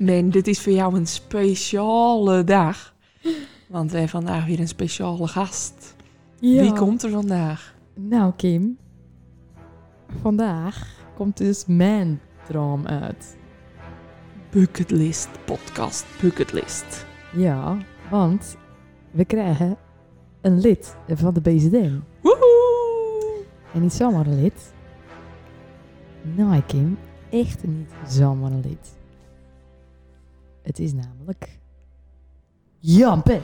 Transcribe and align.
Nee, 0.00 0.28
dit 0.28 0.46
is 0.46 0.60
voor 0.60 0.72
jou 0.72 0.96
een 0.96 1.06
speciale 1.06 2.44
dag. 2.44 2.94
Want 3.68 3.90
we 3.90 3.98
hebben 3.98 4.22
vandaag 4.22 4.46
weer 4.46 4.60
een 4.60 4.68
speciale 4.68 5.26
gast. 5.26 5.94
Ja. 6.38 6.60
Wie 6.60 6.72
komt 6.72 7.02
er 7.02 7.10
vandaag? 7.10 7.74
Nou, 7.94 8.32
Kim. 8.36 8.78
Vandaag 10.20 10.88
komt 11.16 11.36
dus 11.36 11.64
mijn 11.66 12.20
droom 12.46 12.86
uit. 12.86 13.36
Bucketlist 14.50 15.28
podcast. 15.44 16.04
Bucketlist. 16.20 17.06
Ja, 17.36 17.76
want 18.10 18.56
we 19.10 19.24
krijgen 19.24 19.76
een 20.40 20.60
lid 20.60 20.96
van 21.08 21.34
de 21.34 21.40
BZN. 21.40 22.02
Woehoe! 22.20 23.44
En 23.74 23.80
niet 23.80 23.92
zomaar 23.92 24.26
een 24.26 24.42
lid. 24.42 24.72
Nee, 26.22 26.62
Kim. 26.66 26.98
Echt 27.30 27.66
niet 27.66 27.90
zomaar 28.06 28.50
een 28.50 28.60
lid. 28.60 28.98
Het 30.62 30.78
is 30.78 30.92
namelijk... 30.92 31.58
Jan 32.78 33.22
Pet. 33.22 33.42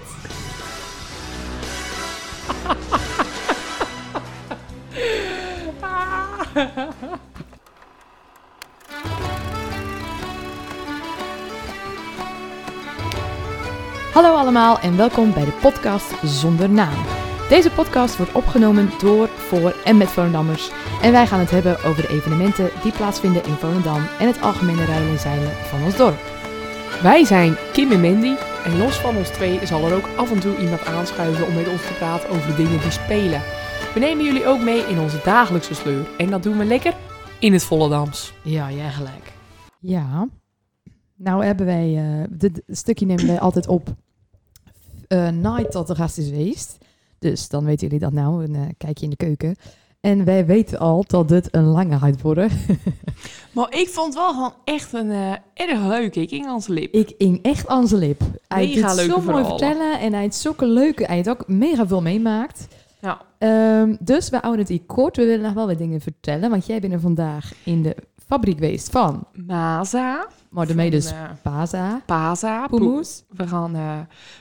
Hallo 14.12 14.34
allemaal 14.34 14.78
en 14.78 14.96
welkom 14.96 15.32
bij 15.32 15.44
de 15.44 15.58
podcast 15.60 16.14
Zonder 16.24 16.68
Naam. 16.68 17.04
Deze 17.48 17.70
podcast 17.70 18.16
wordt 18.16 18.32
opgenomen 18.32 18.90
door, 18.98 19.28
voor 19.28 19.74
en 19.84 19.96
met 19.96 20.08
Volendammers. 20.08 20.70
En 21.02 21.12
wij 21.12 21.26
gaan 21.26 21.40
het 21.40 21.50
hebben 21.50 21.84
over 21.84 22.02
de 22.02 22.08
evenementen 22.08 22.70
die 22.82 22.92
plaatsvinden 22.92 23.44
in 23.44 23.54
Volendam 23.54 24.06
en 24.18 24.26
het 24.26 24.40
algemene 24.40 24.84
rijden 24.84 25.08
en 25.08 25.18
zeilen 25.18 25.52
van 25.52 25.82
ons 25.82 25.96
dorp. 25.96 26.35
Wij 27.02 27.24
zijn 27.24 27.56
Kim 27.72 27.92
en 27.92 28.00
Mandy. 28.00 28.34
En 28.64 28.78
los 28.78 28.96
van 28.96 29.16
ons 29.16 29.28
twee 29.28 29.66
zal 29.66 29.86
er 29.86 29.94
ook 29.94 30.08
af 30.16 30.32
en 30.32 30.40
toe 30.40 30.58
iemand 30.58 30.84
aanschuiven 30.84 31.46
om 31.46 31.54
met 31.54 31.68
ons 31.68 31.86
te 31.86 31.92
praten 31.98 32.28
over 32.28 32.46
de 32.46 32.54
dingen 32.54 32.80
die 32.80 32.90
spelen. 32.90 33.42
We 33.94 34.00
nemen 34.00 34.24
jullie 34.24 34.46
ook 34.46 34.60
mee 34.60 34.80
in 34.80 34.98
onze 34.98 35.20
dagelijkse 35.24 35.74
sleur. 35.74 36.06
En 36.18 36.30
dat 36.30 36.42
doen 36.42 36.58
we 36.58 36.64
lekker 36.64 36.94
in 37.38 37.52
het 37.52 37.64
Volendams. 37.64 38.32
Ja, 38.42 38.72
jij 38.72 38.90
gelijk. 38.90 39.32
Ja. 39.78 40.28
Nou 41.14 41.44
hebben 41.44 41.66
wij, 41.66 41.96
eh, 41.96 42.24
dit 42.30 42.62
stukje 42.66 43.06
nemen 43.06 43.26
wij 43.26 43.40
altijd 43.40 43.66
op 43.66 43.94
eh 45.08 45.28
night 45.28 45.70
tot 45.70 45.86
de 45.86 45.94
gast 45.94 46.18
is 46.18 46.28
geweest. 46.28 46.78
Dus 47.18 47.48
dan 47.48 47.64
weten 47.64 47.86
jullie 47.86 48.02
dat 48.02 48.12
nou, 48.12 48.44
een 48.44 48.54
eh, 48.54 48.68
kijkje 48.78 49.04
in 49.04 49.10
de 49.10 49.16
keuken. 49.16 49.56
En 50.06 50.24
wij 50.24 50.46
weten 50.46 50.78
al 50.78 51.04
dat 51.06 51.28
dit 51.28 51.48
een 51.50 51.64
lange 51.64 51.98
gaat 51.98 52.22
worden. 52.22 52.50
Maar 53.52 53.74
ik 53.74 53.88
vond 53.88 54.14
wel 54.14 54.32
gewoon 54.32 54.54
echt 54.64 54.92
een 54.92 55.10
eh, 55.10 55.32
erg 55.54 55.86
leuk. 55.86 56.16
Ik 56.16 56.28
ging 56.28 56.46
aan 56.46 56.62
zijn 56.62 56.78
lip. 56.78 56.94
Ik 56.94 57.14
ing 57.18 57.38
echt 57.42 57.68
aan 57.68 57.86
zijn 57.86 58.00
lip. 58.00 58.20
Hij 58.48 58.66
Mega 58.66 58.94
zo 58.94 59.20
mooi 59.20 59.44
vertellen 59.44 60.00
en 60.00 60.12
hij 60.12 60.22
heeft 60.22 60.36
zulke 60.36 60.66
leuke, 60.66 61.04
hij 61.04 61.16
heeft 61.16 61.28
ook 61.28 61.48
mega 61.48 61.86
veel 61.86 62.02
meemaakt. 62.02 62.68
Ja. 63.00 63.20
Ehm, 63.38 63.96
dus 64.00 64.28
we 64.28 64.36
houden 64.36 64.60
het 64.60 64.68
hier 64.68 64.84
kort. 64.86 65.16
We 65.16 65.24
willen 65.24 65.44
nog 65.44 65.52
wel 65.52 65.66
wat 65.66 65.78
dingen 65.78 66.00
vertellen, 66.00 66.50
want 66.50 66.66
jij 66.66 66.80
bent 66.80 66.92
er 66.92 67.00
vandaag 67.00 67.52
in 67.64 67.82
de 67.82 67.96
fabriek 68.26 68.54
geweest 68.54 68.90
van 68.90 69.26
Maza. 69.46 70.28
maar 70.50 70.66
daarmee 70.66 70.90
dus 70.90 71.10
eh, 71.10 71.22
Paza, 71.42 72.02
Paza. 72.06 72.66
Poemoes. 72.66 73.24
We 73.28 73.46
gaan, 73.46 73.74
eh, 73.74 73.98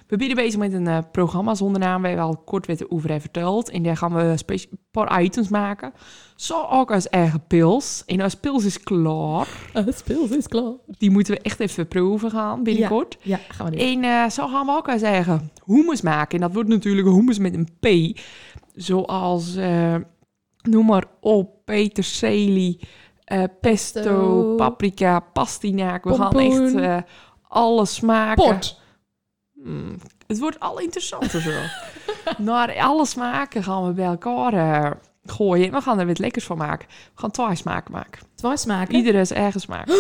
we 0.08 0.18
bieden 0.18 0.38
bezig 0.38 0.60
met 0.60 0.74
een 0.74 0.88
eh, 0.88 0.98
programma 1.12 1.56
zonder 1.56 1.82
naam. 1.82 2.02
We 2.02 2.08
hebben 2.08 2.26
al 2.26 2.38
kort 2.38 2.68
wat 2.68 2.90
over 2.90 3.22
verteld. 3.22 3.70
En 3.70 3.84
daar 3.84 3.98
gaan 3.98 4.14
we 4.14 4.36
een 4.48 4.80
paar 4.92 5.22
items 5.22 5.50
maken. 5.50 5.94
Zo 6.36 6.66
ook 6.70 6.92
als 6.92 7.10
eigen 7.10 7.44
pils. 7.48 8.04
En 8.06 8.22
als 8.22 8.36
pils 8.36 8.66
is 8.66 8.84
klaar. 8.84 9.48
Het 9.74 9.98
speel 9.98 10.34
is 10.34 10.48
klaar. 10.48 10.74
Die 10.86 11.12
moeten 11.12 11.34
we 11.34 11.40
echt 11.40 11.60
even 11.60 11.88
proeven 11.88 12.32
gaan 12.32 12.64
binnenkort. 12.64 13.18
Ja, 13.22 13.40
gaan 13.48 13.70
we 13.70 13.78
doen. 13.78 14.04
En 14.04 14.32
zo 14.32 14.48
gaan 14.48 14.66
we 14.66 14.72
ook 14.72 14.90
als 14.90 15.02
eigen 15.02 15.52
hummus 15.66 16.02
maken. 16.02 16.36
En 16.36 16.42
dat 16.42 16.54
wordt 16.54 16.70
natuurlijk 16.70 17.08
hummus 17.08 17.38
met 17.38 17.54
een 17.54 17.68
P. 17.80 18.18
Zoals, 18.74 19.56
noem 20.62 20.86
maar 20.86 21.06
op, 21.20 21.66
peterselie, 21.66 22.80
eh, 23.26 23.44
pesto, 23.62 24.54
paprika, 24.56 25.20
pastinaak. 25.20 26.04
We 26.04 26.16
gaan 26.16 26.40
echt 26.40 26.76
eh, 26.76 26.98
alles 27.48 28.00
maken. 28.00 28.44
Pot. 28.44 28.80
Hmm, 29.64 29.98
het 30.28 30.40
wordt 30.40 30.60
al 30.60 30.80
interessanter 30.80 31.42
zo. 31.42 31.52
Naar 32.38 32.80
alle 32.80 33.06
smaken 33.06 33.64
gaan 33.64 33.88
we 33.88 33.94
bij 33.94 34.06
elkaar 34.06 34.54
eh, 34.54 34.92
gooien. 35.26 35.66
En 35.66 35.72
we 35.72 35.82
gaan 35.82 36.00
er 36.00 36.08
wat 36.08 36.20
lekkers 36.20 36.46
van 36.46 36.58
maken. 36.58 36.88
We 36.88 37.20
gaan 37.22 37.32
twee 37.32 37.56
smaken 37.56 37.92
maken. 37.92 38.22
Twee 38.36 38.58
smaken. 38.58 38.96
Iedere 38.96 39.20
is 39.20 39.32
eigen 39.32 39.62
smaak. 39.62 39.88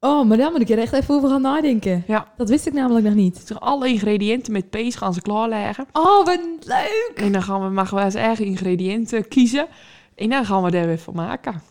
Oh, 0.00 0.26
maar 0.26 0.36
daar 0.36 0.50
moet 0.50 0.60
ik 0.60 0.68
er 0.68 0.78
echt 0.78 0.92
even 0.92 1.14
over 1.14 1.28
gaan 1.28 1.42
nadenken. 1.42 2.04
Ja. 2.06 2.32
Dat 2.36 2.48
wist 2.48 2.66
ik 2.66 2.72
namelijk 2.72 3.04
nog 3.04 3.14
niet. 3.14 3.52
Alle 3.58 3.88
ingrediënten 3.88 4.52
met 4.52 4.70
pees 4.70 4.94
gaan 4.94 5.14
ze 5.14 5.20
klaarleggen. 5.20 5.86
Oh, 5.92 6.24
wat 6.24 6.40
leuk. 6.60 7.12
En 7.14 7.32
dan 7.32 7.42
gaan 7.42 7.74
we, 7.74 7.82
we 7.90 8.00
als 8.00 8.14
eigen 8.14 8.44
ingrediënten 8.44 9.28
kiezen. 9.28 9.66
En 10.14 10.30
dan 10.30 10.44
gaan 10.44 10.62
we 10.62 10.70
daar 10.70 10.86
weer 10.86 10.98
van 10.98 11.14
maken. 11.14 11.62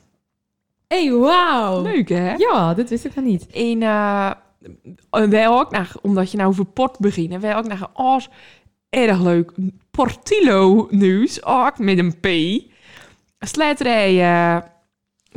Hey, 0.87 1.11
wauw. 1.11 1.81
Leuk 1.81 2.09
hè? 2.09 2.33
Ja, 2.33 2.73
dat 2.73 2.89
wist 2.89 3.05
ik 3.05 3.15
nog 3.15 3.25
niet. 3.25 3.47
En 3.47 3.81
eh, 3.81 4.31
wij 5.29 5.47
ook 5.47 5.71
nog, 5.71 6.01
omdat 6.01 6.31
je 6.31 6.37
nou 6.37 6.49
over 6.49 6.65
port 6.65 6.99
begint, 6.99 7.41
wij 7.41 7.55
ook 7.55 7.67
nog 7.67 7.89
oh, 7.93 8.19
erg 8.89 9.21
leuk 9.21 9.51
Portillo 9.91 10.87
nieuws, 10.89 11.43
ook 11.43 11.79
met 11.79 11.97
een 11.97 12.19
P. 12.19 12.27
Slijterij 13.39 14.21
eh 14.21 14.57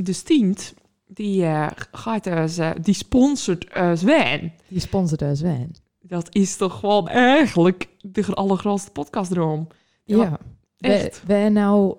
de 0.05 0.13
Stient, 0.13 0.75
die 1.07 1.45
eh, 1.45 1.67
gaat 1.93 2.25
dus, 2.25 2.59
eh, 2.59 2.71
die 2.83 2.95
sponsort 2.95 3.77
uh, 3.77 3.93
Zwan. 3.95 4.53
Die 4.69 4.81
sponsorde 4.81 5.35
Sven. 5.35 5.75
Dat 6.01 6.35
is 6.35 6.57
toch 6.57 6.79
gewoon 6.79 7.09
eigenlijk 7.09 7.89
de 8.01 8.35
allergrootste 8.35 8.91
podcastdroom. 8.91 9.69
Ja, 10.05 10.17
Ja. 10.17 10.39
echt. 10.79 11.23
We, 11.27 11.43
we 11.43 11.49
nou 11.49 11.97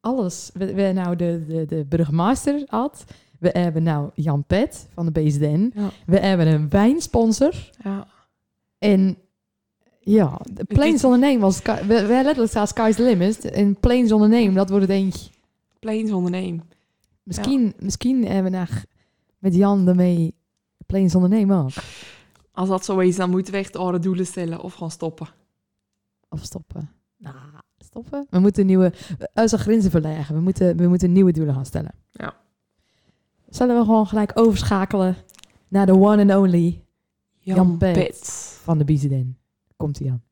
alles. 0.00 0.50
We, 0.54 0.74
we 0.74 0.92
nou 0.92 1.16
de, 1.16 1.44
de, 1.46 1.66
de 1.66 1.84
burgemeester 1.88 2.62
had. 2.66 3.04
We 3.38 3.48
hebben 3.48 3.82
nou 3.82 4.10
Jan 4.14 4.44
Pet 4.44 4.88
van 4.94 5.06
de 5.06 5.10
BSDN. 5.10 5.72
Ja. 5.74 5.90
We 6.06 6.18
hebben 6.18 6.46
een 6.46 6.68
wijnsponsor. 6.68 7.54
Ja. 7.84 8.06
En 8.78 9.18
ja, 10.00 10.40
de 10.52 10.64
Plains 10.64 11.04
on 11.04 11.12
the 11.12 11.18
Name 11.18 11.38
was... 11.38 11.62
We, 11.62 11.84
we 11.86 12.06
letterlijk 12.06 12.50
staat 12.50 12.68
Sky's 12.68 12.96
the 12.96 13.02
Limit. 13.02 13.44
En 13.44 13.80
Plains 13.80 14.12
on 14.12 14.20
the 14.20 14.26
Name, 14.26 14.52
dat 14.52 14.70
wordt 14.70 14.86
denk 14.86 15.14
ik... 15.14 15.30
Plains 15.78 16.10
onderneem. 16.12 16.62
Misschien, 17.22 17.74
misschien 17.78 18.26
hebben 18.26 18.52
we 18.52 18.58
nog 18.58 18.84
met 19.38 19.54
Jan 19.54 19.88
ermee 19.88 20.34
Plains 20.86 21.14
on 21.14 21.22
the 21.22 21.28
Name 21.28 21.62
ook. 21.62 21.72
Als 22.52 22.68
dat 22.68 22.84
zo 22.84 22.98
is, 22.98 23.16
dan 23.16 23.30
moeten 23.30 23.52
we 23.52 23.58
echt 23.58 23.76
andere 23.76 23.98
doelen 23.98 24.26
stellen 24.26 24.60
of 24.60 24.74
gaan 24.74 24.90
stoppen. 24.90 25.28
Of 26.28 26.42
stoppen. 26.42 26.90
Stoppen. 27.88 28.26
We 28.30 28.38
moeten 28.38 28.66
nieuwe... 28.66 28.92
Onze 29.34 29.58
grenzen 29.58 29.90
verleggen. 29.90 30.34
We 30.34 30.40
moeten, 30.40 30.76
we 30.76 30.88
moeten 30.88 31.12
nieuwe 31.12 31.32
doelen 31.32 31.54
gaan 31.54 31.66
stellen. 31.66 31.94
Ja. 32.10 32.34
Zullen 33.48 33.78
we 33.78 33.84
gewoon 33.84 34.06
gelijk 34.06 34.30
overschakelen 34.34 35.16
naar 35.68 35.86
de 35.86 35.92
one 35.92 36.32
and 36.32 36.40
only 36.40 36.82
Jan, 37.38 37.56
Jan 37.56 37.78
Pet. 37.78 37.92
Pet. 37.92 38.58
van 38.62 38.78
de 38.78 38.84
BZN. 38.84 39.36
Komt 39.76 39.98
hij 39.98 40.10
aan. 40.10 40.22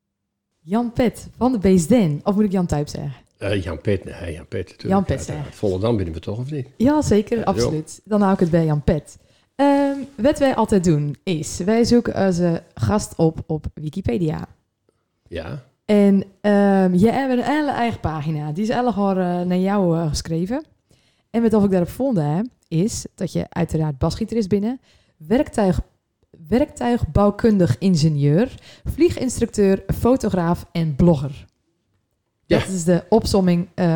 Jan 0.60 0.92
Pet 0.92 1.28
van 1.36 1.52
de 1.52 1.58
BZN. 1.58 2.20
Of 2.24 2.34
moet 2.34 2.44
ik 2.44 2.52
Jan 2.52 2.66
Tuip 2.66 2.88
zeggen? 2.88 3.12
Eh, 3.38 3.62
Jan 3.62 3.80
Pet, 3.80 4.04
nee, 4.04 4.32
Jan 4.32 4.46
Pet 4.46 4.68
natuurlijk. 4.68 4.88
Jan 4.88 5.04
Pet, 5.04 5.26
ja. 5.26 5.44
Volendam 5.50 5.96
binnen 5.96 6.14
we 6.14 6.20
toch, 6.20 6.38
of 6.38 6.50
niet? 6.50 6.68
Ja, 6.76 7.02
zeker. 7.02 7.38
Ja, 7.38 7.44
absoluut. 7.44 8.00
Dan 8.04 8.20
hou 8.20 8.32
ik 8.32 8.40
het 8.40 8.50
bij 8.50 8.64
Jan 8.64 8.82
Pet. 8.82 9.18
Ehm, 9.54 9.96
wat 10.16 10.38
wij 10.38 10.54
altijd 10.54 10.84
doen 10.84 11.16
is, 11.22 11.58
wij 11.58 11.84
zoeken 11.84 12.26
onze 12.26 12.62
gast 12.74 13.14
op 13.16 13.42
op 13.46 13.66
Wikipedia. 13.74 14.48
Ja. 15.28 15.64
En 15.86 16.24
ehm 16.40 16.94
jij 16.94 17.12
hebt 17.12 17.32
een 17.32 17.44
hele 17.44 17.70
eigen 17.70 18.00
pagina. 18.00 18.52
Die 18.52 18.62
is 18.62 18.68
eigenlijk 18.68 19.16
naar 19.46 19.58
jou 19.58 19.96
eh, 19.98 20.08
geschreven. 20.08 20.64
En 21.30 21.50
wat 21.50 21.64
ik 21.64 21.70
daarop 21.70 21.88
vond 21.88 22.16
hè, 22.16 22.40
is 22.68 23.06
dat 23.14 23.32
je 23.32 23.46
uiteraard 23.48 23.98
basgieter 23.98 24.36
is 24.36 24.46
binnen, 24.46 24.80
werktuig, 25.16 25.80
werktuigbouwkundig 26.48 27.78
ingenieur, 27.78 28.54
vlieginstructeur, 28.84 29.82
fotograaf 29.98 30.66
en 30.72 30.96
blogger. 30.96 31.44
Ja. 32.46 32.58
Dat 32.58 32.68
is 32.68 32.84
de 32.84 33.04
opsomming 33.08 33.68
eh, 33.74 33.86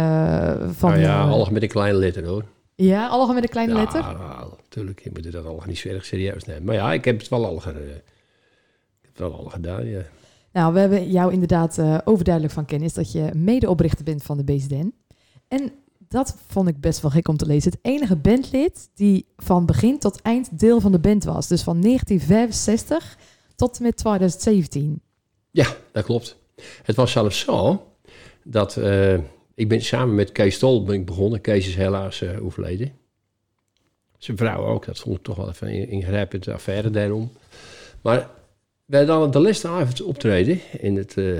van... 0.70 0.90
nou 0.90 1.00
ja, 1.02 1.20
eh, 1.22 1.30
alles 1.30 1.48
met 1.50 1.62
een 1.62 1.68
kleine 1.68 1.98
letter 1.98 2.26
hoor. 2.26 2.44
ja, 2.74 3.06
allemaal 3.06 3.34
met 3.34 3.42
een 3.42 3.48
kleine 3.48 3.74
letter. 3.74 4.00
Ja, 4.00 4.44
natuurlijk. 4.62 5.00
Je 5.04 5.10
moet 5.12 5.32
dat 5.32 5.44
al 5.46 5.62
niet 5.66 5.78
zo 5.78 5.88
erg 5.88 6.04
serieus 6.04 6.44
nemen. 6.44 6.64
Maar 6.64 6.74
ja, 6.74 6.92
ik 6.92 7.04
heb 7.04 7.18
het 7.18 7.28
wel 7.28 7.46
al, 7.46 7.56
ge- 7.58 7.70
ik 7.70 9.00
heb 9.00 9.10
het 9.10 9.18
wel 9.18 9.34
al 9.38 9.44
gedaan, 9.44 9.86
ja. 9.86 10.00
Nou, 10.52 10.72
we 10.72 10.80
hebben 10.80 11.10
jou 11.10 11.32
inderdaad 11.32 11.78
eh, 11.78 11.98
overduidelijk 12.04 12.54
van 12.54 12.64
kennis 12.64 12.92
dat 12.92 13.12
je 13.12 13.30
medeoprichter 13.34 14.04
bent 14.04 14.22
van 14.22 14.36
de 14.36 14.44
BZN. 14.44 14.94
En 15.48 15.72
dat 16.08 16.36
vond 16.46 16.68
ik 16.68 16.80
best 16.80 17.00
wel 17.00 17.10
gek 17.10 17.28
om 17.28 17.36
te 17.36 17.46
lezen. 17.46 17.70
Het 17.70 17.80
enige 17.82 18.16
bandlid 18.16 18.90
die 18.94 19.26
van 19.36 19.66
begin 19.66 19.98
tot 19.98 20.22
eind 20.22 20.58
deel 20.58 20.80
van 20.80 20.92
de 20.92 20.98
band 20.98 21.24
was. 21.24 21.48
Dus 21.48 21.62
van 21.62 21.80
1965 21.80 23.18
tot 23.56 23.76
en 23.76 23.82
met 23.82 23.96
2017. 23.96 25.02
Ja, 25.50 25.76
dat 25.92 26.04
klopt. 26.04 26.36
Het 26.82 26.96
was 26.96 27.12
zelfs 27.12 27.38
zo 27.38 27.86
dat 28.44 28.76
eh, 28.76 29.18
ik 29.54 29.68
ben 29.68 29.82
samen 29.82 30.14
met 30.14 30.32
Kees 30.32 30.58
Tol 30.58 30.84
ben 30.84 30.94
ik 30.94 31.06
begonnen. 31.06 31.40
Kees 31.40 31.66
is 31.68 31.74
helaas 31.74 32.22
eh, 32.22 32.44
overleden. 32.44 32.92
Zijn 34.18 34.36
vrouw 34.36 34.66
ook, 34.66 34.86
dat 34.86 34.98
vond 34.98 35.16
ik 35.16 35.22
toch 35.22 35.36
wel 35.36 35.48
even 35.48 35.66
een 35.66 35.88
ingrijpende 35.88 36.52
affaire 36.52 36.90
daarom. 36.90 37.32
Maar 38.00 38.30
wij 38.90 39.04
dan 39.04 39.30
de 39.30 39.40
laatste 39.40 39.68
avond 39.68 40.02
optreden 40.02 40.60
in 40.78 40.96
het... 40.96 41.16
eh, 41.16 41.38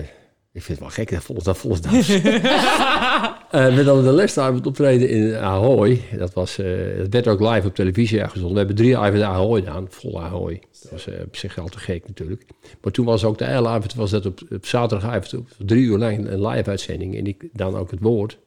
ik 0.53 0.63
vind 0.63 0.69
het 0.69 0.79
wel 0.79 0.89
gek, 0.89 1.11
dat 1.11 1.23
volgens 1.23 1.47
dat 1.47 1.59
volgens 1.59 1.83
dat. 1.83 1.93
Eh, 3.51 3.75
we 3.75 3.85
dan 3.85 4.05
de 4.05 4.11
laatste 4.11 4.41
avond 4.41 4.67
optreden 4.67 5.09
in 5.09 5.37
Ahoy. 5.37 6.01
Dat, 6.19 6.33
was, 6.33 6.57
dat 6.97 7.07
werd 7.11 7.29
ook 7.29 7.41
live 7.41 7.67
op 7.67 7.75
televisie 7.75 8.21
uitgezonden. 8.21 8.53
We 8.53 8.59
hebben 8.59 8.77
drie 8.77 8.97
avonden 8.97 9.27
Ahoy 9.27 9.61
gedaan, 9.61 9.87
vol 9.89 10.23
Ahoy. 10.23 10.63
Dat 10.83 10.91
was 10.91 11.07
eh, 11.07 11.15
op 11.25 11.37
zich 11.37 11.59
al 11.59 11.69
te 11.69 11.79
gek 11.79 12.07
natuurlijk. 12.07 12.45
Maar 12.81 12.93
toen 12.93 13.05
was 13.05 13.25
ook 13.25 13.39
de 13.39 13.45
hele 13.45 13.69
avond, 13.69 13.95
was 13.95 14.11
dat 14.11 14.27
op, 14.27 14.41
op 14.51 14.67
zaterdagavond, 14.67 15.35
op 15.35 15.49
drie 15.59 15.85
uur 15.85 15.99
lang 15.99 16.29
een 16.29 16.47
live 16.47 16.71
uitzending. 16.71 17.17
En 17.17 17.27
ik 17.27 17.49
dan 17.53 17.77
ook 17.77 17.91
het 17.91 18.01
woord. 18.01 18.39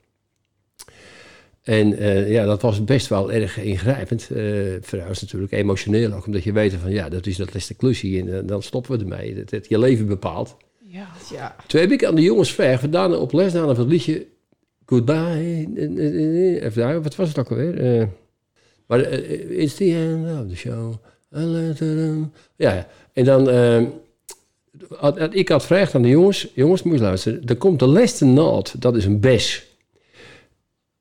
En 1.63 1.97
eh, 1.97 2.31
ja, 2.31 2.45
dat 2.45 2.61
was 2.61 2.83
best 2.83 3.07
wel 3.07 3.31
erg 3.31 3.57
ingrijpend. 3.59 4.29
eh 4.31 4.45
voor 4.81 5.03
ons 5.07 5.21
natuurlijk, 5.21 5.51
emotioneel 5.51 6.11
ook. 6.13 6.25
Omdat 6.25 6.43
je 6.43 6.51
weet 6.51 6.73
van, 6.73 6.91
ja, 6.91 7.09
dat 7.09 7.25
is 7.25 7.37
dat 7.37 7.53
laatste 7.53 7.73
klusje. 7.75 8.17
En 8.19 8.33
eh, 8.33 8.39
dan 8.45 8.63
stoppen 8.63 8.97
we 8.97 9.03
ermee. 9.03 9.35
Dat 9.35 9.51
het 9.51 9.69
je 9.69 9.79
leven 9.79 10.07
bepaalt. 10.07 10.55
Ja. 10.87 11.07
Ja. 11.31 11.55
Toen 11.67 11.79
heb 11.81 11.91
ik 11.91 12.05
aan 12.05 12.15
de 12.15 12.21
jongens 12.21 12.51
gedaan 12.79 13.15
op 13.17 13.33
les 13.33 13.51
van 13.51 13.69
het 13.69 13.87
liedje 13.87 14.25
Goodbye. 14.85 15.67
Even 16.61 16.81
daar, 16.81 17.01
wat 17.01 17.15
was 17.15 17.27
het 17.27 17.39
ook 17.39 17.49
alweer? 17.49 17.99
Eh, 17.99 18.07
maar 18.87 18.99
it's 19.49 19.75
the 19.75 19.93
end 19.95 20.41
of 20.43 20.49
the 20.49 20.55
show. 20.55 20.93
Ja, 22.55 22.73
ja. 22.73 22.87
En 23.13 23.25
dan, 23.25 23.49
had, 24.89 25.19
had- 25.19 25.35
ik 25.35 25.49
had 25.49 25.61
gevraagd 25.61 25.95
aan 25.95 26.01
de 26.01 26.07
jongens, 26.09 26.47
jongens, 26.53 26.83
moet 26.83 26.95
je 26.95 27.01
luisteren. 27.01 27.45
Er 27.45 27.55
komt 27.55 27.79
de 27.79 27.85
laatste 27.87 28.25
naald, 28.25 28.81
dat 28.81 28.95
is 28.95 29.05
een 29.05 29.19
bes. 29.19 29.65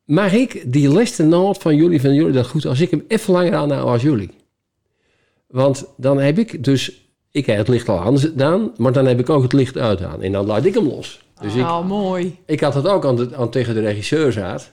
Mag 0.04 0.32
ik 0.32 0.72
die 0.72 0.88
laatste 0.88 1.22
naald 1.22 1.58
van 1.58 1.76
jullie, 1.76 2.00
van 2.00 2.14
jullie 2.14 2.32
dat 2.32 2.46
goed, 2.46 2.66
als 2.66 2.81
ik 2.81 2.90
hem 2.90 3.04
even 3.08 3.32
langer 3.32 3.54
aanhoud 3.54 3.87
als 3.87 4.02
jullie? 4.02 4.31
Want 5.46 5.87
dan 5.96 6.19
heb 6.19 6.38
ik 6.38 6.64
dus, 6.64 7.06
ik 7.31 7.46
heb 7.46 7.58
het 7.58 7.69
licht 7.69 7.88
al 7.88 8.00
aangedaan, 8.00 8.72
maar 8.76 8.93
dan 8.93 9.06
heb 9.06 9.20
ik 9.20 9.31
ook 9.31 9.43
het 9.43 9.52
licht 9.52 9.76
uit 9.78 10.02
aan. 10.02 10.22
En 10.22 10.32
dan 10.32 10.46
laat 10.46 10.64
ik 10.64 10.75
hem 10.75 10.87
los. 10.87 11.25
Dus 11.40 11.54
ik, 11.54 11.62
Oh, 11.62 11.87
mooi. 11.87 12.37
ik 12.46 12.60
had 12.60 12.75
het 12.75 12.87
ook 12.88 13.04
aan, 13.04 13.16
de, 13.16 13.37
aan 13.37 13.50
tegen 13.50 13.75
de 13.75 13.81
regisseur 13.81 14.32
zaad. 14.32 14.72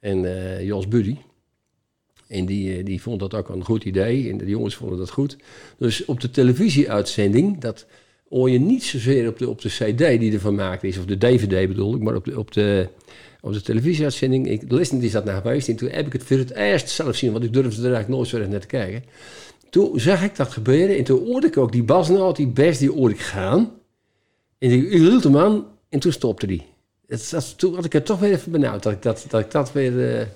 En 0.00 0.24
eh, 0.24 0.62
Jos 0.66 0.88
Buddy. 0.88 1.16
En 2.28 2.46
die, 2.46 2.76
eh, 2.76 2.84
die 2.84 3.02
vond 3.02 3.20
dat 3.20 3.34
ook 3.34 3.48
een 3.48 3.64
goed 3.64 3.84
idee. 3.84 4.30
En 4.30 4.38
de 4.38 4.46
jongens 4.46 4.74
vonden 4.74 4.98
dat 4.98 5.10
goed. 5.10 5.36
Dus 5.78 6.04
op 6.04 6.20
de 6.20 6.30
televisieuitzending, 6.30 7.60
dat 7.60 7.86
hoor 8.28 8.50
je 8.50 8.58
niet 8.58 8.84
zozeer 8.84 9.28
op 9.28 9.38
de, 9.38 9.48
op 9.48 9.60
de 9.60 9.68
CD 9.68 9.98
die 10.20 10.32
ervan 10.32 10.58
gemaakt 10.58 10.84
is, 10.84 10.98
of 10.98 11.04
de 11.04 11.18
DVD 11.18 11.68
bedoel 11.68 11.94
ik, 11.94 12.00
maar 12.02 12.14
op 12.14 12.24
de, 12.24 12.38
op 12.38 12.52
de, 12.52 12.88
op 13.46 13.52
de 13.52 13.62
televisieuitzending. 13.62 14.48
Ik, 14.48 14.68
de 14.68 14.74
listening 14.74 15.04
is 15.04 15.12
dat 15.12 15.24
naar 15.24 15.40
geweest. 15.40 15.68
En 15.68 15.76
toen 15.76 15.88
heb 15.88 16.06
ik 16.06 16.12
het 16.12 16.22
voor 16.22 16.36
het 16.36 16.50
eerst 16.50 16.88
zelf 16.88 17.16
zien, 17.16 17.32
want 17.32 17.44
ik 17.44 17.52
durfde 17.52 17.82
er 17.82 17.94
eigenlijk 17.94 18.08
nooit 18.08 18.28
zo 18.28 18.50
naar 18.50 18.60
te 18.60 18.66
kijken. 18.66 19.04
Toen 19.70 20.00
zag 20.00 20.22
ik 20.22 20.36
dat 20.36 20.52
gebeuren 20.52 20.96
en 20.96 21.04
toen 21.04 21.24
hoorde 21.24 21.46
ik 21.46 21.56
ook 21.56 21.72
die 21.72 21.82
basnoot, 21.82 22.36
die 22.36 22.46
best, 22.46 22.78
die 22.78 22.90
hoorde 22.90 23.14
ik 23.14 23.20
gaan. 23.20 23.70
En 24.58 24.70
ik 24.70 24.90
hield 24.90 25.24
hem 25.24 25.36
aan 25.36 25.64
en 25.88 25.98
toen 25.98 26.12
stopte 26.12 26.46
die. 26.46 26.66
Het, 27.06 27.30
dat, 27.30 27.58
toen 27.58 27.74
had 27.74 27.84
ik 27.84 27.92
het 27.92 28.06
toch 28.06 28.18
weer 28.18 28.32
even 28.32 28.52
benauwd 28.52 28.82
dat 28.82 28.92
ik 28.92 29.02
dat, 29.02 29.26
dat, 29.28 29.40
ik 29.40 29.50
dat 29.50 29.72
weer... 29.72 30.18
eh, 30.18 30.26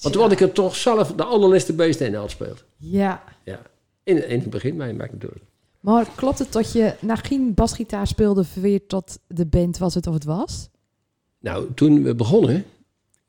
want 0.00 0.14
toen 0.14 0.22
had 0.22 0.32
ik 0.32 0.38
het 0.38 0.54
toch 0.54 0.76
zelf 0.76 1.12
de 1.12 1.24
allerlaatste 1.24 1.72
beest 1.72 2.00
in 2.00 2.16
speelt. 2.26 2.64
Ja. 2.76 3.22
Ja. 3.44 3.62
In, 4.02 4.28
in 4.28 4.40
het 4.40 4.50
begin, 4.50 4.76
maar 4.76 4.94
maakt 4.94 5.12
natuurlijk. 5.12 5.44
Maar 5.80 6.08
klopt 6.14 6.38
het 6.38 6.52
dat 6.52 6.72
je 6.72 6.94
na 7.00 7.16
geen 7.16 7.54
basgitaar 7.54 8.06
speelde 8.06 8.44
weer 8.54 8.86
tot 8.86 9.18
de 9.26 9.46
band 9.46 9.78
was 9.78 9.94
het 9.94 10.06
of 10.06 10.14
het 10.14 10.24
was? 10.24 10.68
Nou, 11.40 11.66
toen 11.74 12.02
we 12.02 12.14
begonnen, 12.14 12.64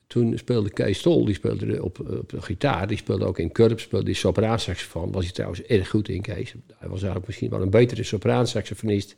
toen 0.07 0.38
speelde 0.38 0.69
Kees 0.69 1.00
Stol, 1.00 1.25
die 1.25 1.35
speelde 1.35 1.83
op, 1.83 2.00
op 2.00 2.33
gitaar, 2.39 2.88
die 2.88 2.97
speelde 2.97 3.25
ook 3.25 3.39
in 3.39 3.51
Curb, 3.51 3.79
speelde 3.79 4.13
sopraansaxofoon, 4.13 5.11
was 5.11 5.23
hij 5.23 5.33
trouwens 5.33 5.61
erg 5.63 5.89
goed 5.89 6.09
in, 6.09 6.21
Kees. 6.21 6.53
Hij 6.67 6.89
was 6.89 6.97
eigenlijk 6.97 7.27
misschien 7.27 7.50
wel 7.50 7.61
een 7.61 7.69
betere 7.69 8.03
sopraansaxofonist 8.03 9.15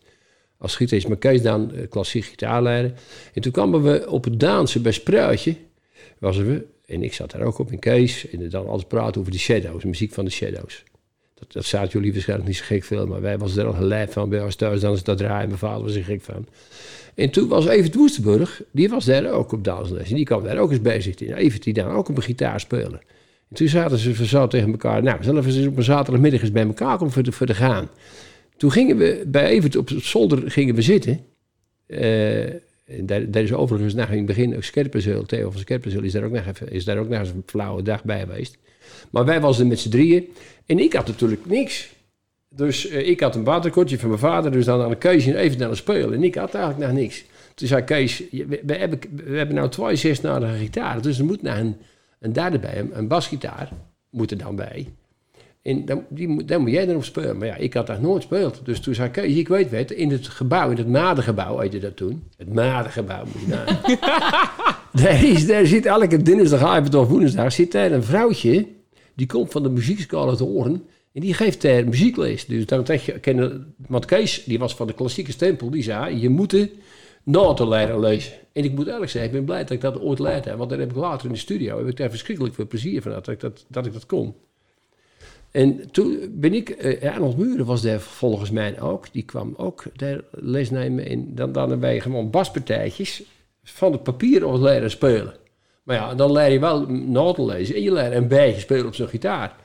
als 0.57 0.75
gitarist, 0.75 1.07
maar 1.07 1.17
Kees 1.17 1.41
dan 1.41 1.73
eh, 1.73 1.89
klassiek 1.89 2.23
gitaarleider. 2.23 2.93
En 3.33 3.41
toen 3.41 3.51
kwamen 3.51 3.83
we 3.83 4.09
op 4.09 4.23
het 4.23 4.39
dansen 4.39 4.81
bij 4.81 4.91
Spruitje, 4.91 5.55
was 6.17 6.37
we, 6.37 6.65
en 6.85 7.03
ik 7.03 7.13
zat 7.13 7.31
daar 7.31 7.41
ook 7.41 7.59
op 7.59 7.71
in 7.71 7.79
Kees, 7.79 8.29
en 8.29 8.49
dan 8.49 8.67
altijd 8.67 8.87
praten 8.87 9.19
over 9.19 9.31
de 9.31 9.39
Shadows, 9.39 9.81
de 9.81 9.87
muziek 9.87 10.13
van 10.13 10.25
de 10.25 10.31
Shadows. 10.31 10.83
Dat, 11.33 11.51
dat 11.51 11.65
zaten 11.65 11.91
jullie 11.91 12.11
waarschijnlijk 12.11 12.49
niet 12.49 12.57
zo 12.57 12.65
gek 12.65 12.83
veel, 12.83 13.07
maar 13.07 13.21
wij 13.21 13.37
was 13.37 13.55
er 13.55 13.65
al 13.65 13.73
gelijk 13.73 14.11
van 14.11 14.29
bij 14.29 14.43
ons 14.43 14.55
thuis, 14.55 14.81
dan 14.81 14.93
is 14.93 15.03
dat 15.03 15.17
draaien, 15.17 15.47
mijn 15.47 15.59
vader 15.59 15.83
was 15.83 15.95
er 15.95 16.03
gek 16.03 16.21
van. 16.21 16.47
En 17.15 17.29
toen 17.29 17.47
was 17.47 17.67
Evert 17.67 17.95
Woestenburg, 17.95 18.61
die 18.71 18.89
was 18.89 19.05
daar 19.05 19.31
ook 19.31 19.51
op 19.51 19.63
dansles. 19.63 20.09
En 20.09 20.15
die 20.15 20.25
kwam 20.25 20.43
daar 20.43 20.57
ook 20.57 20.71
eens 20.71 20.81
bezig. 20.81 21.15
En 21.15 21.35
Evert 21.35 21.63
die 21.63 21.73
dan 21.73 21.91
ook 21.91 22.09
op 22.09 22.17
een 22.17 22.23
gitaar 22.23 22.59
spelen. 22.59 23.01
En 23.49 23.55
toen 23.55 23.67
zaten 23.67 23.97
ze 23.97 24.25
zo 24.25 24.47
tegen 24.47 24.71
elkaar. 24.71 25.03
Nou, 25.03 25.19
we 25.19 25.43
eens 25.45 25.67
op 25.67 25.77
een 25.77 25.83
zaterdagmiddag 25.83 26.41
eens 26.41 26.51
bij 26.51 26.65
elkaar 26.65 26.97
komen 26.97 27.33
voor 27.33 27.45
de, 27.45 27.53
gaan. 27.53 27.89
Toen 28.57 28.71
gingen 28.71 28.97
we 28.97 29.23
bij 29.27 29.45
Evert 29.45 29.75
op 29.75 29.87
het 29.87 30.03
zolder 30.03 30.51
gingen 30.51 30.75
we 30.75 30.81
zitten. 30.81 31.19
Eh, 31.85 32.43
en 32.97 33.05
daar, 33.05 33.31
daar 33.31 33.43
is 33.43 33.53
overigens 33.53 33.93
na 33.93 34.07
in 34.07 34.17
het 34.17 34.25
begin 34.25 34.55
ook 34.55 34.63
Scherpenzeel. 34.63 35.25
Theo 35.25 35.51
van 35.51 35.59
Scherpenzeel 35.59 36.03
is 36.03 36.11
daar 36.11 36.23
ook 36.23 36.31
nog 36.31 36.45
even, 36.45 36.71
is 36.71 36.85
daar 36.85 36.97
ook 36.97 37.09
nog 37.09 37.19
eens 37.19 37.29
een 37.29 37.43
flauwe 37.45 37.81
dag 37.81 38.03
bij 38.03 38.19
geweest. 38.19 38.57
Maar 39.09 39.25
wij 39.25 39.41
was 39.41 39.59
er 39.59 39.67
met 39.67 39.79
z'n 39.79 39.89
drieën. 39.89 40.27
En 40.65 40.79
ik 40.79 40.93
had 40.93 41.07
natuurlijk 41.07 41.45
niks. 41.45 41.89
Dus 42.55 42.87
eh, 42.87 43.07
ik 43.09 43.19
had 43.19 43.35
een 43.35 43.43
waterkortje 43.43 43.99
van 43.99 44.07
mijn 44.09 44.19
vader, 44.21 44.51
dus 44.51 44.65
dan 44.65 44.81
aan 44.81 44.89
de 44.89 44.95
keuze 44.97 45.37
even 45.37 45.59
naar 45.59 45.69
de 45.69 45.75
spelen. 45.75 46.13
En 46.13 46.23
ik 46.23 46.35
had 46.35 46.53
eigenlijk 46.53 46.85
nog 46.91 46.99
niks. 47.01 47.25
Toen 47.55 47.67
zei 47.67 47.83
Kees, 47.83 48.23
je- 48.31 48.45
we, 48.45 48.61
we 48.65 48.73
hebben, 48.75 48.99
we 49.25 49.37
hebben 49.37 49.55
nou 49.55 49.69
twee 49.69 49.95
zesnadige 49.95 50.53
gitaren, 50.57 51.01
dus 51.01 51.19
er 51.19 51.25
moet 51.25 51.41
nou 51.41 51.59
een, 51.59 51.75
een 52.19 52.33
derde 52.33 52.59
bij, 52.59 52.79
een, 52.79 52.89
een 52.97 53.07
basgitaar 53.07 53.71
moet 54.09 54.31
er 54.31 54.37
dan 54.37 54.55
bij. 54.55 54.87
En 55.61 55.85
dan, 55.85 56.03
die, 56.09 56.45
dan 56.45 56.61
moet 56.61 56.71
jij 56.71 56.87
erop 56.87 57.03
spelen. 57.03 57.37
Maar 57.37 57.47
ja, 57.47 57.55
ik 57.55 57.73
had 57.73 57.87
dat 57.87 58.01
nooit 58.01 58.21
gespeeld. 58.25 58.61
Dus 58.63 58.79
toen 58.79 58.93
zei 58.95 59.09
Kees, 59.09 59.35
ik 59.35 59.47
weet 59.47 59.71
het, 59.71 59.91
in 59.91 60.11
het 60.11 60.27
gebouw, 60.27 60.69
in 60.69 60.77
het 60.77 60.87
Madengebouw 60.87 61.59
heette 61.59 61.79
dat 61.79 61.95
toen. 61.95 62.23
Het 62.37 62.53
Madengebouw, 62.53 63.23
moet 63.25 63.41
je 63.41 63.47
nagaan. 63.47 63.97
daar, 65.03 65.23
is, 65.23 65.47
daar 65.47 65.65
zit 65.65 65.85
elke 65.85 66.21
dinsdagavond 66.21 66.95
of 66.95 67.07
woensdag 67.07 67.51
zit 67.51 67.71
daar 67.71 67.91
een 67.91 68.03
vrouwtje, 68.03 68.67
die 69.15 69.27
komt 69.27 69.51
van 69.51 69.63
de 69.63 69.69
muziekschool 69.69 70.29
uit 70.29 70.39
Hoorn. 70.39 70.83
En 71.13 71.21
die 71.21 71.33
geeft 71.33 71.61
daar 71.61 71.87
muziekles. 71.87 72.45
Dus 72.45 72.65
dan 72.65 72.85
je, 72.85 73.61
want 73.87 74.05
Kees, 74.05 74.43
die 74.43 74.59
was 74.59 74.75
van 74.75 74.87
de 74.87 74.93
klassieke 74.93 75.31
stempel, 75.31 75.69
die 75.69 75.83
zei, 75.83 76.19
je 76.19 76.29
moet 76.29 76.69
noten 77.23 77.67
leren 77.67 77.99
lezen. 77.99 78.33
En 78.53 78.63
ik 78.63 78.73
moet 78.73 78.87
eerlijk 78.87 79.11
zeggen, 79.11 79.31
ik 79.31 79.35
ben 79.37 79.45
blij 79.45 79.61
dat 79.61 79.71
ik 79.71 79.81
dat 79.81 79.99
ooit 79.99 80.19
leid. 80.19 80.55
Want 80.55 80.69
dan 80.69 80.79
heb 80.79 80.89
ik 80.89 80.95
later 80.95 81.25
in 81.25 81.33
de 81.33 81.39
studio, 81.39 81.77
heb 81.77 81.87
ik 81.87 81.97
daar 81.97 82.09
verschrikkelijk 82.09 82.55
veel 82.55 82.67
plezier 82.67 83.01
van 83.01 83.11
dat 83.11 83.27
ik 83.27 83.39
dat, 83.39 83.65
dat, 83.67 83.85
ik 83.85 83.93
dat 83.93 84.05
kon. 84.05 84.35
En 85.51 85.91
toen 85.91 86.19
ben 86.31 86.53
ik, 86.53 86.69
eh 86.69 87.13
Arnold 87.13 87.37
Muren 87.37 87.65
was 87.65 87.81
daar 87.81 87.99
volgens 87.99 88.51
mij 88.51 88.81
ook, 88.81 89.13
die 89.13 89.23
kwam 89.23 89.53
ook 89.57 89.83
daar 89.95 90.21
les 90.31 90.69
nemen. 90.69 91.05
En 91.05 91.35
dan, 91.35 91.51
dan 91.51 91.79
wij 91.79 91.99
gewoon 91.99 92.29
baspartijtjes 92.29 93.23
van 93.63 93.91
het 93.91 94.03
papier 94.03 94.45
of 94.45 94.59
leren 94.59 94.91
spelen. 94.91 95.33
Maar 95.83 95.95
ja, 95.95 96.15
dan 96.15 96.31
leer 96.31 96.51
je 96.51 96.59
wel 96.59 96.85
noten 96.89 97.45
lezen 97.45 97.75
en 97.75 97.81
je 97.81 97.91
leert 97.91 98.13
een 98.13 98.27
beetje 98.27 98.61
spelen 98.61 98.85
op 98.85 98.95
zo'n 98.95 99.07
gitaar. 99.07 99.55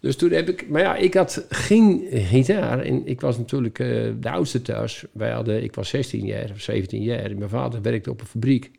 Dus 0.00 0.16
toen 0.16 0.30
heb 0.30 0.48
ik, 0.48 0.68
maar 0.68 0.80
ja, 0.80 0.96
ik 0.96 1.14
had 1.14 1.46
geen 1.48 2.06
gitaar 2.10 2.78
en 2.80 3.06
ik 3.06 3.20
was 3.20 3.38
natuurlijk 3.38 3.78
eh, 3.78 3.86
de 4.20 4.30
oudste 4.30 4.62
thuis. 4.62 5.04
Wij 5.12 5.30
hadden, 5.30 5.62
ik 5.62 5.74
was 5.74 5.88
16 5.88 6.26
jaar 6.26 6.50
of 6.52 6.60
17 6.60 7.02
jaar 7.02 7.24
en 7.24 7.38
mijn 7.38 7.50
vader 7.50 7.82
werkte 7.82 8.10
op 8.10 8.20
een 8.20 8.26
fabriek 8.26 8.70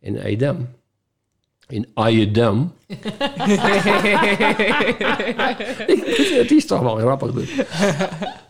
in 0.00 0.16
Edam. 0.16 0.68
In 1.68 1.86
Ayedam. 1.94 2.72
Het 6.40 6.50
is 6.50 6.66
toch 6.66 6.80
wel 6.80 6.96
grappig. 6.96 7.30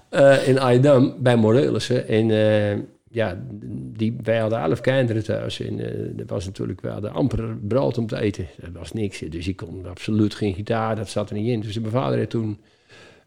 Eh, 0.08 0.48
in 0.48 0.60
Ayedam 0.60 1.14
bij 1.18 1.36
Morelissen. 1.36 2.08
En 2.08 2.30
eh, 2.30 2.78
ja, 3.12 3.44
die, 3.92 4.16
wij 4.22 4.38
hadden 4.38 4.58
elf 4.58 4.80
kinderen 4.80 5.24
thuis. 5.24 5.60
En 5.60 5.80
eh 5.80 6.18
er 6.18 6.26
was 6.26 6.46
natuurlijk, 6.46 6.80
we 6.80 6.88
hadden 6.88 7.12
amper 7.12 7.56
brood 7.56 7.98
om 7.98 8.06
te 8.06 8.20
eten. 8.20 8.46
Dat 8.60 8.72
was 8.72 8.92
niks. 8.92 9.18
Dus 9.18 9.48
ik 9.48 9.56
kon 9.56 9.86
absoluut 9.86 10.34
geen 10.34 10.54
gitaar, 10.54 10.96
dat 10.96 11.08
zat 11.08 11.30
er 11.30 11.36
niet 11.36 11.48
in. 11.48 11.60
Dus 11.60 11.78
mijn 11.78 11.92
vader 11.92 12.18
had 12.18 12.30
toen... 12.30 12.58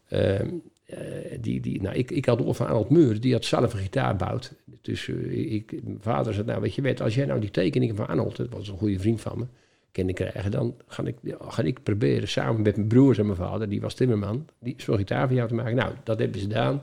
eh, 0.08 0.40
eh, 0.86 1.38
die, 1.40 1.60
die, 1.60 1.82
nou, 1.82 1.96
ik, 1.96 2.10
ik 2.10 2.24
had 2.24 2.40
over 2.40 2.54
van 2.54 2.66
Arnold 2.66 2.90
Muur, 2.90 3.20
die 3.20 3.32
had 3.32 3.44
zelf 3.44 3.72
een 3.72 3.78
gitaar 3.78 4.10
gebouwd. 4.10 4.52
Dus 4.80 5.08
eh, 5.08 5.52
ik, 5.54 5.82
mijn 5.82 5.98
vader 6.00 6.34
zei, 6.34 6.46
nou 6.46 6.60
weet 6.60 6.74
je 6.74 6.82
wat, 6.82 7.00
als 7.00 7.14
jij 7.14 7.26
nou 7.26 7.40
die 7.40 7.50
tekeningen 7.50 7.96
van 7.96 8.06
Arnold, 8.06 8.36
dat 8.36 8.48
was 8.48 8.68
een 8.68 8.78
goede 8.78 8.98
vriend 8.98 9.20
van 9.20 9.38
me, 9.38 9.44
kende 9.92 10.12
krijgen, 10.12 10.50
dan 10.50 10.74
ga 10.86 11.04
ik, 11.04 11.16
ga 11.40 11.62
ik 11.62 11.82
proberen 11.82 12.28
samen 12.28 12.62
met 12.62 12.76
mijn 12.76 12.88
broers 12.88 13.18
en 13.18 13.26
mijn 13.26 13.38
vader, 13.38 13.68
die 13.68 13.80
was 13.80 13.94
timmerman, 13.94 14.46
die 14.58 14.74
zo'n 14.76 14.96
gitaar 14.96 15.26
voor 15.26 15.36
jou 15.36 15.48
te 15.48 15.54
maken. 15.54 15.76
Nou, 15.76 15.92
dat 16.04 16.18
hebben 16.18 16.40
ze 16.40 16.46
gedaan. 16.46 16.82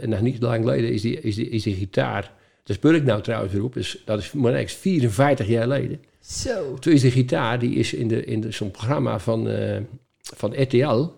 En 0.00 0.08
nog 0.08 0.20
niet 0.20 0.42
lang 0.42 0.64
geleden 0.64 0.92
is 0.92 1.02
die, 1.02 1.20
is 1.20 1.34
die, 1.34 1.48
is 1.48 1.62
die 1.62 1.74
gitaar, 1.74 2.32
daar 2.64 2.76
speel 2.76 2.94
ik 2.94 3.04
nou 3.04 3.22
trouwens 3.22 3.52
weer 3.52 3.64
op, 3.64 3.74
dus 3.74 4.02
dat 4.04 4.18
is 4.18 4.32
maar 4.32 4.52
niks, 4.52 4.74
54 4.74 5.46
jaar 5.46 5.62
geleden. 5.62 6.00
Zo. 6.20 6.74
Toen 6.74 6.92
is 6.92 7.00
de 7.00 7.10
gitaar, 7.10 7.58
die 7.58 7.74
is 7.74 7.92
in, 7.92 8.08
de, 8.08 8.24
in 8.24 8.40
de, 8.40 8.50
zo'n 8.50 8.70
programma 8.70 9.18
van, 9.18 9.48
eh, 9.48 9.80
van 10.20 10.62
RTL, 10.62 11.08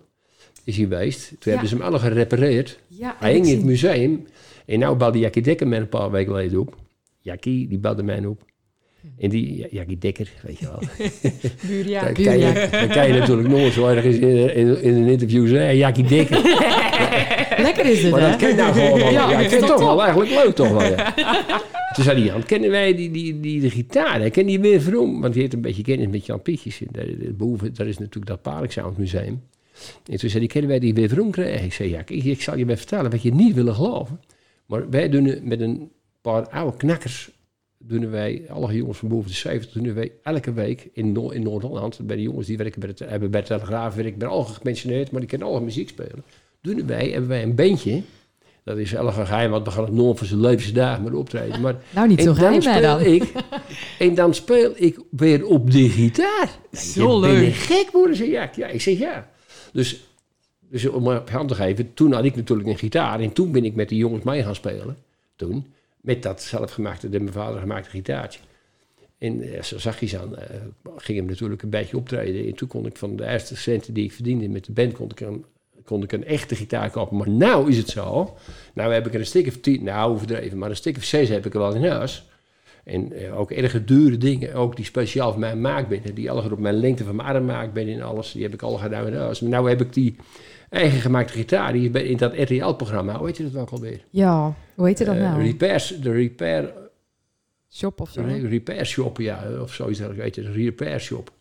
is 0.63 0.75
hij 0.77 0.85
geweest. 0.85 1.27
Toen 1.39 1.51
hebben 1.51 1.69
ze 1.69 1.75
hem 1.75 1.83
alle 1.83 1.99
gerepareerd. 1.99 2.79
Ja, 2.87 3.15
Hij 3.19 3.33
hing 3.33 3.45
in 3.45 3.55
het 3.55 3.65
museum. 3.65 4.27
En 4.65 4.79
nou 4.79 4.97
belde 4.97 5.19
Jackie 5.19 5.41
Dekker 5.41 5.67
mij 5.67 5.79
een 5.79 5.89
paar 5.89 6.11
weken 6.11 6.31
geleden 6.31 6.59
op. 6.59 6.75
Jackie, 7.19 7.67
die 7.67 7.77
belde 7.77 8.03
mij 8.03 8.25
op. 8.25 8.41
En 9.17 9.29
die, 9.29 9.57
ja, 9.57 9.67
Jackie 9.69 9.97
Dekker, 9.97 10.31
weet 10.41 10.59
je 10.59 10.65
wel. 10.65 10.79
Buurja. 11.67 12.03
dan, 12.03 12.13
kan 12.13 12.39
je, 12.39 12.67
dan 12.71 12.87
kan 12.87 13.07
je 13.07 13.13
natuurlijk 13.13 13.47
nooit 13.47 13.73
zo 13.73 13.87
ergens 13.87 14.15
in, 14.15 14.55
in, 14.55 14.81
in 14.81 14.95
een 14.95 15.07
interview 15.07 15.47
zeggen, 15.47 15.77
Jackie 15.77 16.03
Dekker. 16.03 16.41
Lekker 17.67 17.85
is 17.85 18.03
het, 18.03 18.11
maar 18.11 18.21
dat 18.21 18.35
ken 18.35 18.55
nou 18.55 18.73
gewoon 18.73 18.99
wel. 18.99 19.11
Ja, 19.11 19.29
Ja, 19.29 19.39
ik 19.39 19.49
vind 19.49 19.61
het 19.61 19.69
toch 19.69 19.79
wel 19.79 20.01
eigenlijk 20.01 20.31
leuk 20.31 20.55
toch 20.55 20.69
wel, 20.69 20.83
ja. 20.83 21.13
Toen 21.93 22.03
zei 22.03 22.17
hij, 22.17 22.25
Jan, 22.25 22.43
kennen 22.43 22.69
wij 22.69 22.95
die, 22.95 23.11
die, 23.11 23.39
die, 23.39 23.61
de 23.61 23.69
gitaar? 23.69 24.21
hè? 24.21 24.29
Ken 24.29 24.45
die 24.45 24.59
weer 24.59 24.81
Vroom? 24.81 25.21
Want 25.21 25.33
die 25.33 25.41
heeft 25.41 25.53
een 25.53 25.61
beetje 25.61 25.83
kennis 25.83 26.07
met 26.07 26.25
Jan 26.25 26.41
Pietjes. 26.41 26.81
Boven, 27.31 27.73
daar 27.73 27.87
is 27.87 27.97
natuurlijk 27.97 28.25
dat 28.25 28.41
Parksound-museum. 28.41 29.41
En 30.05 30.17
toen 30.17 30.29
zei 30.29 30.43
hij, 30.43 30.47
kennen 30.47 30.69
wij 30.69 30.79
die 30.79 30.93
weer 30.93 31.09
Vroom 31.09 31.31
krijgen? 31.31 31.65
Ik 31.65 31.73
zei, 31.73 31.89
ja, 31.89 31.99
ik, 31.99 32.09
ik 32.09 32.41
zal 32.41 32.57
je 32.57 32.65
wel 32.65 32.77
vertellen 32.77 33.11
wat 33.11 33.21
je 33.21 33.33
niet 33.33 33.55
willen 33.55 33.75
geloven. 33.75 34.19
Maar 34.65 34.89
wij 34.89 35.09
doen 35.09 35.39
met 35.43 35.59
een 35.59 35.91
paar 36.21 36.49
oude 36.49 36.77
knakkers, 36.77 37.29
doen 37.87 38.09
wij, 38.09 38.45
alle 38.49 38.75
jongens 38.75 38.97
van 38.97 39.07
boven 39.09 39.29
de 39.29 39.35
70, 39.35 39.81
doen 39.81 39.93
wij 39.93 40.11
elke 40.23 40.53
week 40.53 40.89
in, 40.93 41.31
in 41.31 41.43
Noord-Holland, 41.43 41.99
bij 42.03 42.15
de 42.15 42.21
jongens 42.21 42.47
die 42.47 42.57
werken 42.57 42.79
bij 42.79 42.93
de, 42.93 43.05
hebben 43.05 43.31
bij 43.31 43.41
de 43.41 43.47
Telegraaf, 43.47 43.95
werken 43.95 44.17
bij 44.17 44.27
al 44.27 44.43
gepensioneerd, 44.43 45.11
maar 45.11 45.19
die 45.19 45.29
kunnen 45.29 45.47
alle 45.47 45.61
muziek 45.61 45.89
spelen. 45.89 46.23
Doen 46.61 46.87
wij, 46.87 47.09
hebben 47.09 47.29
wij 47.29 47.43
een 47.43 47.55
bandje, 47.55 48.01
dat 48.63 48.77
is 48.77 48.91
wel 48.91 49.07
een 49.07 49.13
geheim, 49.13 49.51
want 49.51 49.65
we 49.65 49.71
gaan 49.71 49.83
het 49.83 49.93
nooit 49.93 50.17
voor 50.17 50.27
zijn 50.27 50.39
levensdagen 50.39 51.03
maar 51.03 51.13
optreden. 51.13 51.61
Maar 51.61 51.75
Nou, 51.95 52.07
niet 52.07 52.21
zo 52.21 52.33
geheim, 52.33 52.81
dan 52.81 53.01
ik 53.01 53.31
En 53.99 54.15
dan 54.15 54.33
speel 54.33 54.73
ik 54.75 54.99
weer 55.09 55.45
op 55.45 55.71
de 55.71 55.89
gitaar. 55.89 56.59
Zo 56.71 57.15
je 57.15 57.21
Ben 57.21 57.31
leuk. 57.31 57.45
je 57.45 57.51
gek 57.51 57.89
worden? 57.91 58.15
Zei 58.15 58.31
ja. 58.31 58.49
ja, 58.55 58.67
ik 58.67 58.81
zeg 58.81 58.97
ja. 58.97 59.29
Dus, 59.73 60.03
dus 60.59 60.85
om 60.85 61.07
op 61.07 61.29
hand 61.29 61.47
te 61.47 61.55
geven, 61.55 61.93
toen 61.93 62.11
had 62.11 62.25
ik 62.25 62.35
natuurlijk 62.35 62.69
een 62.69 62.77
gitaar. 62.77 63.19
En 63.19 63.33
toen 63.33 63.51
ben 63.51 63.65
ik 63.65 63.75
met 63.75 63.89
die 63.89 63.97
jongens 63.97 64.23
mee 64.23 64.43
gaan 64.43 64.55
spelen. 64.55 64.97
Toen. 65.35 65.73
Met 66.03 66.23
dat 66.23 66.41
zelfgemaakte, 66.41 67.09
door 67.09 67.21
mijn 67.21 67.33
vader 67.33 67.59
gemaakte 67.59 67.89
gitaartje. 67.89 68.39
En 69.17 69.41
eh, 69.41 69.61
zo 69.61 69.79
zag 69.79 69.99
je 69.99 70.19
aan, 70.19 70.37
eh, 70.37 70.55
ging 70.97 71.17
hem 71.17 71.27
natuurlijk 71.27 71.61
een 71.61 71.69
beetje 71.69 71.97
optreden. 71.97 72.45
En 72.45 72.55
toen 72.55 72.67
kon 72.67 72.85
ik 72.85 72.97
van 72.97 73.15
de 73.15 73.25
eerste 73.25 73.55
centen 73.55 73.93
die 73.93 74.03
ik 74.03 74.11
verdiende 74.11 74.49
met 74.49 74.65
de 74.65 74.71
band, 74.71 74.93
kon 74.93 75.09
ik 75.09 75.19
een, 75.19 75.45
kon 75.85 76.03
ik 76.03 76.11
een 76.11 76.25
echte 76.25 76.55
gitaar 76.55 76.89
kopen. 76.89 77.17
Maar 77.17 77.29
nou 77.29 77.69
is 77.69 77.77
het 77.77 77.89
zo. 77.89 78.37
Nou 78.73 78.93
heb 78.93 79.07
ik 79.07 79.13
een 79.13 79.25
stuk 79.25 79.81
nou 79.81 80.11
overdreven, 80.11 80.57
maar 80.57 80.69
een 80.69 80.75
stuk 80.75 80.97
of 80.97 81.03
zes 81.03 81.29
heb 81.29 81.45
ik 81.45 81.53
er 81.53 81.59
wel 81.59 81.75
in 81.75 81.85
huis. 81.85 82.25
En 82.83 83.11
eh, 83.11 83.39
ook 83.39 83.51
erg 83.51 83.83
dure 83.85 84.17
dingen, 84.17 84.53
ook 84.53 84.75
die 84.75 84.85
speciaal 84.85 85.31
voor 85.31 85.39
mij 85.39 85.55
maakt 85.55 85.87
binnen. 85.87 86.15
Die 86.15 86.31
allemaal 86.31 86.51
op 86.51 86.59
mijn 86.59 86.75
lengte 86.75 87.03
van 87.03 87.15
mijn 87.15 87.27
arm 87.27 87.45
maakt 87.45 87.73
binnen 87.73 87.95
en 87.95 88.01
alles. 88.01 88.31
Die 88.31 88.43
heb 88.43 88.53
ik 88.53 88.61
al 88.61 88.77
gedaan 88.77 89.13
huis. 89.13 89.39
Maar 89.39 89.49
nou 89.49 89.69
heb 89.69 89.81
ik 89.81 89.93
die 89.93 90.15
eigen 90.69 90.99
gemaakte 91.01 91.33
gitaar, 91.33 91.73
die 91.73 91.89
in 91.89 92.17
dat 92.17 92.33
RTL-programma. 92.37 93.17
Hoe 93.17 93.27
heet 93.27 93.37
je 93.37 93.51
dat 93.51 93.61
ook 93.61 93.69
alweer? 93.69 93.99
Ja, 94.09 94.53
hoe 94.75 94.87
heet 94.87 94.97
dat 95.05 95.07
Eh, 95.15 95.21
nou? 95.21 95.43
repairs, 95.43 95.87
de 96.01 96.11
repair 96.11 96.73
Shop 97.69 98.01
of 98.01 98.09
zo? 98.11 98.21
een 98.21 98.49
repair 98.49 98.85
shop, 98.85 99.17
ja, 99.17 99.47
of 99.61 99.73
zoiets 99.73 99.97
dergelijks, 99.99 100.23
weet 100.35 100.45
je, 100.45 100.51
een 100.51 100.65
repair 100.65 100.99
shop. 100.99 101.31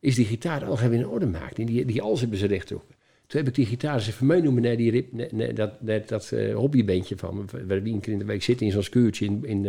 Is 0.00 0.14
die 0.14 0.24
gitaar 0.24 0.64
al 0.64 0.72
even 0.72 0.92
in 0.92 1.08
orde 1.08 1.26
maakt. 1.26 1.58
En 1.58 1.66
die, 1.66 1.84
die 1.84 2.02
als 2.02 2.20
hebben 2.20 2.38
ze 2.38 2.46
recht 2.46 2.72
ook. 2.72 2.84
Toen 3.26 3.40
heb 3.40 3.48
ik 3.48 3.54
die 3.54 3.66
gitaar 3.66 3.94
eens 3.94 4.08
even 4.08 4.26
meenemen 4.26 4.62
naar 4.62 4.76
die, 4.76 4.90
rip- 4.90 5.12
naar- 5.12 5.28
naar 5.32 5.54
dat, 5.54 5.82
naar 5.82 6.02
dat 6.06 6.32
eh, 6.32 6.54
hobbybandje 6.54 7.16
van 7.16 7.34
me. 7.36 7.44
Waar 7.66 7.82
we 7.82 7.90
een 7.90 8.00
keer 8.00 8.12
in 8.12 8.18
de 8.18 8.24
week 8.24 8.42
zitten 8.42 8.66
in 8.66 8.72
zo'n 8.72 8.82
schuurtje 8.82 9.24
in, 9.24 9.44
in 9.44 9.62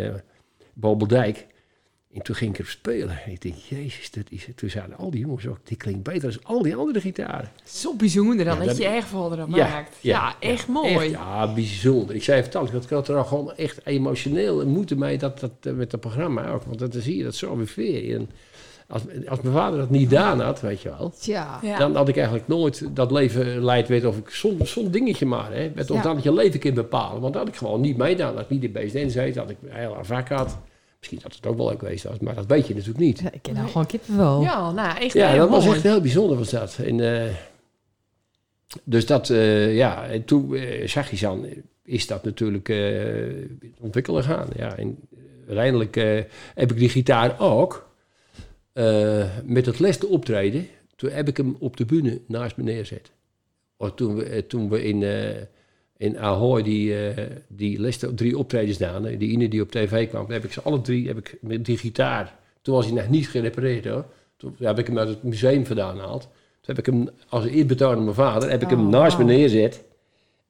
Bobeldijk. 0.81 1.47
En 2.13 2.21
toen 2.21 2.35
ging 2.35 2.53
ik 2.53 2.59
er 2.59 2.65
spelen. 2.71 3.19
En 3.25 3.31
ik 3.31 3.41
denk, 3.41 3.55
jezus, 3.55 4.11
dat 4.11 4.23
is 4.29 4.45
het. 4.45 4.57
Toen 4.57 4.69
zeiden 4.69 4.97
al 4.97 5.11
die 5.11 5.19
jongens 5.19 5.47
ook, 5.47 5.57
die 5.63 5.77
klinkt 5.77 6.03
beter 6.03 6.31
dan 6.31 6.39
al 6.43 6.61
die 6.61 6.75
andere 6.75 6.99
gitaren. 7.01 7.49
Zo 7.63 7.95
bijzonder 7.95 8.45
dan 8.45 8.53
Ja, 8.53 8.59
dat, 8.59 8.67
dat- 8.67 8.77
je 8.77 8.85
erg 8.87 9.07
van 9.07 9.33
erop 9.33 9.49
Ja, 9.55 9.67
maakt. 9.67 9.95
ja, 10.01 10.35
Ja, 10.41 10.49
echt 10.49 10.65
ja, 10.65 10.71
mooi. 10.73 10.95
Echt, 10.95 11.09
ja, 11.09 11.53
bijzonder. 11.53 12.15
Ik 12.15 12.23
zei 12.23 12.41
vertellen, 12.41 12.71
dat 12.71 12.83
ik 12.83 12.89
had 12.89 13.07
er 13.07 13.15
al 13.17 13.23
gewoon 13.23 13.53
echt 13.55 13.85
emotioneel 13.85 14.67
moeite 14.67 14.95
mee 14.95 15.17
dat, 15.17 15.39
dat, 15.39 15.51
eh, 15.61 15.73
met 15.73 15.91
dat 15.91 15.99
programma 15.99 16.49
ook. 16.49 16.63
Want 16.63 16.79
dat, 16.79 16.93
dan 16.93 17.01
zie 17.01 17.17
je 17.17 17.23
dat 17.23 17.35
zo 17.35 17.55
weer 17.57 17.71
weer. 17.75 18.15
En 18.15 18.29
als, 18.87 19.01
als 19.27 19.41
mijn 19.41 19.55
vader 19.55 19.79
dat 19.79 19.89
niet 19.89 20.07
gedaan 20.09 20.39
had, 20.39 20.61
weet 20.61 20.81
je 20.81 20.89
wel. 20.89 21.13
Ja. 21.19 21.59
Dan 21.77 21.95
had 21.95 22.07
ik 22.09 22.15
eigenlijk 22.15 22.47
nooit 22.47 22.95
dat 22.95 23.11
leven 23.11 23.63
leid 23.63 23.87
weet 23.87 24.05
of 24.05 24.17
ik 24.17 24.29
zo'n 24.29 24.59
zo'n 24.63 24.91
dingetje 24.91 25.25
maar, 25.25 25.53
hè. 25.53 25.71
Met, 25.75 25.89
of 25.89 25.97
Ja. 25.97 26.03
dan 26.03 26.15
dat 26.15 26.23
je 26.23 26.33
leven 26.33 26.59
kunt 26.59 26.75
bepalen. 26.75 27.21
Want 27.21 27.33
dat 27.33 27.43
had 27.43 27.51
ik 27.51 27.57
gewoon 27.57 27.81
niet 27.81 27.97
meedaan. 27.97 28.33
Dat 28.35 28.43
ik 28.43 28.49
niet 28.49 28.63
in 28.63 28.71
BSN 28.71 29.09
zei, 29.09 29.33
dat 29.33 29.49
ik 29.49 29.57
een 29.63 29.75
heel 29.77 29.97
vak 30.01 30.29
had. 30.29 30.57
Misschien 31.01 31.19
dat 31.23 31.35
het 31.35 31.45
ook 31.45 31.57
wel 31.57 31.69
leuk 31.69 31.79
geweest 31.79 32.03
was, 32.03 32.19
maar 32.19 32.35
dat 32.35 32.45
weet 32.45 32.67
je 32.67 32.73
natuurlijk 32.73 32.99
niet. 32.99 33.19
Ja, 33.19 33.31
ik 33.31 33.41
ken 33.41 33.53
nou 33.53 33.67
gewoon 33.67 33.85
kippenvel. 33.85 34.41
Ja, 34.41 34.71
nou, 34.71 34.97
echt 34.99 35.13
Ja, 35.13 35.35
dat 35.35 35.49
was 35.49 35.65
echt 35.65 35.83
heel 35.83 36.01
bijzonder 36.01 36.37
was 36.37 36.49
dat. 36.49 36.77
En, 36.85 36.99
eh, 37.25 37.33
dus 38.83 39.05
dat, 39.05 39.29
eh, 39.29 39.75
ja, 39.75 40.05
en 40.07 40.25
toen 40.25 40.55
eh, 40.55 40.87
zag 40.87 41.09
je 41.11 41.17
dan, 41.19 41.45
is 41.83 42.07
dat 42.07 42.23
natuurlijk 42.23 42.69
eh, 42.69 43.45
ontwikkelen 43.79 44.23
gaan. 44.23 44.47
Ja, 44.55 44.75
en 44.77 44.97
uiteindelijk 45.47 45.95
eh, 45.97 46.19
heb 46.55 46.71
ik 46.71 46.77
die 46.77 46.89
gitaar 46.89 47.39
ook 47.39 47.89
eh, 48.73 49.25
met 49.45 49.65
het 49.65 49.79
laatste 49.79 50.07
optreden. 50.07 50.67
Toen 50.95 51.09
heb 51.11 51.27
ik 51.27 51.37
hem 51.37 51.55
op 51.59 51.77
de 51.77 51.85
bühne 51.85 52.21
naast 52.27 52.57
me 52.57 52.63
neerzet. 52.63 53.11
Of 53.77 53.91
toen, 53.93 54.15
we, 54.15 54.23
eh, 54.23 54.41
toen 54.41 54.69
we 54.69 54.83
in, 54.83 55.03
eh, 55.03 55.41
in 56.01 56.19
Ahoy 56.19 56.63
die, 56.63 57.09
eh 57.09 57.25
die 57.47 57.97
drie 58.15 58.37
optredens 58.37 58.77
gedaan, 58.77 59.05
eh, 59.05 59.19
die 59.19 59.31
ene 59.31 59.47
die 59.47 59.61
op 59.61 59.71
tv 59.71 60.09
kwam, 60.09 60.31
heb 60.31 60.43
ik 60.43 60.51
ze 60.51 60.61
alle 60.61 60.81
drie 60.81 61.07
heb 61.07 61.17
ik 61.17 61.37
met 61.41 61.65
die 61.65 61.77
gitaar. 61.77 62.35
Toen 62.61 62.75
was 62.75 62.85
hij 62.85 62.95
nog 62.95 63.09
niet 63.09 63.29
gerepareerd 63.29 63.85
hoor. 63.85 64.05
Toen 64.37 64.55
heb 64.59 64.79
ik 64.79 64.87
hem 64.87 64.97
uit 64.97 65.07
het 65.07 65.23
museum 65.23 65.65
vandaan 65.65 65.95
gehaald. 65.95 66.21
Toen 66.21 66.75
heb 66.75 66.77
ik 66.77 66.85
hem 66.85 67.09
als 67.29 67.45
eerbetoon 67.45 67.95
aan 67.95 68.03
mijn 68.03 68.15
vader, 68.15 68.49
heb 68.49 68.61
ik 68.61 68.69
hem 68.69 68.79
Oh, 68.79 68.87
naast 68.87 69.17
me 69.17 69.23
wauw. 69.23 69.35
neerzet. 69.37 69.83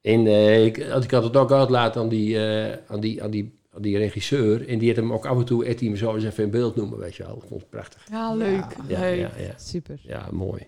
En 0.00 0.26
eh, 0.26 0.64
ik, 0.64 0.76
ik 0.76 1.10
had 1.10 1.24
het 1.24 1.36
ook 1.36 1.52
uitlaten 1.52 2.00
aan 2.00 2.08
die, 2.08 2.38
eh, 2.38 2.78
aan, 2.86 3.00
die, 3.00 3.22
aan, 3.22 3.30
die, 3.30 3.52
aan 3.74 3.82
die 3.82 3.98
regisseur. 3.98 4.68
En 4.68 4.78
die 4.78 4.88
had 4.88 4.96
hem 4.96 5.12
ook 5.12 5.26
af 5.26 5.38
en 5.38 5.44
toe, 5.44 5.64
hij 5.64 5.76
hem 5.80 5.96
zo 5.96 6.14
eens 6.14 6.24
even 6.24 6.44
in 6.44 6.50
beeld 6.50 6.76
noemen, 6.76 6.98
weet 6.98 7.14
je 7.14 7.22
wel. 7.24 7.36
Ik 7.36 7.48
vond 7.48 7.60
het 7.60 7.70
prachtig. 7.70 8.06
Ja, 8.10 8.34
leuk. 8.34 8.64
Ja, 8.88 9.00
leuk. 9.00 9.18
ja, 9.18 9.30
ja, 9.38 9.54
Super. 9.56 9.98
ja, 10.02 10.28
mooi. 10.32 10.62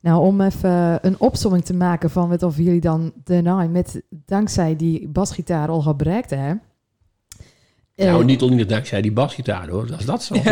Nou, 0.00 0.26
om 0.26 0.40
even 0.40 1.06
een 1.06 1.20
opsomming 1.20 1.64
te 1.64 1.74
maken 1.74 2.10
van 2.10 2.28
wat 2.28 2.42
of 2.42 2.56
jullie 2.56 2.80
dan 2.80 3.12
daarna 3.24 3.66
met 3.66 4.02
dankzij 4.10 4.76
die 4.76 5.08
basgitaar 5.08 5.68
al 5.68 5.82
gaan 5.82 5.96
bereikt 5.96 6.30
hebben. 6.30 6.62
Eh, 7.94 8.06
nou, 8.06 8.24
niet 8.24 8.42
alleen 8.42 8.66
dankzij 8.66 9.02
die 9.02 9.12
basgitaar 9.12 9.68
hoor, 9.68 9.86
dat 9.86 9.98
is 9.98 10.06
dat 10.06 10.22
zo. 10.22 10.34
Nee, 10.44 10.46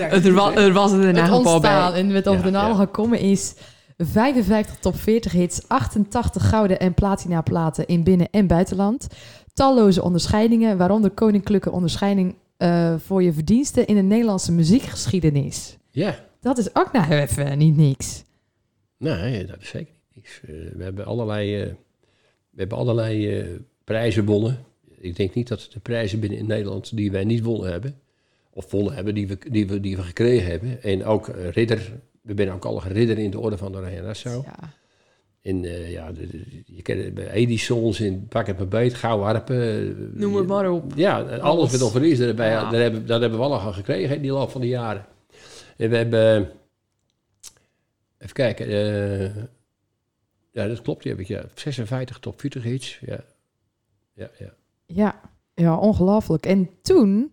er, 0.00 0.32
was, 0.32 0.54
er 0.54 0.72
was 0.72 0.92
er 0.92 1.32
ontstaan 1.32 1.92
bij. 1.92 2.00
en 2.00 2.12
met 2.12 2.26
of 2.26 2.50
ja. 2.50 2.68
al 2.68 2.74
gekomen 2.74 3.18
is 3.18 3.54
55 3.96 4.76
top 4.76 4.96
40 4.96 5.32
hits, 5.32 5.68
88 5.68 6.48
gouden 6.48 6.80
en 6.80 6.94
platina 6.94 7.40
platen 7.40 7.86
in 7.86 8.02
binnen- 8.02 8.30
en 8.30 8.46
buitenland. 8.46 9.06
Talloze 9.54 10.02
onderscheidingen, 10.02 10.76
waaronder 10.76 11.10
koninklijke 11.10 11.70
onderscheiding 11.70 12.34
eh, 12.56 12.94
voor 12.98 13.22
je 13.22 13.32
verdiensten 13.32 13.86
in 13.86 13.94
de 13.94 14.02
Nederlandse 14.02 14.52
muziekgeschiedenis. 14.52 15.76
Ja, 15.90 16.14
Dat 16.40 16.58
is 16.58 16.74
ook 16.74 16.92
nou 16.92 17.12
even 17.12 17.58
niet 17.58 17.76
niks. 17.76 18.24
nee, 18.96 19.44
dat 19.46 19.60
is 19.60 19.68
zeker 19.68 19.92
niet 19.94 20.14
niks. 20.24 20.40
Eh, 20.42 20.48
we 20.76 20.82
hebben 20.82 21.04
allerlei, 21.04 21.60
eh, 21.62 21.66
we 22.50 22.56
hebben 22.60 22.78
allerlei 22.78 23.38
eh, 23.40 23.46
prijzen 23.84 24.24
gewonnen. 24.24 24.58
Ik 24.98 25.16
denk 25.16 25.34
niet 25.34 25.48
dat 25.48 25.68
de 25.72 25.80
prijzen 25.80 26.20
binnen 26.20 26.38
in 26.38 26.46
Nederland 26.46 26.96
die 26.96 27.10
wij 27.10 27.24
niet 27.24 27.42
wonnen 27.42 27.70
hebben, 27.70 27.94
of 28.50 28.70
wonnen 28.70 28.94
hebben, 28.94 29.14
die 29.14 29.28
we, 29.28 29.38
die 29.50 29.66
we, 29.66 29.80
die 29.80 29.96
we 29.96 30.02
gekregen 30.02 30.50
hebben. 30.50 30.82
En 30.82 31.04
ook 31.04 31.26
ridder, 31.50 31.92
we 32.22 32.32
zijn 32.36 32.50
ook 32.50 32.64
al 32.64 32.82
ridder 32.82 33.18
in 33.18 33.30
de 33.30 33.38
orde 33.40 33.56
van 33.56 33.72
de 33.72 33.78
Oranje 33.78 34.02
Nassau. 34.02 34.42
Ja. 34.44 34.58
En 35.42 35.64
eh, 35.64 35.90
ja, 35.90 36.12
de- 36.12 36.26
de- 36.26 36.62
je 36.66 36.82
kent 36.82 37.04
het 37.04 37.14
bij 37.14 37.30
Edisons 37.30 38.00
in 38.00 38.26
Pak 38.28 38.46
het 38.46 38.58
maar 38.58 38.68
beet, 38.68 38.94
Gouden 38.94 39.26
Harpen. 39.26 40.10
Noem 40.18 40.34
het 40.36 40.46
maar 40.46 40.70
op. 40.70 40.92
Ja, 40.96 41.20
alles, 41.20 41.40
Alles. 41.40 41.70
wat 41.72 41.82
over 41.82 42.04
is, 42.04 42.18
daar, 42.18 42.26
hebben, 42.26 42.46
Ja. 42.46 42.70
daar, 43.06 43.20
hebben 43.20 43.38
we 43.38 43.44
allemaal 43.44 43.72
gekregen 43.72 44.16
in 44.16 44.22
die 44.22 44.32
loop 44.32 44.50
van 44.50 44.60
de 44.60 44.68
jaren. 44.68 45.04
En 45.80 45.90
we 45.90 45.96
hebben, 45.96 46.50
even 48.18 48.34
kijken, 48.34 48.66
eh, 48.66 49.42
ja 50.50 50.66
dat 50.66 50.82
klopt, 50.82 51.02
die 51.02 51.12
heb 51.12 51.20
ik, 51.20 51.26
ja, 51.26 51.44
56 51.54 52.18
top 52.18 52.40
40 52.40 52.62
hits, 52.62 52.98
ja. 53.06 53.20
Ja, 54.12 54.30
ja. 54.38 54.54
Ja, 54.86 55.20
ja, 55.54 55.76
ongelooflijk. 55.76 56.46
En 56.46 56.70
toen 56.82 57.32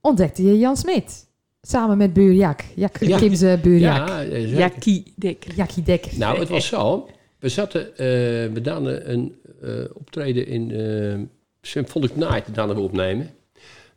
ontdekte 0.00 0.42
je 0.42 0.58
Jan 0.58 0.76
Smit. 0.76 1.26
Samen 1.62 1.98
met 1.98 2.12
buur 2.12 2.32
Jak. 2.32 2.64
Ja. 2.74 2.88
Kimse 2.88 3.58
buur 3.62 3.78
Jak. 3.78 4.08
Ja. 4.08 4.22
Jackie 4.36 5.12
Dick. 5.16 5.52
Jakkie 5.54 5.82
Dek. 5.82 6.16
Nou, 6.16 6.38
het 6.38 6.48
was 6.48 6.66
zo. 6.66 7.08
We 7.38 7.48
zaten, 7.48 7.96
eh 7.96 8.06
we 8.52 8.60
dachten 8.62 9.10
een 9.10 9.40
eh, 9.62 9.84
optreden 9.94 10.46
in 10.46 10.70
eh 10.70 11.18
Symphonic 11.60 12.16
Night 12.16 12.54
dachten 12.54 12.76
we 12.76 12.82
opnemen. 12.82 13.30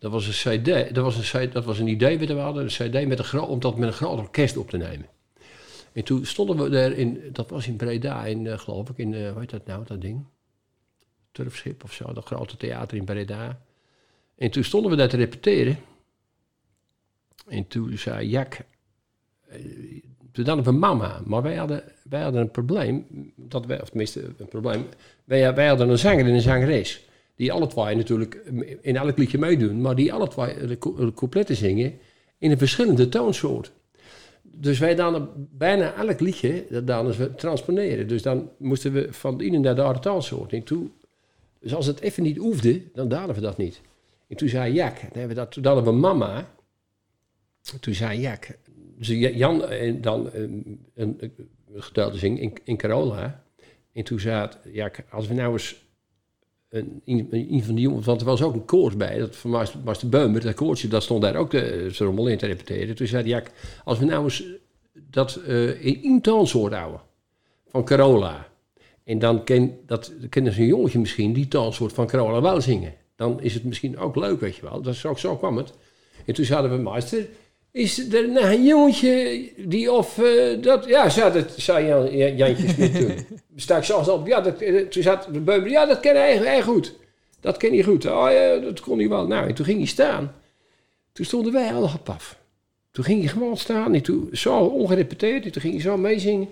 Dat 0.04 0.12
was 0.12 0.28
een 0.28 0.62
CD, 0.62 0.96
dat 0.96 1.04
was 1.04 1.34
een, 1.34 1.50
dat 1.50 1.66
was 1.66 1.80
een 1.80 1.88
idee 1.88 2.20
wat 2.20 2.28
we 2.28 2.34
hadden, 2.34 2.64
een 2.64 2.70
CD 2.70 3.08
met 3.08 3.34
om 3.34 3.60
dat 3.60 3.78
met 3.78 3.88
een 3.88 3.94
groot 3.94 4.20
orkest 4.20 4.58
op 4.58 4.70
te 4.70 4.78
nemen. 4.78 5.08
En 5.92 6.04
toen 6.04 6.26
stonden 6.26 6.58
we 6.58 6.70
daar 6.70 6.92
in, 6.92 7.30
dat 7.32 7.50
was 7.50 7.68
in 7.68 7.76
Breda, 7.76 8.26
in, 8.26 8.48
eh, 8.48 8.58
geloof 8.58 8.90
ik, 8.90 8.98
in, 8.98 9.14
eh 9.14 9.32
hoe 9.32 9.40
heet 9.40 9.50
dat 9.50 9.66
nou, 9.66 9.84
dat 9.86 10.02
ding? 10.02 10.26
Turfschip 11.32 11.84
of 11.84 11.94
zo, 11.94 12.14
dat 12.14 12.26
grote 12.26 12.58
theater 12.58 12.98
in 12.98 13.06
Breda. 13.06 13.62
En 14.36 14.52
toen 14.52 14.64
stonden 14.64 14.92
we 14.92 14.98
daar 14.98 15.10
te 15.10 15.18
repeteren. 15.18 15.78
En 17.48 17.68
toen 17.68 17.98
zei 17.98 18.30
Jack, 18.30 18.58
eh, 19.48 19.60
toen 20.32 20.46
hadden 20.46 20.66
we 20.66 20.72
mama, 20.72 21.22
maar 21.26 21.42
wij 21.42 21.56
hadden, 21.56 21.84
wij 22.04 22.22
hadden 22.22 22.42
een 22.42 22.52
probleem, 22.52 23.06
dat 23.36 23.66
wij, 23.66 23.82
of 23.82 23.90
tenminste 23.90 24.34
een 24.38 24.48
probleem, 24.48 24.86
wij, 25.24 25.54
wij 25.54 25.68
hadden 25.68 25.90
een 25.90 26.00
zanger 26.00 26.26
en 26.26 26.34
een 26.34 26.42
zangeres. 26.42 27.12
Die 27.36 27.52
alle 27.52 27.68
twee 27.68 27.96
natuurlijk 27.96 28.36
in 28.82 28.96
elk 28.96 29.18
liedje 29.18 29.38
meedoen, 29.38 29.82
maar 29.82 29.96
die 29.96 30.14
alle 30.14 30.28
twee 30.28 30.68
de, 30.68 30.78
cou- 30.78 31.06
de 31.06 31.14
coupletten 31.14 31.56
zingen 31.56 31.94
in 32.38 32.52
een 32.52 32.58
verschillende 32.58 33.10
toonsoort. 33.10 33.72
Dus 34.42 34.80
wij 34.80 34.96
dan 34.96 35.30
bijna 35.36 35.94
elk 35.94 36.20
liedje, 36.20 36.84
dan 36.84 37.12
we 37.12 37.36
transponeren. 37.36 38.08
Dus 38.08 38.22
dan 38.22 38.50
moesten 38.58 38.94
we 38.94 39.14
van 39.14 39.38
de 39.38 39.44
ene 39.44 39.58
naar 39.58 39.76
de 39.76 39.82
andere 39.82 40.00
toonsoort. 40.00 40.54
En 40.54 40.64
toen, 40.64 40.92
dus 41.60 41.76
als 41.76 41.86
het 41.86 42.00
even 42.00 42.24
niet 42.24 42.38
hoefde, 42.38 42.82
dan 42.94 43.08
deden 43.08 43.34
we 43.34 43.42
dat 43.42 43.58
niet. 43.58 43.82
En 44.28 44.36
toen 44.36 44.50
zei 44.50 44.74
Jack, 44.74 45.00
dan 45.00 45.10
hebben 45.12 45.28
we 45.28 45.34
dat, 45.34 45.52
toen 45.52 45.66
hadden 45.66 45.84
we 45.84 45.92
mama. 45.92 46.52
Toen 47.80 47.94
zei 47.94 48.20
Jack, 48.20 48.48
dus 48.98 49.08
Jan 49.08 49.66
en 49.66 50.02
dan 50.02 50.30
een, 50.34 50.80
een, 50.94 51.32
een 51.74 52.18
zingen 52.18 52.42
in, 52.42 52.54
in 52.64 52.78
Carola. 52.78 53.44
En 53.92 54.04
toen 54.04 54.20
zei 54.20 54.50
Jack, 54.72 55.04
als 55.10 55.28
we 55.28 55.34
nou 55.34 55.52
eens 55.52 55.83
een, 56.74 57.64
van 57.64 57.76
die 57.76 57.84
jongens, 57.84 58.06
want 58.06 58.22
er 58.22 58.28
was 58.28 58.42
ook 58.42 58.54
een 58.54 58.66
koors 58.66 58.96
bij, 58.96 59.20
dat 59.20 59.36
van 59.36 59.50
Master, 59.50 59.80
Master 59.84 60.10
Beumer, 60.10 60.42
dat 60.42 60.54
koortje, 60.54 60.88
dat 60.88 61.04
stond 61.04 61.22
daar 61.22 61.36
ook 61.36 61.52
de, 61.52 61.90
ze 61.92 62.06
rommel 62.06 62.28
in 62.28 62.38
te 62.38 62.46
repeteren. 62.46 62.96
Toen 62.96 63.08
zei 63.08 63.22
hij, 63.22 63.32
Jack, 63.32 63.52
als 63.84 64.00
we 64.00 64.06
nou 64.06 64.24
eens 64.24 64.44
dat 65.10 65.36
eh, 65.36 66.04
in 66.04 66.22
toonsoort 66.22 66.74
houden, 66.74 67.02
van 67.68 67.86
Carola. 67.86 68.48
En 69.04 69.20
dan 69.20 69.44
ken, 69.44 69.80
dat, 69.86 70.14
kennen 70.30 70.54
ze 70.54 70.62
een 70.62 70.68
jongetje 70.68 71.00
misschien 71.00 71.34
die 71.34 71.48
toonsoort 71.48 71.94
van 71.94 72.08
Carola 72.08 72.42
wel 72.42 72.62
zingen. 72.62 72.94
Dan 73.16 73.42
is 73.42 73.54
het 73.54 73.64
misschien 73.64 73.98
ook 73.98 74.16
leuk, 74.16 74.40
weet 74.40 74.56
je 74.56 74.62
wel. 74.62 74.82
Dat 74.82 75.06
ook, 75.06 75.20
zo 75.20 75.36
kwam 75.36 75.58
het. 75.58 75.74
En 76.26 76.34
toen 76.34 76.46
zeiden 76.46 76.72
we, 76.72 76.90
meester, 76.90 77.28
is 77.74 78.10
er 78.14 78.30
nou 78.30 78.46
een 78.46 78.64
jongetje 78.64 79.42
die 79.58 79.92
of 79.92 80.18
eh, 80.18 80.62
dat... 80.62 80.86
Ja, 80.86 81.10
zei, 81.10 81.34
dat, 81.34 81.54
zei 81.58 81.88
Jan, 81.88 82.18
Jan- 82.18 82.36
Jantje 82.36 82.70
Smit 82.70 82.96
toen. 82.96 83.16
Sta 83.56 83.78
ik 83.78 83.84
zelfs 83.84 84.10
op. 84.10 84.28
Ja, 84.28 84.42
dat, 84.42 84.62
eh, 84.62 84.88
toen 84.88 85.04
zat 85.04 85.28
de 85.32 85.40
beumer, 85.40 85.70
ja, 85.70 85.86
dat 85.86 86.00
ken 86.00 86.16
hij, 86.16 86.38
hij 86.38 86.62
goed. 86.62 86.96
Dat 87.40 87.58
ken 87.58 87.74
hij 87.74 87.84
goed. 87.84 88.06
Oh 88.06 88.32
ja, 88.32 88.58
dat 88.58 88.80
kon 88.80 88.98
hij 89.00 89.10
wel. 89.10 89.28
Nou, 89.28 89.48
en 89.48 89.54
toen 89.54 89.66
ging 89.66 89.78
hij 89.78 89.88
staan. 89.88 90.36
Toen 91.14 91.26
stonden 91.26 91.54
wij 91.54 91.74
allemaal 91.74 92.00
paf. 92.04 92.40
Toen 92.92 93.04
ging 93.04 93.20
hij 93.20 93.30
gewoon 93.30 93.58
staan. 93.58 93.94
En 93.94 94.02
toen, 94.02 94.30
zo 94.32 94.60
ongerepeteerd. 94.60 95.46
En 95.46 95.52
toen 95.52 95.62
ging 95.62 95.74
hij 95.74 95.84
zo 95.84 95.98
meezingen. 95.98 96.50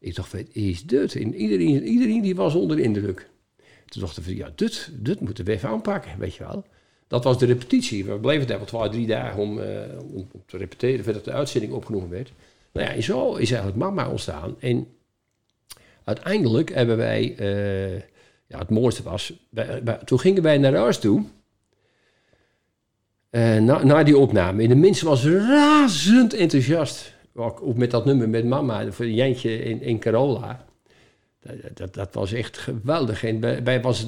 Ik 0.00 0.14
dacht, 0.14 0.32
wat 0.32 0.44
is 0.52 0.82
dit? 0.82 1.14
En 1.14 1.34
iedereen, 1.34 1.84
iedereen 1.84 2.22
die 2.22 2.34
was 2.34 2.54
onder 2.54 2.76
de 2.76 2.82
indruk. 2.82 3.28
Toen 3.86 4.02
dachten 4.02 4.22
we, 4.22 4.36
ja, 4.36 4.52
dit, 4.54 4.90
dit 4.92 5.20
moeten 5.20 5.44
we 5.44 5.52
even 5.52 5.68
aanpakken, 5.68 6.10
weet 6.18 6.34
je 6.34 6.44
wel. 6.44 6.64
Dat 7.08 7.24
was 7.24 7.38
de 7.38 7.46
repetitie. 7.46 8.04
We 8.04 8.18
bleven 8.18 8.46
daar 8.46 8.56
wel 8.56 8.66
twee, 8.66 8.88
drie 8.88 9.06
dagen 9.06 9.40
om, 9.42 9.60
eh, 9.60 9.98
om, 9.98 10.28
om 10.32 10.42
te 10.46 10.56
repeteren 10.56 11.04
voordat 11.04 11.24
de 11.24 11.32
uitzending 11.32 11.72
opgenomen 11.72 12.10
werd. 12.10 12.32
Nou 12.72 12.86
ja, 12.86 12.92
en 12.94 13.02
zo 13.02 13.34
is 13.34 13.50
eigenlijk 13.50 13.80
Mama 13.80 14.08
ontstaan. 14.10 14.56
En 14.60 14.86
uiteindelijk 16.04 16.74
hebben 16.74 16.96
wij, 16.96 17.34
eh, 17.36 17.96
ja, 18.46 18.58
het 18.58 18.70
mooiste 18.70 19.02
was, 19.02 19.32
toen 20.04 20.20
gingen 20.20 20.42
wij 20.42 20.58
naar 20.58 20.74
huis 20.74 20.98
toe. 20.98 21.24
eh, 23.30 23.56
na, 23.56 23.84
na 23.84 24.02
die 24.02 24.18
opname. 24.18 24.62
En 24.62 24.68
de 24.68 24.74
mensen 24.74 25.06
was 25.06 25.24
razend 25.26 26.34
enthousiast. 26.34 27.14
Ook, 27.34 27.76
met 27.76 27.90
dat 27.90 28.04
nummer 28.04 28.28
met 28.28 28.44
Mama, 28.44 28.92
voor 28.92 29.06
Jantje 29.06 29.62
in, 29.62 29.82
in 29.82 29.98
Carola. 29.98 30.66
Dat, 31.40 31.76
dat, 31.76 31.94
dat 31.94 32.14
was 32.14 32.32
echt 32.32 32.58
geweldig. 32.58 33.24
En 33.24 33.40
wij, 33.40 33.62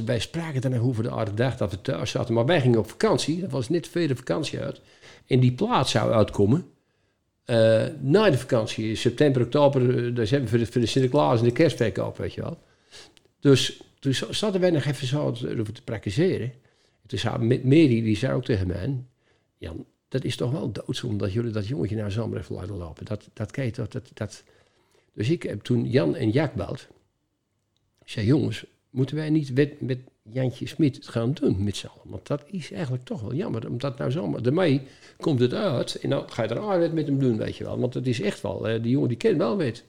wij, 0.05 0.19
spraken 0.21 0.61
dan 0.61 0.79
over 0.79 1.03
de 1.03 1.09
oude 1.11 1.35
dag 1.35 1.57
dat 1.57 1.71
we 1.71 1.81
thuis 1.81 2.11
zaten. 2.11 2.35
Maar 2.35 2.47
wij 2.47 2.61
gingen 2.61 2.79
op 2.79 2.91
vakantie. 2.91 3.41
Dat 3.41 3.51
was 3.51 3.69
net 3.69 3.89
veel 3.89 4.07
de 4.07 4.17
vakantie 4.17 4.59
uit. 4.61 4.81
En 5.27 5.41
die 5.41 5.53
plaat 5.53 5.89
zou 5.89 6.13
uitkomen. 6.13 6.67
eh, 7.45 7.85
na 8.01 8.31
de 8.31 8.39
vakantie, 8.39 8.95
september, 8.97 9.43
oktober, 9.43 10.07
eh, 10.07 10.15
december, 10.15 10.49
voor 10.49 10.59
de, 10.59 10.67
voor 10.67 10.81
de 10.81 10.87
Sinterklaas 10.87 11.39
en 11.39 11.45
de 11.45 11.53
kerstverkoop, 11.53 12.17
weet 12.17 12.35
je 12.35 12.41
wel. 12.41 12.59
Dus 13.41 13.81
toen 13.99 14.15
za- 14.15 14.33
zaten 14.33 14.61
wij 14.61 14.71
nog 14.71 14.85
even 14.85 15.07
zo 15.07 15.23
over 15.59 15.73
te 15.73 15.83
praktiseren. 15.85 16.53
Toen 17.07 17.19
zei 17.19 17.39
Mary, 17.65 18.03
die 18.03 18.17
zei 18.17 18.33
ook 18.35 18.45
tegen 18.45 18.67
mij, 18.67 19.05
Jan, 19.59 19.85
dat 20.09 20.25
is 20.25 20.37
toch 20.37 20.51
wel 20.51 20.73
doodzonde 20.73 21.17
dat 21.25 21.33
jullie 21.33 21.51
dat 21.51 21.67
jongetje 21.67 21.97
nou 21.97 22.11
zomaar 22.11 22.39
even 22.41 22.55
laten 22.55 22.77
lopen. 22.77 23.05
Dat, 23.05 23.29
dat 23.33 23.53
toch, 23.75 23.89
dat, 23.89 24.11
dat... 24.15 24.43
Dus 25.15 25.31
ik 25.31 25.43
heb 25.43 25.63
toen 25.63 25.89
Jan 25.91 26.17
en 26.17 26.31
Jack 26.31 26.55
belt. 26.55 26.87
Zei, 28.11 28.27
jongens, 28.27 28.65
moeten 28.91 29.17
wij 29.17 29.31
niet 29.31 29.55
met, 29.55 29.81
met 29.81 29.99
Jantje 30.23 30.67
Smit 30.67 31.09
gaan 31.09 31.33
doen 31.33 31.65
met 31.65 31.77
z'n 31.77 31.87
allen? 31.87 32.11
Want 32.11 32.27
dat 32.27 32.45
is 32.47 32.73
eigenlijk 32.73 33.05
toch 33.05 33.21
wel 33.21 33.35
jammer. 33.35 33.69
Omdat 33.69 33.99
nou 33.99 34.11
zomaar, 34.11 34.43
daarmee 34.43 34.83
komt 35.17 35.41
het 35.41 35.55
uit. 35.55 35.95
En 35.95 36.11
dan 36.11 36.31
ga 36.31 36.43
je 36.43 36.49
er 36.49 36.59
arbeid 36.59 36.93
met 36.93 37.07
hem 37.07 37.19
doen, 37.19 37.37
weet 37.37 37.57
je 37.57 37.65
wel. 37.65 37.79
Want 37.79 37.95
het 37.95 38.07
is 38.07 38.21
echt 38.21 38.41
wel, 38.41 38.63
die 38.63 38.91
jongen 38.91 39.09
die 39.09 39.17
kent 39.17 39.37
wel 39.37 39.57
wet. 39.57 39.85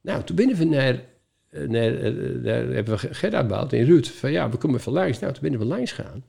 Nou, 0.00 0.24
toen 0.24 0.36
binnen 0.36 0.68
naar, 0.68 1.04
eh, 1.50 2.06
eh, 2.06 2.42
daar 2.44 2.66
hebben 2.66 2.98
we 2.98 3.14
Gerda 3.14 3.40
gebeld 3.40 3.72
en 3.72 3.84
Ruud. 3.84 4.06
Van 4.06 4.32
ja, 4.32 4.50
we 4.50 4.56
komen 4.56 4.78
even 4.78 4.92
langs. 4.92 5.18
Nou, 5.18 5.32
toen 5.32 5.42
binnen 5.42 5.60
we 5.60 5.66
langs 5.66 5.92
gaan. 5.92 6.24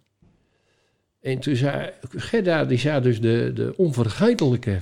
En 1.19 1.39
toen 1.39 1.55
zei 1.55 1.91
Gerda, 2.09 2.65
die 2.65 2.77
zei 2.77 3.01
dus 3.01 3.21
de, 3.21 3.51
de 3.53 3.73
onvergetelijke 3.77 4.79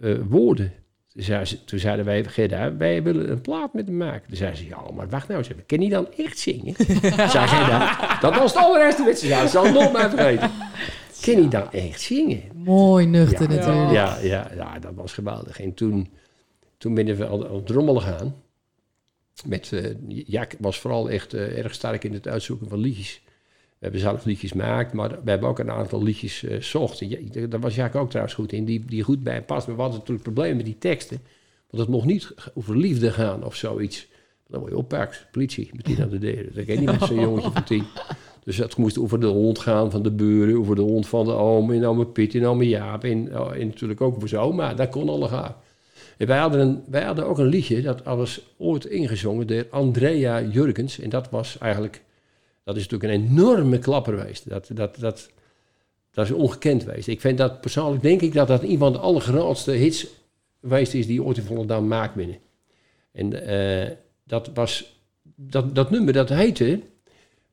eh, 0.00 0.14
woorden. 0.28 0.72
Toen, 1.14 1.22
zei 1.22 1.44
ze- 1.44 1.64
toen 1.64 1.78
zeiden 1.78 2.04
wij, 2.04 2.24
Gerda, 2.24 2.76
wij 2.76 3.02
willen 3.02 3.30
een 3.30 3.40
plaat 3.40 3.72
met 3.74 3.86
hem 3.86 3.96
maken. 3.96 4.28
Toen 4.28 4.36
zei 4.36 4.54
ze, 4.54 4.66
ja, 4.66 4.82
maar 4.94 5.08
wacht 5.08 5.28
nou 5.28 5.38
eens 5.38 5.48
even. 5.48 5.66
Ken 5.66 5.80
je 5.80 5.88
dan 5.88 6.06
echt 6.16 6.38
zingen? 6.38 6.74
zei 7.34 7.46
Gerda, 7.46 8.18
dat 8.20 8.34
was 8.36 8.54
het 8.54 8.62
allereerste 8.62 9.02
ze 9.18 9.26
zei. 9.26 9.40
Dat 9.42 9.50
zal 9.50 9.72
nooit 9.72 9.92
meer 9.92 10.10
vergeten. 10.10 10.50
Ken 11.20 11.42
je 11.42 11.48
dan 11.48 11.72
echt 11.72 12.00
zingen? 12.00 12.42
Mooi 12.54 13.06
nuchter 13.06 13.50
Ja, 13.50 13.56
natuurlijk. 13.56 13.92
Ja, 13.92 14.18
ja, 14.18 14.50
ja, 14.56 14.78
dat 14.78 14.94
was 14.94 15.12
geweldig. 15.12 15.60
En 15.60 15.74
toen, 15.74 16.08
toen 16.78 16.94
ben 16.94 17.06
we 17.16 17.28
aan, 17.28 17.46
aan 17.46 17.54
het 17.54 17.70
rommelen 17.70 18.02
gaan. 18.02 18.34
Met, 19.46 19.72
eh, 19.72 19.94
Jack 20.08 20.54
was 20.58 20.78
vooral 20.78 21.10
echt 21.10 21.34
eh, 21.34 21.58
erg 21.58 21.74
sterk 21.74 22.04
in 22.04 22.12
het 22.12 22.28
uitzoeken 22.28 22.68
van 22.68 22.78
liedjes. 22.78 23.22
We 23.84 23.90
hebben 23.90 24.08
zelf 24.10 24.24
liedjes 24.24 24.50
gemaakt, 24.50 24.92
maar 24.92 25.10
we 25.24 25.30
hebben 25.30 25.48
ook 25.48 25.58
een 25.58 25.70
aantal 25.70 26.02
liedjes 26.02 26.44
eh 26.44 26.60
zocht. 26.60 27.02
Daar 27.50 27.60
was 27.60 27.74
Jack 27.74 27.94
ook 27.94 28.08
trouwens 28.08 28.34
goed 28.34 28.52
in, 28.52 28.64
die, 28.64 28.84
die 28.86 29.02
goed 29.02 29.22
bij 29.22 29.42
past. 29.42 29.66
Maar 29.66 29.76
we 29.76 29.82
hadden 29.82 29.98
natuurlijk 29.98 30.26
problemen 30.26 30.56
met 30.56 30.64
die 30.64 30.78
teksten. 30.78 31.20
Want 31.70 31.82
het 31.82 31.92
mocht 31.92 32.06
niet 32.06 32.34
over 32.54 32.76
liefde 32.76 33.10
gaan 33.10 33.44
of 33.44 33.54
zoiets. 33.54 34.06
Dan 34.48 34.60
word 34.60 34.72
je 34.72 34.78
oppakt, 34.78 35.26
politie, 35.30 35.70
meteen 35.72 36.02
aan 36.02 36.08
de 36.08 36.18
deur. 36.18 36.54
Dat 36.54 36.64
kan 36.64 36.76
niet 36.76 36.84
met 36.84 37.02
zo'n 37.02 37.20
jongetje 37.20 37.50
van 37.50 37.64
tien. 37.64 37.84
Dus 38.44 38.56
het 38.56 38.76
moest 38.76 38.98
over 38.98 39.20
de 39.20 39.26
hond 39.26 39.58
gaan 39.58 39.90
van 39.90 40.02
de 40.02 40.10
buren, 40.10 40.58
over 40.58 40.76
de 40.76 40.82
hond 40.82 41.06
van 41.06 41.24
de 41.24 41.32
oom, 41.32 41.72
en 41.72 41.86
oma 41.86 42.04
Piet, 42.04 42.34
en 42.34 42.46
oma 42.46 42.62
Jaap. 42.62 43.04
En, 43.04 43.40
oh, 43.40 43.54
en 43.56 43.66
natuurlijk 43.66 44.00
ook 44.00 44.16
over 44.16 44.28
zijn 44.28 44.42
oma, 44.42 44.74
dat 44.74 44.88
kon 44.88 45.08
alle 45.08 45.28
gaan. 45.28 45.54
En 46.16 46.26
wij 46.26 46.38
hadden, 46.38 46.60
een, 46.60 46.82
wij 46.86 47.02
hadden 47.02 47.26
ook 47.26 47.38
een 47.38 47.46
liedje, 47.46 47.82
dat 47.82 48.02
was 48.02 48.40
ooit 48.58 48.84
ingezongen 48.84 49.46
door 49.46 49.66
Andrea 49.70 50.42
Jurgens. 50.42 50.98
En 50.98 51.10
dat 51.10 51.30
was 51.30 51.58
eigenlijk, 51.58 52.02
dat 52.64 52.76
is 52.76 52.88
natuurlijk 52.88 53.12
een 53.12 53.28
enorme 53.28 53.78
klapper 53.78 54.18
geweest. 54.18 54.48
Dat, 54.48 54.70
dat, 54.72 54.96
dat, 54.98 55.30
dat 56.10 56.24
is 56.24 56.30
ongekend 56.30 56.82
geweest. 56.82 57.08
Ik 57.08 57.20
vind 57.20 57.38
dat 57.38 57.60
persoonlijk, 57.60 58.02
denk 58.02 58.20
ik, 58.20 58.32
dat 58.32 58.48
dat 58.48 58.62
een 58.62 58.78
van 58.78 58.92
de 58.92 58.98
allergrootste 58.98 59.70
hits 59.70 60.06
geweest 60.60 60.94
is 60.94 61.06
die 61.06 61.22
ooit 61.22 61.36
in 61.36 61.42
Volendam 61.42 61.86
maakt 61.86 62.14
binnen. 62.14 62.38
En 63.12 63.46
eh, 63.46 63.90
dat 64.24 64.50
was, 64.54 64.98
dat, 65.36 65.74
dat 65.74 65.90
nummer, 65.90 66.12
dat 66.12 66.28
heette 66.28 66.80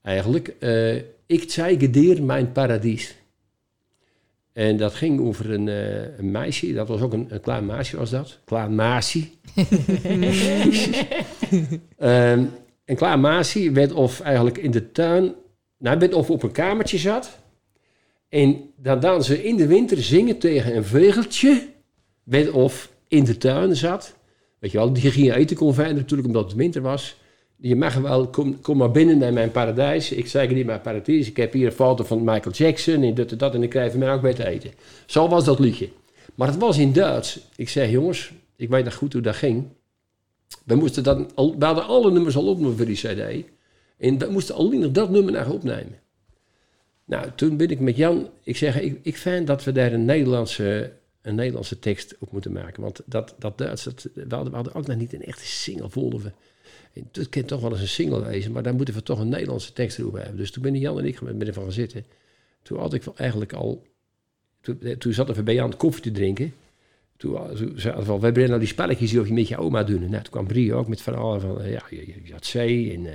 eigenlijk, 0.01 0.55
eh, 0.59 0.95
Ik 1.25 1.51
zeige 1.51 1.89
dir 1.89 2.23
mijn 2.23 2.51
paradies. 2.51 3.15
En 4.53 4.77
dat 4.77 4.93
ging 4.93 5.19
over 5.19 5.51
een, 5.51 5.67
eh, 5.67 6.17
een 6.17 6.31
meisje, 6.31 6.73
dat 6.73 6.87
was 6.87 7.01
ook 7.01 7.13
een, 7.13 7.25
een 7.29 7.41
klein 7.41 7.65
meisje 7.65 7.97
was 7.97 8.09
dat. 8.09 8.39
Klein 8.45 8.75
meisje. 8.75 9.27
Ehm, 11.97 12.45
klein 12.95 13.21
meisje 13.21 13.71
werd 13.71 13.91
of 13.91 14.19
eigenlijk 14.19 14.57
in 14.57 14.71
de 14.71 14.91
tuin, 14.91 15.33
nou 15.77 15.99
werd 15.99 16.13
of 16.13 16.29
op 16.29 16.43
een 16.43 16.51
kamertje 16.51 16.97
zat. 16.97 17.39
En 18.29 18.69
dan 18.75 18.99
dan 18.99 19.23
ze 19.23 19.43
in 19.43 19.55
de 19.55 19.67
winter 19.67 20.03
zingen 20.03 20.37
tegen 20.37 20.75
een 20.75 20.85
vogeltje, 20.85 21.67
werd 22.23 22.51
of 22.51 22.91
in 23.07 23.23
de 23.23 23.37
tuin 23.37 23.75
zat. 23.75 24.15
Weet 24.59 24.71
je 24.71 24.77
wel, 24.77 24.93
die 24.93 25.11
ging 25.11 25.33
eten 25.33 25.55
kon 25.55 25.73
vinden 25.73 25.95
natuurlijk 25.95 26.27
omdat 26.27 26.43
het 26.43 26.53
winter 26.53 26.81
was. 26.81 27.15
Je 27.57 27.75
mag 27.75 27.95
wel, 27.95 28.27
kom, 28.27 28.61
kom 28.61 28.77
maar 28.77 28.91
binnen 28.91 29.17
naar 29.17 29.33
mijn 29.33 29.51
paradijs. 29.51 30.11
Ik 30.11 30.27
zeg 30.27 30.49
niet 30.49 30.65
mijn 30.65 30.81
paradijs. 30.81 31.27
Ik 31.27 31.37
heb 31.37 31.53
hier 31.53 31.65
een 31.65 31.71
foto 31.71 32.03
van 32.03 32.23
Michael 32.23 32.55
Jackson 32.55 33.03
en 33.03 33.13
dat 33.13 33.31
en 33.31 33.37
dat. 33.37 33.53
En 33.53 33.63
ik 33.63 33.69
krijg 33.69 33.91
van 33.91 33.99
mij 33.99 34.13
ook 34.13 34.21
bij 34.21 34.33
te 34.33 34.47
eten. 34.47 34.71
Zo 35.05 35.27
was 35.27 35.45
dat 35.45 35.59
liedje. 35.59 35.89
Maar 36.35 36.47
het 36.47 36.57
was 36.57 36.77
in 36.77 36.93
Duits. 36.93 37.39
Ik 37.55 37.69
zei, 37.69 37.91
jongens, 37.91 38.31
ik 38.55 38.69
weet 38.69 38.83
nog 38.83 38.93
goed 38.93 39.13
hoe 39.13 39.21
dat 39.21 39.35
ging. 39.35 39.65
We, 40.65 40.75
moesten 40.75 41.03
dan 41.03 41.31
hadden 41.35 41.85
alle 41.85 42.11
nummers 42.11 42.35
al 42.35 42.47
opgenomen 42.47 42.77
voor 42.77 42.85
die 42.85 42.95
cd. 42.95 43.49
En 43.97 44.17
we 44.17 44.27
moesten 44.29 44.55
alleen 44.55 44.79
nog 44.79 44.91
dat 44.91 45.09
nummer 45.09 45.33
nog 45.33 45.49
opnemen. 45.49 45.99
Nou, 47.05 47.29
toen 47.35 47.57
ben 47.57 47.69
ik 47.69 47.79
met 47.79 47.95
Jan... 47.95 48.29
Ik 48.43 48.57
zeg, 48.57 48.79
ik, 48.81 48.99
ik 49.01 49.17
vind 49.17 49.47
dat 49.47 49.63
we 49.63 49.71
daar 49.71 49.93
een 49.93 50.05
Nederlandse, 50.05 50.93
een 51.21 51.35
Nederlandse 51.35 51.79
tekst 51.79 52.15
op 52.19 52.31
moeten 52.31 52.51
maken. 52.51 52.81
Want 52.81 53.01
dat, 53.05 53.35
dat 53.39 53.57
Duits, 53.57 53.83
dat, 53.83 54.07
we, 54.13 54.25
hadden, 54.29 54.49
we 54.49 54.55
hadden 54.55 54.73
ook 54.73 54.87
nog 54.87 54.97
niet 54.97 55.13
een 55.13 55.23
echte 55.23 55.45
single 55.45 55.89
vonden 55.89 56.21
we. 56.21 56.31
En 56.93 57.09
dat 57.11 57.29
kan 57.29 57.45
toch 57.45 57.61
wel 57.61 57.71
eens 57.71 57.81
een 57.81 57.87
single 57.87 58.23
wezen, 58.23 58.51
maar 58.51 58.63
daar 58.63 58.75
moeten 58.75 58.93
we 58.93 59.03
toch 59.03 59.19
een 59.19 59.29
Nederlandse 59.29 59.73
tekst 59.73 59.99
erop 59.99 60.13
hebben. 60.13 60.37
Dus 60.37 60.51
toen 60.51 60.63
ben 60.63 60.75
Jan 60.75 60.99
en 60.99 61.05
ik 61.05 61.21
met 61.21 61.47
ervan 61.47 61.63
gaan 61.63 61.71
zitten. 61.71 62.05
Toen 62.61 62.79
had 62.79 62.93
ik 62.93 63.03
eigenlijk 63.15 63.53
al... 63.53 63.83
Toen, 64.61 64.97
toen 64.97 65.13
zaten 65.13 65.35
we 65.35 65.43
bij 65.43 65.53
Jan 65.53 65.77
koffie 65.77 66.03
te 66.03 66.11
drinken. 66.11 66.53
Toen, 67.21 67.35
eh, 67.35 67.55
toen 67.55 67.73
we 67.75 67.91
al, 67.91 68.19
we 68.19 68.25
hebben 68.25 68.47
nou 68.47 68.59
die 68.59 68.67
spelletjes 68.67 69.11
die 69.11 69.25
je 69.25 69.33
met 69.33 69.47
je 69.47 69.57
oma 69.57 69.83
doen. 69.83 69.99
Nou, 69.99 70.11
toen 70.11 70.31
kwam 70.31 70.47
Brie 70.47 70.73
ook 70.73 70.87
met 70.87 71.01
verhalen 71.01 71.41
van, 71.41 71.61
eh, 71.61 71.71
ja, 71.71 71.83
je, 71.89 72.21
je, 72.23 72.33
had 72.33 72.45
zee 72.45 72.93
en 72.93 73.05
uh, 73.05 73.11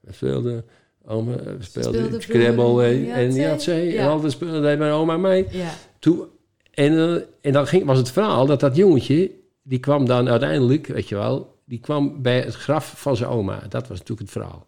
wat 0.00 0.18
wilde. 0.18 0.64
Oma 1.06 1.32
eh, 1.32 1.52
speelde, 1.58 1.98
speelde 1.98 2.20
Scrabble 2.20 2.84
en, 2.84 3.04
in 3.04 3.10
en 3.10 3.22
Yatzee. 3.22 3.42
Yatzee. 3.42 3.88
En 3.88 4.04
Ja. 4.04 4.08
altijd 4.08 4.32
speelde 4.32 4.60
deed 4.60 4.78
mijn 4.78 4.92
oma 4.92 5.16
mee. 5.16 5.46
Ja. 5.50 5.70
Toen, 5.98 6.26
en, 6.70 6.92
eh, 6.92 7.22
en 7.40 7.52
dan 7.52 7.66
ging, 7.66 7.84
was 7.84 7.98
het 7.98 8.10
verhaal 8.10 8.46
dat 8.46 8.60
dat 8.60 8.76
jongetje, 8.76 9.30
die 9.62 9.78
kwam 9.78 10.06
dan 10.06 10.28
uiteindelijk, 10.28 10.86
weet 10.86 11.08
je 11.08 11.14
wel, 11.14 11.58
die 11.64 11.80
kwam 11.80 12.22
bij 12.22 12.40
het 12.40 12.54
graf 12.54 12.92
van 12.96 13.16
zijn 13.16 13.30
oma. 13.30 13.62
Dat 13.68 13.88
was 13.88 13.98
natuurlijk 13.98 14.20
het 14.20 14.30
verhaal. 14.30 14.66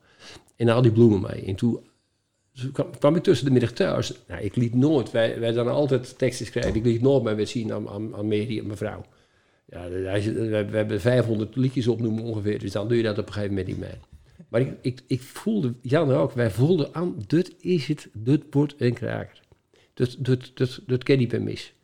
En 0.57 0.68
al 0.68 0.83
die 0.83 0.92
bloemen 0.92 1.21
mee. 1.31 1.45
En 1.45 1.55
toen, 1.55 1.81
toen 2.55 2.73
kwam, 2.73 2.99
kwam 2.99 3.17
ik 3.17 3.23
tussen 3.23 3.47
de 3.47 3.53
middag 3.53 3.73
thuis. 3.73 4.12
Nou, 4.27 4.43
ik 4.43 4.57
liet 4.57 4.75
nooit, 4.75 5.11
wij, 5.11 5.41
wij 5.41 5.53
dan 5.53 5.69
altijd 5.69 6.19
teksten 6.19 6.47
schrijven. 6.47 6.75
Ik 6.75 6.85
liet 6.85 7.03
nooit 7.03 7.23
mijn 7.23 7.47
zien 7.47 7.73
aan, 7.73 7.88
aan, 7.88 8.15
aan 8.15 8.29
Mary 8.29 8.59
en 8.59 8.67
mevrouw. 8.67 9.05
Ja, 9.67 9.88
we, 9.88 10.65
we 10.71 10.77
hebben 10.77 11.01
500 11.01 11.57
liedjes 11.57 11.88
opnoemen 11.88 12.25
ongeveer, 12.25 12.59
dus 12.59 12.73
dan 12.73 12.88
doe 12.88 12.97
je 12.97 13.03
dat 13.03 13.19
op 13.19 13.27
een 13.27 13.33
gegeven 13.33 13.55
moment 13.55 13.69
niet 13.69 13.79
meer. 13.79 13.99
Maar 14.49 14.61
ik, 14.61 14.75
ik, 14.81 15.01
ik 15.07 15.21
voelde, 15.21 15.75
Jan 15.81 16.12
ook, 16.12 16.33
wij 16.33 16.51
voelden 16.51 16.95
aan, 16.95 17.15
dit 17.27 17.55
is 17.61 17.87
het, 17.88 18.09
dit 18.12 18.43
wordt 18.51 18.75
een 18.79 18.95
kraker. 18.95 19.41
Dat, 19.95 20.17
dat, 20.19 20.51
dat, 20.55 20.81
dat 20.87 21.03
ken 21.03 21.19
meer 21.19 21.43
mis. 21.43 21.75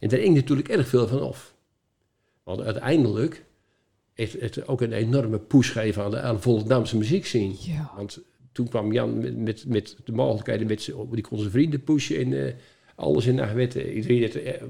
En 0.00 0.08
daar 0.08 0.18
hing 0.18 0.34
natuurlijk 0.34 0.68
erg 0.68 0.88
veel 0.88 1.08
van 1.08 1.20
af. 1.20 1.54
Want 2.42 2.60
uiteindelijk 2.60 3.44
heeft 4.12 4.40
het 4.40 4.68
ook 4.68 4.80
een 4.80 4.92
enorme 4.92 5.38
push 5.38 5.72
gegeven 5.72 6.02
aan 6.02 6.10
de, 6.10 6.20
aan 6.20 6.34
de 6.34 6.40
Volendamse 6.42 6.96
muziekscene. 6.96 7.54
Ja. 7.58 7.92
Want 7.96 8.20
toen 8.52 8.68
kwam 8.68 8.92
Jan 8.92 9.20
met, 9.20 9.36
met, 9.36 9.64
met 9.66 9.96
de 10.04 10.12
mogelijkheden, 10.12 10.66
met 10.66 10.92
die 11.10 11.22
kon 11.22 11.38
zijn 11.38 11.50
vrienden 11.50 11.82
pushen 11.82 12.16
en 12.16 12.46
eh, 12.46 12.52
alles 12.94 13.26
in 13.26 13.36
de 13.36 13.52
wet. 13.52 13.74
Iedereen 13.74 14.22
had 14.22 14.34
eh, 14.34 14.62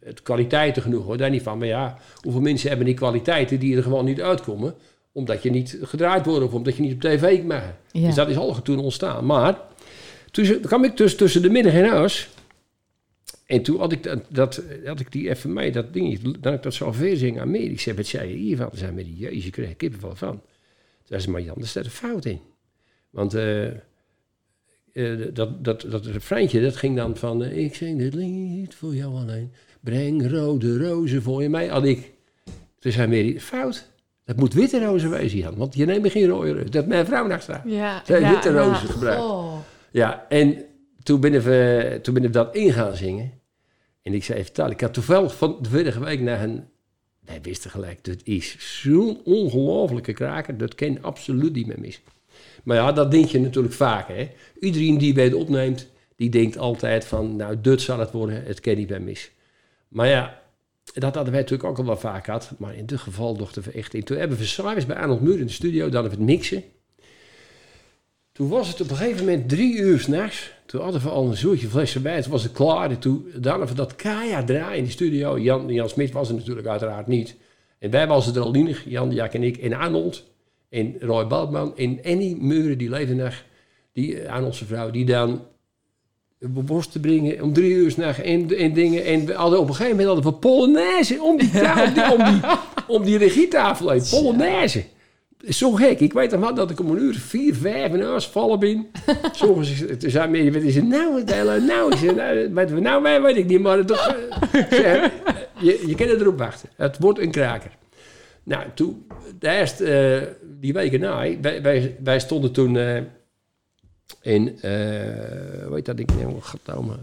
het 0.00 0.22
kwaliteiten 0.22 0.82
genoeg 0.82 1.04
hoor, 1.04 1.16
daar 1.16 1.30
niet 1.30 1.42
van. 1.42 1.58
Maar 1.58 1.66
ja, 1.66 1.98
hoeveel 2.22 2.40
mensen 2.40 2.68
hebben 2.68 2.86
die 2.86 2.94
kwaliteiten 2.94 3.58
die 3.58 3.76
er 3.76 3.82
gewoon 3.82 4.04
niet 4.04 4.20
uitkomen, 4.20 4.74
omdat 5.12 5.42
je 5.42 5.50
niet 5.50 5.78
gedraaid 5.82 6.26
wordt 6.26 6.44
of 6.44 6.52
omdat 6.52 6.76
je 6.76 6.82
niet 6.82 6.94
op 6.94 7.00
tv 7.00 7.42
mag. 7.42 7.62
Ja. 7.92 8.06
Dus 8.06 8.14
dat 8.14 8.28
is 8.28 8.36
al 8.36 8.62
toen 8.62 8.78
ontstaan. 8.78 9.26
Maar 9.26 9.60
toen 10.30 10.60
kwam 10.60 10.84
ik 10.84 10.96
dus 10.96 11.16
tussen 11.16 11.42
de 11.42 11.50
middag 11.50 11.72
in 11.72 11.84
huis. 11.84 12.28
En 13.46 13.62
toen 13.62 13.78
had 13.78 13.92
ik, 13.92 14.02
dat, 14.02 14.24
dat, 14.28 14.62
had 14.84 15.00
ik 15.00 15.12
die 15.12 15.30
even 15.30 15.52
mee, 15.52 15.72
dat 15.72 15.92
ding, 15.92 16.38
dan 16.40 16.52
ik 16.52 16.62
dat 16.62 16.74
zo 16.74 16.92
verzingen 16.92 17.40
aan 17.40 17.50
meer. 17.50 17.70
Ik 17.70 17.80
zei, 17.80 17.96
wat 17.96 18.06
zei 18.06 18.28
je 18.28 18.36
hiervan? 18.36 18.68
Ze 18.72 18.78
zei, 18.78 18.92
met 18.92 19.04
die 19.04 19.16
jezus, 19.16 19.46
ik 19.46 19.52
kreeg 19.52 19.76
kippenvel 19.76 20.14
van. 20.14 20.30
Toen 20.30 20.40
zei 21.04 21.20
ze, 21.20 21.30
maar 21.30 21.40
Jan, 21.40 21.56
er 21.60 21.66
staat 21.66 21.84
een 21.84 21.90
fout 21.90 22.24
in. 22.24 22.40
Want 23.18 23.34
eh, 23.34 23.66
eh, 23.66 23.74
dat, 25.32 25.64
dat, 25.64 25.84
dat 25.88 26.06
refreintje, 26.06 26.62
dat 26.62 26.76
ging 26.76 26.96
dan 26.96 27.16
van... 27.16 27.44
eh, 27.44 27.64
ik 27.64 27.74
zing 27.74 27.98
dit 27.98 28.14
lied 28.14 28.74
voor 28.74 28.94
jou 28.94 29.14
alleen. 29.14 29.52
Breng 29.80 30.30
rode 30.30 30.78
rozen 30.78 31.22
voor 31.22 31.42
je 31.42 31.48
mij. 31.48 31.66
Had 31.66 31.84
ik. 31.84 32.12
Toen 32.78 32.92
zei 32.92 33.06
Mary, 33.06 33.40
fout. 33.40 33.90
Dat 34.24 34.36
moet 34.36 34.54
witte 34.54 34.84
rozen 34.84 35.10
wezen, 35.10 35.38
Jan. 35.38 35.56
Want 35.56 35.74
je 35.74 35.84
neemt 35.84 36.10
geen 36.10 36.26
rode 36.26 36.52
rozen. 36.52 36.70
Dat 36.70 36.86
mijn 36.86 37.06
vrouw 37.06 37.26
naast 37.26 37.42
staat. 37.42 37.62
Ja, 37.66 38.02
Zij 38.04 38.20
ja, 38.20 38.30
witte 38.30 38.50
ja. 38.50 38.64
rozen 38.64 38.88
gebruikt. 38.88 39.22
Oh. 39.22 39.56
Ja, 39.90 40.26
en 40.28 40.64
toen 41.02 41.20
ben, 41.20 41.34
ik, 41.34 42.02
toen 42.02 42.14
ben 42.14 42.24
ik 42.24 42.32
dat 42.32 42.54
in 42.54 42.72
gaan 42.72 42.96
zingen. 42.96 43.32
En 44.02 44.14
ik 44.14 44.24
zei, 44.24 44.44
vertel, 44.44 44.70
ik 44.70 44.80
had 44.80 44.94
toevallig 44.94 45.36
van 45.36 45.58
de 45.62 45.68
vorige 45.68 46.00
week 46.00 46.20
naar 46.20 46.42
een... 46.42 46.64
Wij 47.24 47.40
wisten 47.42 47.70
gelijk, 47.70 48.04
dit 48.04 48.20
is 48.24 48.56
zo'n 48.82 49.20
ongelofelijke 49.24 50.12
kraker. 50.12 50.56
Dat 50.56 50.74
kan 50.74 51.02
absoluut 51.02 51.52
niet 51.52 51.66
meer 51.66 51.80
mis. 51.80 52.00
Maar 52.68 52.76
ja, 52.76 52.92
dat 52.92 53.10
denk 53.10 53.26
je 53.26 53.40
natuurlijk 53.40 53.74
vaak, 53.74 54.08
hè. 54.08 54.30
Iedereen 54.60 54.98
die 54.98 55.12
bij 55.12 55.24
het 55.24 55.34
opneemt, 55.34 55.88
die 56.16 56.30
denkt 56.30 56.58
altijd 56.58 57.04
van... 57.04 57.36
Nou, 57.36 57.60
dit 57.60 57.80
zal 57.80 57.98
het 57.98 58.10
worden, 58.10 58.44
het 58.44 58.60
kan 58.60 58.74
niet 58.74 58.88
meer 58.88 59.02
mis. 59.02 59.30
Maar 59.88 60.08
ja, 60.08 60.42
dat 60.84 61.14
hadden 61.14 61.32
wij 61.32 61.40
natuurlijk 61.40 61.68
ook 61.68 61.78
al 61.78 61.84
wel 61.84 61.96
vaak 61.96 62.24
gehad. 62.24 62.52
Maar 62.58 62.74
in 62.74 62.86
dit 62.86 63.00
geval 63.00 63.36
dachten 63.36 63.62
we 63.62 63.70
echt. 63.70 64.06
Toen 64.06 64.18
hebben 64.18 64.38
we 64.38 64.44
s'avonds 64.44 64.86
bij 64.86 64.96
Arnold 64.96 65.20
Muur 65.20 65.38
in 65.38 65.46
de 65.46 65.52
studio, 65.52 65.88
dan 65.88 66.02
we 66.02 66.10
het 66.10 66.18
mixen. 66.18 66.62
Toen 68.32 68.48
was 68.48 68.68
het 68.68 68.80
op 68.80 68.90
een 68.90 68.96
gegeven 68.96 69.24
moment 69.24 69.48
drie 69.48 69.76
uur 69.76 70.00
s'nachts. 70.00 70.52
Toen 70.66 70.80
hadden 70.80 71.02
we 71.02 71.08
al 71.08 71.26
een 71.26 71.36
zoetje 71.36 71.68
flessen 71.68 72.02
bij. 72.02 72.22
Toen 72.22 72.32
was 72.32 72.42
het 72.42 72.52
klaar. 72.52 72.90
En 72.90 72.98
toen 72.98 73.32
dan 73.36 73.66
we 73.66 73.74
dat 73.74 73.96
Kaya 73.96 74.44
draaien 74.44 74.78
in 74.78 74.84
de 74.84 74.90
studio. 74.90 75.38
Jan, 75.38 75.68
Jan 75.68 75.88
Smit 75.88 76.12
was 76.12 76.28
er 76.28 76.34
natuurlijk 76.34 76.66
uiteraard 76.66 77.06
niet. 77.06 77.36
En 77.78 77.90
wij 77.90 78.06
waren 78.06 78.34
er 78.34 78.40
al. 78.40 78.54
Jan, 78.84 79.12
Jack 79.12 79.34
en 79.34 79.42
ik. 79.42 79.56
En 79.56 79.72
Arnold. 79.72 80.24
En 80.68 80.96
Roy 81.00 81.26
Baltman. 81.26 81.76
En 81.76 81.98
Annie 82.04 82.36
Muren, 82.36 82.78
die 82.78 82.90
leefde 82.90 83.14
nog. 83.14 83.44
Die, 83.92 84.20
eh, 84.20 84.32
Arnoldse 84.32 84.64
vrouw. 84.64 84.90
Die 84.90 85.04
dan 85.04 85.40
worst 86.40 86.92
te 86.92 87.00
brengen 87.00 87.42
om 87.42 87.52
drie 87.52 87.74
uur 87.74 87.90
s'nachts 87.90 88.20
en, 88.20 88.56
en 88.56 88.72
dingen. 88.72 89.04
En 89.04 89.26
we 89.26 89.32
hadden 89.32 89.58
op 89.58 89.68
een 89.68 89.74
gegeven 89.74 89.96
moment 89.96 90.14
hadden 90.14 90.32
we 90.32 90.38
Polonaise 90.38 91.22
om 91.22 91.38
die, 91.38 91.50
om 91.86 91.94
die, 91.94 92.12
om 92.12 92.24
die, 92.24 92.40
om 92.86 93.04
die 93.04 93.18
regietafel 93.18 93.90
heen. 93.90 94.02
Polonaise. 94.10 94.84
Zo 95.48 95.70
gek. 95.72 96.00
Ik 96.00 96.12
weet 96.12 96.30
nog 96.30 96.40
wel 96.40 96.54
dat 96.54 96.70
ik 96.70 96.80
om 96.80 96.90
een 96.90 97.02
uur 97.02 97.14
vier, 97.14 97.54
vijf 97.54 97.92
en 97.92 98.02
huis 98.02 98.26
vallen 98.26 98.58
ben. 98.58 98.86
Soms 99.32 99.80
me, 100.28 100.52
wat 100.52 100.62
is 100.62 100.74
het 100.74 100.88
nou? 100.88 101.24
Nou, 101.60 101.92
is 101.92 102.00
het, 102.00 102.16
nou, 102.16 102.52
wat 102.52 102.70
we 102.70 102.80
nou 102.80 103.22
weet 103.22 103.36
ik 103.36 103.46
niet, 103.46 103.60
maar 103.60 103.78
het, 103.78 103.86
toch, 103.86 104.16
eh, 104.52 104.62
zeg, 104.70 105.10
je, 105.60 105.82
je 105.86 105.94
kan 105.94 106.06
erop 106.06 106.38
wachten. 106.38 106.68
Het 106.76 106.96
wordt 106.98 107.18
een 107.18 107.30
kraker. 107.30 107.70
Nou, 108.48 108.66
toen, 108.74 109.06
de 109.38 109.48
eerste, 109.48 109.84
eh, 109.84 110.28
die 110.60 110.72
weken 110.72 111.00
na, 111.00 111.40
wij, 111.40 111.96
wij, 112.02 112.20
stonden 112.20 112.52
toen 112.52 112.76
eh, 112.76 113.02
in, 114.22 114.60
eh 114.60 115.66
hoe 115.66 115.74
heet 115.74 115.84
dat 115.84 115.96
ding 115.96 116.10
nou, 116.20 116.40
goddomme, 116.40 116.96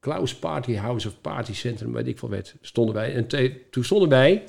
Klaus 0.00 0.34
Party 0.34 0.74
House 0.74 1.08
of 1.08 1.20
Party 1.20 1.52
Centrum, 1.52 1.92
weet 1.92 2.06
ik 2.06 2.18
veel 2.18 2.30
wat, 2.30 2.54
stonden 2.60 2.94
wij. 2.94 3.14
En 3.14 3.26
toen 3.70 3.84
stonden 3.84 4.08
wij 4.08 4.44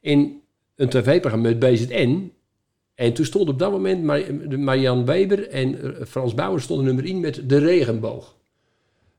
in 0.00 0.42
een 0.74 0.88
tv-programma 0.88 1.48
met 1.48 1.58
BZN. 1.58 2.32
En 2.94 3.12
toen 3.12 3.24
stond 3.24 3.48
op 3.48 3.58
dat 3.58 3.70
moment 3.70 4.02
Mar- 4.02 4.58
Marianne 4.58 5.04
Weber 5.04 5.48
en 5.48 5.96
Frans 6.06 6.34
Bauer 6.34 6.60
stonden 6.60 6.86
nummer 6.86 7.04
1 7.04 7.20
met 7.20 7.48
De 7.48 7.58
Regenboog. 7.58 8.34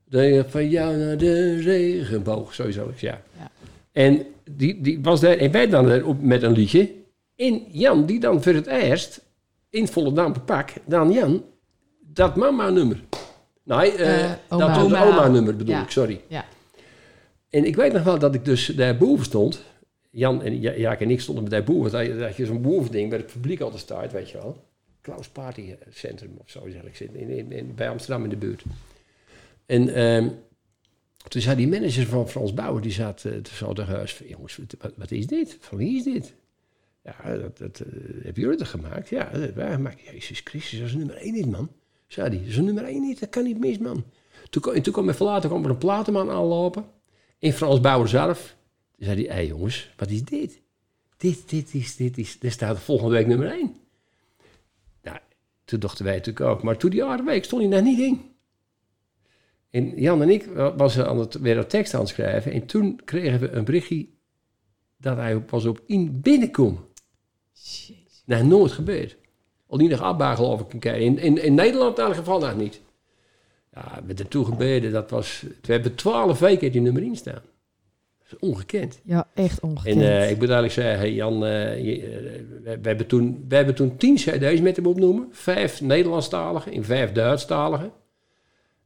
De, 0.04 0.46
van 0.48 0.70
jou 0.70 0.98
naar 0.98 1.17
de 1.17 1.62
regenboog, 1.62 2.54
sowieso, 2.54 2.91
ja. 2.96 3.22
Ja. 3.38 3.52
En 3.97 4.25
die, 4.51 4.81
die 4.81 4.99
was 5.01 5.19
daar, 5.21 5.38
en 5.38 5.51
wij 5.51 5.67
dan 5.67 5.89
erop 5.91 6.21
met 6.21 6.43
een 6.43 6.51
liedje. 6.51 6.91
En 7.36 7.63
Jan, 7.71 8.05
die 8.05 8.19
dan 8.19 8.43
voor 8.43 8.53
het 8.53 8.67
eerst 8.67 9.21
in 9.69 9.88
volle 9.88 10.12
naam 10.12 10.33
pak, 10.45 10.69
dan 10.86 11.12
Jan, 11.12 11.43
dat 12.13 12.36
mama-nummer. 12.36 12.99
Nee, 13.63 13.91
eh, 13.91 14.23
Eh, 14.23 14.31
dat 14.47 14.62
oma. 14.77 15.03
oma-nummer 15.05 15.55
bedoel 15.55 15.73
Ja. 15.75 15.83
ik, 15.83 15.89
sorry. 15.89 16.21
Ja. 16.27 16.45
En 17.49 17.65
ik 17.65 17.75
weet 17.75 17.93
nog 17.93 18.03
wel 18.03 18.19
dat 18.19 18.36
ik 18.36 18.45
dus 18.45 18.65
daarboven 18.65 19.25
stond. 19.25 19.63
Jan 20.12 20.41
en 20.43 20.62
Ja- 20.62 20.75
Jaak 20.75 21.01
en 21.01 21.10
ik 21.12 21.21
stonden 21.21 21.49
daarboven. 21.49 21.91
Dat 21.91 22.05
je, 22.05 22.15
dat 22.17 22.36
je 22.36 22.45
zo'n 22.45 22.62
bovending 22.62 23.10
bij 23.10 23.17
het 23.17 23.31
publiek 23.31 23.62
altijd 23.62 23.81
staat, 23.81 24.12
weet 24.12 24.29
je 24.29 24.38
wel. 24.38 24.63
Klaus 25.01 25.27
Party 25.29 25.73
Centrum 25.89 26.31
of 26.38 26.49
zo, 26.49 26.60
zeg 26.69 26.83
ik, 26.83 26.99
in, 27.13 27.51
in- 27.51 27.71
bij 27.75 27.89
Amsterdam 27.89 28.23
in 28.23 28.29
de 28.29 28.36
buurt. 28.38 28.63
En 29.65 29.93
ehm, 29.93 30.27
toen 31.28 31.42
zei 31.42 31.56
die 31.56 31.68
manager 31.68 32.06
van 32.06 32.30
Frans 32.30 32.54
Bauer, 32.54 32.82
die 32.82 32.92
zat 32.92 33.24
uh, 33.24 33.44
zo 33.44 33.74
tegen 33.74 33.96
huis 33.96 34.22
jongens, 34.28 34.60
wat, 34.96 35.12
is 35.12 35.28
dit? 35.28 35.58
Van 35.60 35.78
wie 35.78 35.98
is 35.98 36.04
dit? 36.04 36.34
Ja, 37.04 37.38
dat, 37.38 37.58
dat 37.58 37.80
eh, 37.80 37.88
hebben 38.24 38.42
jullie 38.42 38.58
dat 38.58 38.68
gemaakt? 38.68 39.10
Ja, 39.10 39.24
dat 39.24 39.42
hebben 39.42 39.56
wij 39.56 39.74
gemaakt. 39.74 40.02
Jezus 40.12 40.42
Christus, 40.44 40.80
dat 40.80 40.88
is 40.88 40.94
nummer 40.94 41.16
één 41.16 41.34
niet, 41.34 41.52
man. 41.52 41.72
Zei 42.08 42.30
hij, 42.30 42.38
dat 42.38 42.48
is 42.48 42.58
nummer 42.58 42.84
één 42.84 43.02
niet, 43.02 43.20
dat 43.20 43.30
kan 43.30 43.44
niet 43.44 43.60
mis, 43.60 43.78
man. 43.78 44.04
Toen, 44.50 44.74
en 44.74 44.82
toen 44.82 44.94
kwam 44.94 45.10
even 45.10 45.26
later 45.26 45.50
kwam 45.50 45.63
er 45.63 45.70
een 45.70 45.78
platenman 45.78 46.30
aanlopen. 46.30 46.86
En 47.40 47.54
Frans 47.54 47.80
Bauer 47.80 48.08
zelf. 48.08 48.56
Toen 48.98 49.06
zei 49.06 49.26
hij, 49.26 49.36
hé 49.36 49.42
jongens, 49.42 49.94
wat 49.98 50.10
is 50.10 50.24
dit? 50.24 50.62
Dit, 51.18 51.50
dit 51.50 51.74
is, 51.74 51.96
dit 51.96 52.18
is, 52.18 52.40
dit 52.40 52.52
staat 52.52 52.80
volgende 52.80 53.13
week 53.13 53.28
nummer 53.28 53.52
één. 53.52 53.76
Nou, 55.02 55.18
toen 55.66 55.80
dachten 55.80 56.06
wij 56.06 56.16
natuurlijk 56.16 56.46
ook. 56.46 56.63
Maar 56.63 56.78
toen 56.78 56.90
die 56.90 57.04
andere 57.04 57.24
week 57.24 57.44
stond 57.44 57.62
hij 57.62 57.72
daar 57.72 57.82
niet 57.82 58.00
in. 58.00 58.36
En 59.69 59.93
Jan 60.01 60.21
en 60.21 60.30
ik 60.30 60.45
wa- 60.45 60.75
was 60.75 60.99
aan 60.99 61.19
het, 61.19 61.39
weer 61.39 61.58
een 61.58 61.67
tekst 61.67 61.93
aan 61.93 61.99
het 61.99 62.10
schrijven. 62.10 62.51
En 62.51 62.65
toen 62.65 62.99
kregen 63.06 63.39
we 63.39 63.49
een 63.51 63.65
berichtje 63.65 64.08
dat 64.97 65.17
hij 65.17 65.39
pas 65.39 65.65
op 65.65 65.82
in 65.86 66.19
binnenkomen. 66.21 66.82
Nou, 68.25 68.43
nooit 68.45 68.71
gebeurd. 68.71 69.17
Al 69.67 69.77
niet 69.77 69.89
nog 69.89 70.36
geloof 70.36 70.62
ik 70.62 70.73
een 70.73 70.80
keer. 70.80 70.95
In, 70.95 71.17
in, 71.19 71.43
in 71.43 71.53
Nederland 71.53 71.97
in 71.97 72.03
elk 72.03 72.15
geval 72.15 72.39
nog 72.39 72.56
niet. 72.58 72.82
Ja, 73.73 74.01
met 74.06 74.17
de 74.17 74.27
toegebeden, 74.27 74.91
dat 74.91 75.10
was... 75.10 75.43
We 75.62 75.71
hebben 75.71 75.95
twaalf 75.95 76.39
weken 76.39 76.71
die 76.71 76.82
nummer 76.82 77.01
1 77.01 77.15
staan. 77.15 77.41
Dat 78.30 78.39
is 78.41 78.47
ongekend. 78.49 78.99
Ja, 79.03 79.27
echt 79.34 79.60
En 79.60 79.69
ongekend. 79.69 80.01
eh, 80.01 80.23
ik 80.30 80.36
moet 80.38 80.49
eigenlijk 80.49 80.73
zeggen, 80.73 80.97
hey 80.97 81.13
Jan, 81.13 81.45
eh, 81.45 81.86
je, 81.86 82.01
eh, 82.03 82.10
we, 82.63 82.80
we 82.82 82.88
hebben 82.88 83.08
toen, 83.08 83.45
we 83.47 83.56
hebben 83.56 83.75
toen 83.75 83.97
tien 83.97 84.15
cd's 84.15 84.62
met 84.62 84.75
hem 84.75 84.86
opnoemen. 84.86 85.27
Vijf 85.32 85.82
Nederlandstaligen 85.82 86.71
en 86.71 86.84
vijf 86.84 87.12
Duitsstaligen. 87.12 87.91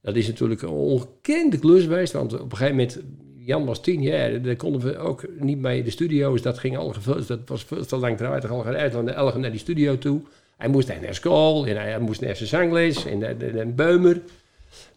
Dat 0.01 0.15
is 0.15 0.27
natuurlijk 0.27 0.61
een 0.61 0.69
ongekende 0.69 1.59
klus 1.59 1.83
geweest, 1.83 2.13
want 2.13 2.33
op 2.33 2.51
een 2.51 2.57
gegeven 2.57 2.75
moment, 2.75 2.99
Jan 3.37 3.65
was 3.65 3.81
tien 3.81 4.01
jaar, 4.01 4.41
daar 4.41 4.55
konden 4.55 4.81
we 4.81 4.97
ook 4.97 5.25
niet 5.39 5.57
mee 5.57 5.83
de 5.83 5.89
studio's. 5.89 6.41
Dat 6.41 6.59
ging 6.59 6.77
al 6.77 6.89
gevuld, 6.89 7.27
dat 7.27 7.39
was 7.45 7.63
veel 7.63 7.85
te 7.85 7.97
lang 7.97 8.19
eruit, 8.19 8.49
al 8.49 8.63
van 8.91 9.05
de 9.05 9.11
elgen 9.11 9.41
naar 9.41 9.51
die 9.51 9.59
studio 9.59 9.97
toe. 9.97 10.21
Hij 10.57 10.69
moest 10.69 10.87
naar 10.87 11.15
school 11.15 11.67
en 11.67 11.75
hij 11.75 11.99
moest 11.99 12.21
naar 12.21 12.35
zijn 12.35 12.49
zangles 12.49 13.05
en 13.05 13.17
naar, 13.17 13.73
Beumer. 13.75 14.21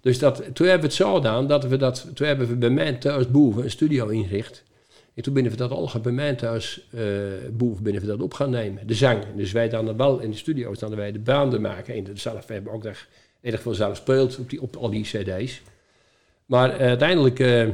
Dus 0.00 0.18
dat, 0.18 0.36
toen 0.36 0.66
hebben 0.66 0.88
we 0.88 0.94
het 0.94 1.06
zo 1.06 1.14
gedaan, 1.14 1.46
dat 1.46 1.64
we 1.64 1.76
dat, 1.76 2.06
toen 2.14 2.26
hebben 2.26 2.48
we 2.48 2.56
bij 2.56 2.70
mij 2.70 2.92
thuis 2.92 3.26
een 3.32 3.70
studio 3.70 4.08
ingericht. 4.08 4.62
En 5.14 5.22
toen 5.22 5.34
binnen 5.34 5.52
we 5.52 5.58
dat 5.58 5.70
al 5.70 5.90
bij 6.02 6.12
mij 6.12 6.34
thuis, 6.34 6.88
boven 7.52 7.82
binnen 7.82 8.02
we 8.02 8.08
dat 8.08 8.22
op 8.22 8.34
gaan 8.34 8.50
nemen. 8.50 8.86
De 8.86 8.94
zang. 8.94 9.22
Dus 9.36 9.52
wij 9.52 9.68
dan 9.68 9.96
wel 9.96 10.20
in 10.20 10.30
de 10.30 10.36
studio's 10.36 10.78
dan 10.78 10.94
wij 10.96 11.12
de 11.12 11.18
baanden 11.18 11.60
maken. 11.60 11.94
En 11.94 12.06
zelf, 12.14 12.46
we 12.46 12.52
hebben 12.52 12.72
ook 12.72 12.82
nog 13.44 13.52
erg 13.52 13.62
veel 13.62 13.74
zelf 13.74 13.90
gespeeld 13.90 14.38
op, 14.38 14.50
die, 14.50 14.62
op 14.62 14.76
al 14.76 14.90
die 14.90 15.04
cd's. 15.04 15.62
Maar 16.46 16.70
eh, 16.70 16.86
uiteindelijk, 16.86 17.40
eh, 17.40 17.68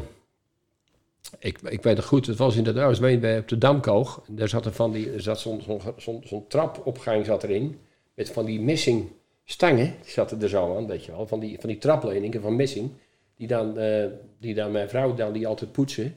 ik, 1.38 1.60
ik 1.62 1.82
weet 1.82 1.96
het 1.96 2.06
goed, 2.06 2.26
het 2.26 2.36
was 2.36 2.56
inderdaad, 2.56 2.86
was 2.86 2.98
bij 2.98 3.18
bij 3.18 3.38
op 3.38 3.48
de 3.48 3.58
Damkoog. 3.58 4.22
En 4.26 4.34
Daar 4.34 4.48
zat, 4.48 4.66
er 4.66 4.72
van 4.72 4.92
die, 4.92 5.20
zat 5.20 5.40
zo'n 5.40 5.62
zo'n 5.62 5.80
zo'n 5.96 6.22
zo'n 6.24 6.46
trapopgang 6.46 7.26
zat 7.26 7.42
erin. 7.42 7.78
Met 8.14 8.30
van 8.30 8.44
die 8.44 8.60
missing 8.60 9.08
stangen, 9.44 9.94
die 10.02 10.10
zaten 10.10 10.42
er 10.42 10.48
zo 10.48 10.76
aan, 10.76 10.86
weet 10.86 11.04
je 11.04 11.12
wel. 11.12 11.26
Van 11.26 11.40
die, 11.40 11.60
van 11.60 11.68
die 11.68 11.78
trapleningen 11.78 12.40
van 12.40 12.56
missing. 12.56 12.90
Die 13.36 13.46
dan, 13.46 13.78
eh, 13.78 14.06
die 14.38 14.54
dan 14.54 14.72
mijn 14.72 14.88
vrouw 14.88 15.14
dan 15.14 15.32
die 15.32 15.46
altijd 15.46 15.72
poetsen. 15.72 16.14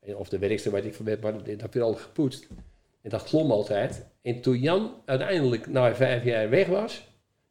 En 0.00 0.16
Of 0.16 0.28
de 0.28 0.38
werkster, 0.38 0.72
weet 0.72 0.84
ik 0.84 0.94
veel, 0.94 1.16
maar 1.20 1.32
dat 1.32 1.46
werd 1.46 1.80
altijd 1.80 2.04
gepoetst. 2.04 2.46
En 3.02 3.10
dat 3.10 3.22
glom 3.22 3.50
altijd. 3.50 4.06
En 4.22 4.40
toen 4.40 4.58
Jan 4.58 4.90
uiteindelijk 5.04 5.66
na 5.66 5.94
vijf 5.94 6.24
jaar 6.24 6.50
weg 6.50 6.66
was, 6.66 7.04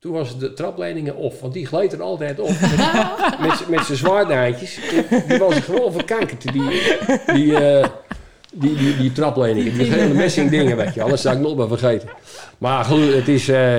toen 0.05 0.13
was 0.13 0.39
de 0.39 0.53
trapleidingen 0.53 1.15
op. 1.15 1.39
Want 1.41 1.53
die 1.53 1.65
gleed 1.65 1.93
er 1.93 2.01
altijd 2.01 2.39
op. 2.39 2.49
Met, 3.45 3.69
met, 3.69 3.85
zijn 3.85 3.97
zwaardaantjes. 3.97 4.79
Die 5.27 5.37
was 5.37 5.59
gewoon 5.59 5.91
verkankerd. 5.91 6.51
Die, 6.53 6.69
die, 7.33 7.55
eh, 7.55 7.87
die, 8.53 8.75
die, 8.75 8.97
die 8.97 9.11
trapleidingen. 9.11 9.77
Die 9.77 9.91
hele 9.91 10.13
messing 10.13 10.49
dingen, 10.49 10.77
weet 10.77 10.93
je. 10.93 11.01
Alles 11.01 11.21
zou 11.21 11.35
ik 11.35 11.41
nog 11.41 11.55
maar 11.55 11.67
vergeten. 11.67 12.09
Maar 12.57 12.85
goed, 12.85 13.13
het 13.13 13.27
is... 13.27 13.47
eh, 13.47 13.75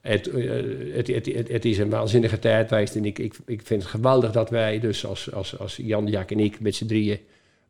het, 0.00 0.30
eh, 0.30 0.50
het, 0.94 1.06
het, 1.06 1.26
het, 1.26 1.48
het 1.48 1.64
is 1.64 1.78
een 1.78 1.90
waanzinnige 1.90 2.38
tijd 2.38 2.68
geweest. 2.68 2.94
En 2.94 3.04
ik, 3.04 3.18
ik, 3.18 3.34
ik 3.46 3.60
vind 3.64 3.82
het 3.82 3.90
geweldig 3.90 4.32
dat 4.32 4.50
wij 4.50 4.80
dus 4.80 5.06
als, 5.06 5.32
als, 5.32 5.58
als 5.58 5.76
Jan, 5.82 6.06
Jack 6.06 6.30
en 6.30 6.40
ik 6.40 6.60
met 6.60 6.74
z'n 6.74 6.86
drieën 6.86 7.18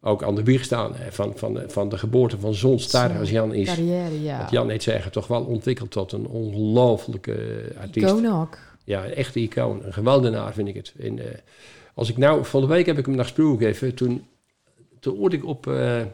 ook 0.01 0.23
aan 0.23 0.35
de 0.35 0.43
wieg 0.43 0.65
staan. 0.65 0.95
Van, 1.11 1.33
van, 1.37 1.63
van 1.67 1.89
de 1.89 1.99
geboorte 1.99 2.39
van 2.39 2.55
zo'n 2.55 2.79
star 2.79 3.19
als 3.19 3.31
Jan 3.31 3.55
is. 3.55 3.67
Carrière, 3.67 4.23
ja. 4.23 4.47
Jan 4.51 4.71
heeft 4.71 4.83
zeggen 4.83 5.13
toch 5.13 5.27
wel 5.27 5.43
ontwikkeld 5.43 5.91
tot 5.91 6.13
een 6.13 6.27
ongelooflijke 6.27 7.35
eh, 7.35 7.81
artiest. 7.81 8.07
Icoon 8.07 8.41
ook. 8.41 8.59
Ja, 8.85 9.05
een 9.05 9.15
echte 9.15 9.41
icoon. 9.41 9.85
Een 9.85 9.93
geweldenaar 9.93 10.53
vind 10.53 10.69
ik 10.69 10.75
het. 10.75 10.95
En, 10.99 11.19
eh, 11.19 11.39
als 11.95 12.11
ik 12.11 12.17
nou, 12.17 12.45
van 12.45 12.61
de 12.61 12.67
week 12.67 12.87
heb 12.87 12.99
ik 12.99 13.07
hem 13.07 13.15
nog 13.15 13.27
gesproken 13.27 13.67
even. 13.67 13.95
Toen, 13.95 14.27
toen 15.01 15.17
hoorde 15.17 15.37
ik 15.37 15.45
op, 15.45 15.67
eh, 15.67 16.01
eh, 16.01 16.07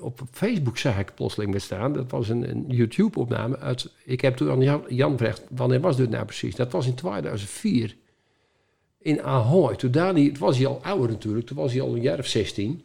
op 0.00 0.20
Facebook 0.30 0.78
zag 0.78 0.98
ik 0.98 1.14
plotseling 1.14 1.52
met 1.52 1.62
staan. 1.62 1.92
Dat 1.92 2.10
was 2.10 2.28
een, 2.28 2.50
een 2.50 2.64
YouTube-opname 2.68 3.58
uit. 3.58 3.90
Ik 4.04 4.20
heb 4.20 4.36
toen 4.36 4.50
aan 4.50 4.60
Jan, 4.60 4.84
Jan 4.88 5.10
gevraagd, 5.10 5.42
wanneer 5.50 5.80
was 5.80 5.96
dit 5.96 6.10
nou 6.10 6.24
precies? 6.24 6.54
Dat 6.54 6.72
was 6.72 6.86
in 6.86 6.94
2004 6.94 7.96
in 9.00 9.22
Ahoy. 9.22 9.76
Toen 9.76 9.90
Dani, 9.90 10.28
het 10.28 10.38
was 10.38 10.56
hij 10.56 10.66
al 10.66 10.82
ouder 10.82 11.08
natuurlijk, 11.08 11.46
toen 11.46 11.56
was 11.56 11.72
hij 11.72 11.80
al 11.82 11.94
een 11.94 12.02
jaar 12.02 12.18
of 12.18 12.26
16. 12.26 12.84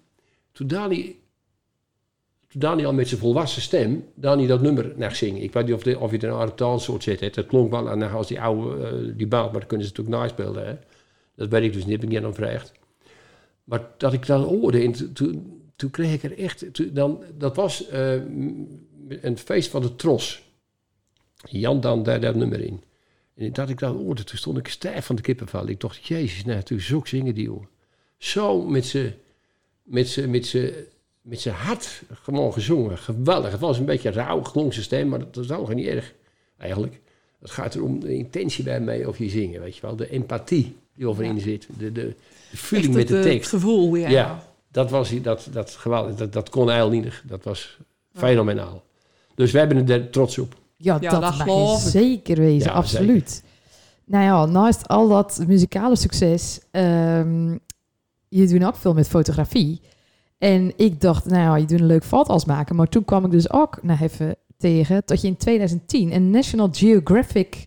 Toen 0.51 0.67
Dani, 0.67 1.19
toen 2.47 2.59
Dani 2.59 2.85
al 2.85 2.93
met 2.93 3.07
zijn 3.07 3.19
volwassen 3.19 3.61
stem, 3.61 4.05
Dani 4.15 4.47
dat 4.47 4.61
nummer 4.61 4.93
naar 4.95 5.15
zingen. 5.15 5.41
Ik 5.41 5.53
weet 5.53 5.65
niet 5.65 5.73
of, 5.73 5.95
of 6.01 6.11
je 6.11 6.17
er 6.17 6.29
een 6.29 6.39
Aritaal 6.39 6.79
soort 6.79 7.03
zit. 7.03 7.19
Hè. 7.19 7.29
Dat 7.29 7.45
klonk 7.45 7.71
wel 7.71 7.89
aan 7.89 8.11
als 8.11 8.27
die 8.27 8.41
oude, 8.41 8.87
eh, 8.87 9.17
die 9.17 9.27
band, 9.27 9.51
maar 9.51 9.59
dat 9.59 9.69
kunnen 9.69 9.87
ze 9.87 9.93
natuurlijk 9.95 10.23
naspelen. 10.23 10.79
Dat 11.35 11.49
weet 11.49 11.63
ik 11.63 11.73
dus 11.73 11.83
niet, 11.83 11.91
heb 11.91 12.03
ik 12.03 12.09
niet 12.09 12.17
aan 12.17 12.33
gevraagd. 12.33 12.71
Maar 13.63 13.87
dat 13.97 14.13
ik 14.13 14.25
dat 14.25 14.45
hoorde, 14.45 14.81
en 14.81 15.13
toen- 15.13 15.53
kreeg 15.91 16.13
ik 16.13 16.23
er 16.23 16.37
echt... 16.37 16.95
dan, 16.95 17.23
dat 17.37 17.55
was 17.55 17.87
eh, 17.87 18.13
een 19.21 19.37
feest 19.37 19.69
van 19.69 19.81
de 19.81 19.95
Tros. 19.95 20.43
Jan 21.49 21.79
dan 21.81 22.03
daar 22.03 22.19
dat 22.21 22.35
nummer 22.35 22.59
in. 22.59 22.83
En 23.35 23.53
dat 23.53 23.69
ik 23.69 23.79
dat 23.79 23.95
hoorde, 23.95 24.23
toen 24.23 24.37
stond 24.37 24.57
ik 24.57 24.67
stijf 24.67 25.05
van 25.05 25.15
de 25.15 25.21
kippenvel. 25.21 25.67
Ik 25.67 25.79
dacht, 25.79 26.05
jezus, 26.05 26.45
nou, 26.45 26.61
toen 26.61 26.79
zo 26.79 27.01
zingen 27.03 27.33
die 27.33 27.43
jongen. 27.43 27.67
Zo 28.17 28.61
met 28.61 28.85
zijn 28.85 29.13
met 29.83 30.07
z'n- 30.07 30.29
met 30.29 30.45
z'n- 30.45 30.73
met 31.21 31.41
zijn 31.41 31.55
hart 31.55 32.01
gewoon 32.13 32.53
gezongen. 32.53 32.97
Geweldig. 32.97 33.51
Het 33.51 33.59
was 33.59 33.77
een 33.79 33.85
beetje 33.85 34.09
rauw, 34.11 34.41
klonk 34.41 34.73
zijn 34.73 34.85
stem, 34.85 35.07
maar 35.09 35.19
dat 35.19 35.37
is 35.43 35.51
ook 35.51 35.73
niet 35.73 35.87
erg, 35.87 36.13
eigenlijk. 36.57 36.99
Het 37.39 37.51
gaat 37.51 37.75
erom 37.75 37.99
de 37.99 38.13
intentie 38.15 38.63
bij 38.63 38.79
mij 38.79 39.05
of 39.05 39.17
je 39.17 39.29
zingen, 39.29 39.61
weet 39.61 39.75
je 39.75 39.81
wel. 39.81 39.95
De 39.95 40.09
empathie 40.09 40.75
die 40.95 41.07
overin 41.07 41.39
zit. 41.39 41.67
De, 41.77 41.91
de, 41.91 42.13
de 42.51 42.57
feeling 42.57 42.93
met 42.93 43.07
de 43.07 43.17
eh, 43.17 43.23
tekst. 43.23 43.51
Het 43.51 43.61
gevoel, 43.61 43.95
ja. 43.95 44.09
Ja. 44.09 44.43
Dat 44.71 44.89
was 44.89 45.09
hij- 45.09 45.21
dat, 45.21 45.47
dat 45.51 45.71
geweldig. 45.71 46.15
Dat, 46.15 46.33
dat 46.33 46.49
kon 46.49 46.69
eigenlijk 46.69 47.03
niet. 47.03 47.21
Dat 47.25 47.43
was 47.43 47.77
fenomenaal. 48.13 48.83
Dus 49.35 49.51
wij 49.51 49.61
hebben 49.65 49.89
er 49.89 50.09
trots 50.09 50.37
op. 50.37 50.55
Ja, 50.77 50.97
Ja, 51.01 51.09
dat, 51.09 51.21
dat 51.21 51.37
mag 51.37 51.47
je 51.47 51.89
zeker 51.89 52.37
wezen, 52.37 52.69
Ja, 52.69 52.75
absoluut. 52.75 53.43
Nou 54.05 54.23
ja, 54.23 54.45
naast 54.45 54.87
al 54.87 55.07
dat 55.07 55.43
muzikale 55.47 55.95
succes, 55.95 56.59
ehm, 56.71 57.57
je 58.27 58.47
doet 58.47 58.65
ook 58.65 58.75
veel 58.75 58.93
met 58.93 59.07
fotografie. 59.07 59.81
En 60.37 60.73
ik 60.75 61.01
dacht, 61.01 61.25
nou 61.25 61.41
ja, 61.41 61.55
je 61.55 61.65
doet 61.65 61.79
een 61.79 61.85
leuk 61.85 62.03
foto's 62.03 62.45
maken. 62.45 62.75
Maar 62.75 62.89
toen 62.89 63.05
kwam 63.05 63.25
ik 63.25 63.31
dus 63.31 63.51
ook 63.51 63.79
nog 63.81 64.01
even 64.01 64.35
tegen 64.57 65.01
dat 65.05 65.21
je 65.21 65.27
in 65.27 65.37
2010 65.37 66.13
een 66.13 66.29
National 66.29 66.69
Geographic 66.71 67.65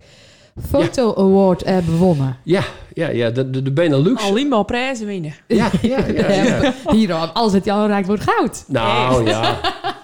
Photo 0.66 1.14
Award 1.14 1.64
hebt 1.64 1.84
gewonnen. 1.84 2.36
Ja, 2.44 2.62
ja, 2.92 3.08
ja 3.08 3.30
de, 3.30 3.50
de, 3.50 3.62
de 3.62 3.72
Benelux. 3.72 4.22
Alleen 4.22 4.48
maar 4.48 4.64
prijzen 4.64 5.06
winnen. 5.06 5.34
Ja, 5.46 5.70
ja, 5.82 6.06
ja. 6.06 6.30
ja. 6.42 6.74
Hier, 6.90 7.12
alles 7.14 7.52
wat 7.52 7.64
jou 7.64 7.88
raakt 7.88 8.06
wordt 8.06 8.22
goud. 8.22 8.64
Nou 8.68 9.26
ja. 9.26 9.60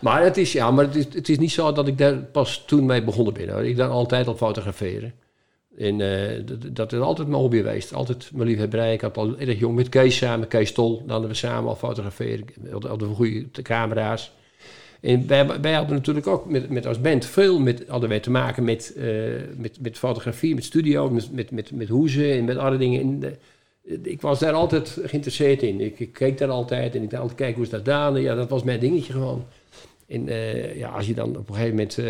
Maar 0.00 0.24
het 0.24 0.36
is, 0.36 0.52
ja, 0.52 0.70
maar 0.70 0.84
het 0.84 0.96
is, 0.96 1.04
het 1.14 1.28
is 1.28 1.38
niet 1.38 1.52
zo 1.52 1.72
dat 1.72 1.86
ik 1.86 1.98
daar 1.98 2.14
pas 2.16 2.64
toen 2.66 2.86
mee 2.86 3.02
begonnen 3.02 3.34
ben. 3.34 3.48
Hoor. 3.48 3.64
Ik 3.64 3.76
dan 3.76 3.90
altijd 3.90 4.26
al 4.26 4.34
fotograferen. 4.34 5.12
En 5.78 6.00
eh, 6.00 6.40
dat, 6.44 6.76
dat 6.76 6.92
is 6.92 6.98
altijd 6.98 7.28
mijn 7.28 7.40
hobby 7.40 7.56
geweest. 7.56 7.94
Altijd 7.94 8.30
mijn 8.32 8.48
liefhebberij. 8.48 8.92
Ik 8.92 9.00
had 9.00 9.16
al 9.16 9.38
erg 9.38 9.58
jong 9.58 9.74
met 9.74 9.88
Kees 9.88 10.16
samen, 10.16 10.48
Kees 10.48 10.72
Tol. 10.72 10.98
Dan 10.98 11.10
hadden 11.10 11.28
we 11.28 11.36
samen 11.36 11.68
al 11.68 11.76
fotograferen. 11.76 12.46
We 12.62 12.96
we 12.96 13.04
goede 13.04 13.62
camera's. 13.62 14.32
En 15.02 15.26
wij, 15.26 15.60
wij 15.60 15.72
hadden 15.72 15.96
natuurlijk 15.96 16.26
ook 16.26 16.50
met, 16.50 16.70
met 16.70 16.86
als 16.86 17.00
band 17.00 17.26
veel 17.26 17.60
met, 17.60 17.84
hadden 17.88 18.08
wij 18.08 18.20
te 18.20 18.30
maken 18.30 18.64
met, 18.64 18.94
eh, 18.96 19.04
met, 19.56 19.78
met 19.80 19.98
fotografie, 19.98 20.54
met 20.54 20.64
studio, 20.64 21.10
met, 21.10 21.32
met, 21.32 21.50
met, 21.50 21.70
met 21.70 21.88
hoezen 21.88 22.32
en 22.32 22.44
met 22.44 22.56
andere 22.56 22.78
dingen. 22.78 23.00
En, 23.00 23.22
eh, 23.22 23.98
ik 24.02 24.20
was 24.20 24.38
daar 24.38 24.52
altijd 24.52 24.98
geïnteresseerd 25.04 25.62
in. 25.62 25.80
Ik, 25.80 26.12
keek 26.12 26.38
daar 26.38 26.48
altijd 26.48 26.94
en 26.94 27.02
ik 27.02 27.10
dacht 27.10 27.22
altijd 27.22 27.38
kijken 27.38 27.56
hoe 27.56 27.64
is 27.64 27.84
dat. 27.84 27.88
En 27.88 28.22
ja, 28.22 28.34
dat 28.34 28.48
was 28.48 28.62
mijn 28.62 28.80
dingetje 28.80 29.12
gewoon. 29.12 29.44
En 30.12 30.28
eh, 30.28 30.76
ja, 30.76 30.88
als 30.88 31.06
je 31.06 31.14
dan 31.14 31.36
op 31.36 31.48
een 31.48 31.54
gegeven 31.54 31.74
moment... 31.76 31.98
eh, 31.98 32.06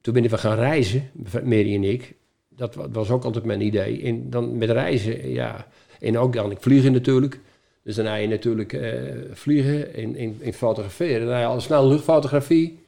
toen 0.00 0.14
ben 0.14 0.24
ik 0.24 0.30
gaan 0.30 0.58
reizen, 0.58 1.10
Mary 1.44 1.74
en 1.74 1.84
ik. 1.84 2.14
Dat 2.48 2.74
wa- 2.74 2.88
was 2.90 3.10
ook 3.10 3.24
altijd 3.24 3.44
mijn 3.44 3.60
idee. 3.60 4.02
En 4.02 4.30
dan 4.30 4.58
met 4.58 4.70
reizen, 4.70 5.30
ja... 5.30 5.66
En 6.00 6.18
ook 6.18 6.32
dan, 6.32 6.50
ik 6.50 6.60
vliegen 6.60 6.92
natuurlijk. 6.92 7.40
Dus 7.82 7.94
dan 7.94 8.04
ga 8.04 8.14
je 8.14 8.28
natuurlijk 8.28 8.72
eh, 8.72 8.92
vliegen 9.32 9.94
en, 9.94 10.16
en, 10.16 10.36
en 10.42 10.52
fotograferen. 10.52 11.28
Ja, 11.28 11.44
al 11.44 11.60
snel 11.60 11.88
luchtfotografie. 11.88 12.78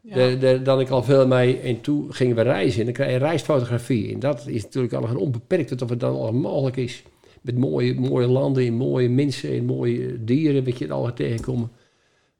Ja. 0.00 0.14
Daar, 0.14 0.38
daar 0.38 0.62
dan 0.62 0.80
ik 0.80 0.88
al 0.88 1.02
veel 1.02 1.26
mee. 1.26 1.58
En 1.60 1.80
toen 1.80 2.14
gingen 2.14 2.36
we 2.36 2.42
reizen. 2.42 2.78
En 2.78 2.84
dan 2.84 2.94
krijg 2.94 3.10
je 3.12 3.16
reisfotografie. 3.16 4.12
En 4.12 4.18
dat 4.18 4.46
is 4.46 4.62
natuurlijk 4.62 4.92
al 4.92 5.04
een 5.08 5.16
onbeperkt. 5.16 5.82
Of 5.82 5.88
het 5.88 6.00
dan 6.00 6.14
al 6.14 6.32
mogelijk 6.32 6.76
is. 6.76 7.02
Met 7.40 7.58
mooie, 7.58 7.94
mooie 7.94 8.26
landen 8.26 8.66
en 8.66 8.74
mooie 8.74 9.08
mensen 9.08 9.50
en 9.50 9.64
mooie 9.64 10.24
dieren. 10.24 10.64
Wat 10.64 10.78
je 10.78 10.84
er 10.84 10.92
al 10.92 11.12
tegenkomen. 11.12 11.70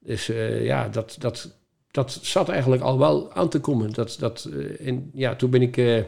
Dus 0.03 0.29
eh, 0.29 0.65
ja, 0.65 0.89
dat, 0.89 1.15
dat, 1.19 1.55
dat 1.91 2.11
zat 2.11 2.49
eigenlijk 2.49 2.81
al 2.81 2.97
wel 2.97 3.33
aan 3.33 3.49
te 3.49 3.59
komen. 3.59 3.93
Dat, 3.93 4.15
dat, 4.19 4.49
eh, 4.53 4.87
en 4.87 5.09
ja, 5.13 5.35
toen 5.35 5.49
ben 5.49 5.61
ik... 5.61 5.77
eh, 5.77 6.03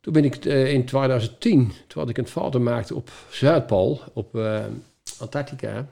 toen 0.00 0.12
ben 0.12 0.24
ik 0.24 0.44
in 0.44 0.84
2010, 0.84 1.72
toen 1.86 2.00
had 2.00 2.10
ik 2.10 2.18
een 2.18 2.26
foto 2.26 2.60
maakte 2.60 2.94
op 2.94 3.10
Zuidpool, 3.30 4.00
op 4.12 4.38
Antarctica, 5.18 5.88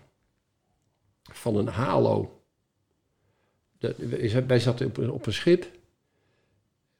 van 1.23 1.57
een 1.57 1.67
halo. 1.67 2.41
Dat, 3.79 3.97
wij 4.47 4.59
zaten 4.59 4.87
op 4.87 4.99
op 4.99 5.27
een 5.27 5.33
schip, 5.33 5.67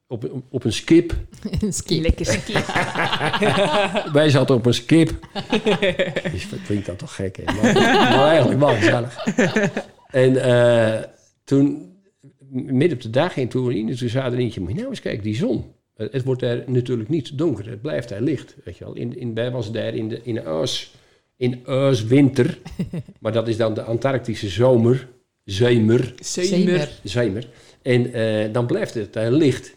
op, 0.09 0.23
een- 0.23 0.45
op 0.51 0.65
een 0.65 0.73
skip. 0.73 1.15
Skip. 1.69 2.03
Lekker 2.03 2.27
ski. 2.27 2.53
Wij 4.13 4.31
zaten 4.31 4.55
op 4.55 4.67
een 4.67 4.75
skip. 4.75 5.11
Dus 6.33 6.51
dat 6.51 6.59
klinkt 6.67 6.87
dan 6.87 6.97
toch 6.97 7.15
gek, 7.15 7.37
hè? 7.37 7.45
Maar, 7.45 7.73
maar 7.75 8.29
eigenlijk 8.29 8.61
wel 8.61 8.75
gezellig. 8.75 9.27
En 10.11 10.43
eh, 10.43 11.03
toen, 11.45 11.93
midden 12.51 12.93
op 12.93 13.03
de 13.03 13.11
dag 13.11 13.37
in 13.37 13.49
Turine, 13.49 13.95
toen 13.95 14.09
zei 14.09 14.33
er 14.33 14.39
eentje, 14.39 14.61
moet 14.61 14.69
je 14.71 14.77
nou 14.77 14.89
eens 14.89 15.01
kijken, 15.01 15.23
die 15.23 15.37
zon. 15.37 15.65
Eh, 15.97 16.07
Het 16.11 16.25
wordt 16.25 16.41
daar 16.41 16.63
natuurlijk 16.67 17.09
niet 17.09 17.39
donker, 17.39 17.69
het 17.71 17.81
blijft 17.83 18.09
daar 18.09 18.21
licht, 18.21 18.55
weet 18.65 18.79
je 18.79 18.85
wel. 18.85 18.95
In, 18.95 19.19
in, 19.19 19.35
wij 19.35 19.51
was 19.51 19.73
daar 19.73 19.95
in 19.95 20.09
de, 20.09 20.21
in 20.23 20.35
de 20.35 20.47
Oos, 20.47 20.95
in 21.37 21.67
Oos 21.67 22.05
winter, 22.05 22.59
maar 23.21 23.33
dat 23.33 23.49
is 23.49 23.57
dan 23.57 23.75
de 23.75 23.83
Antarctische 23.83 24.49
zomer, 24.49 25.09
zemer, 25.45 26.15
Zemer. 26.19 26.89
zemer. 27.03 27.49
En 27.83 28.13
eh, 28.13 28.53
dan 28.53 28.67
blijft 28.67 28.95
het 28.95 29.13
daar 29.13 29.31
licht. 29.31 29.75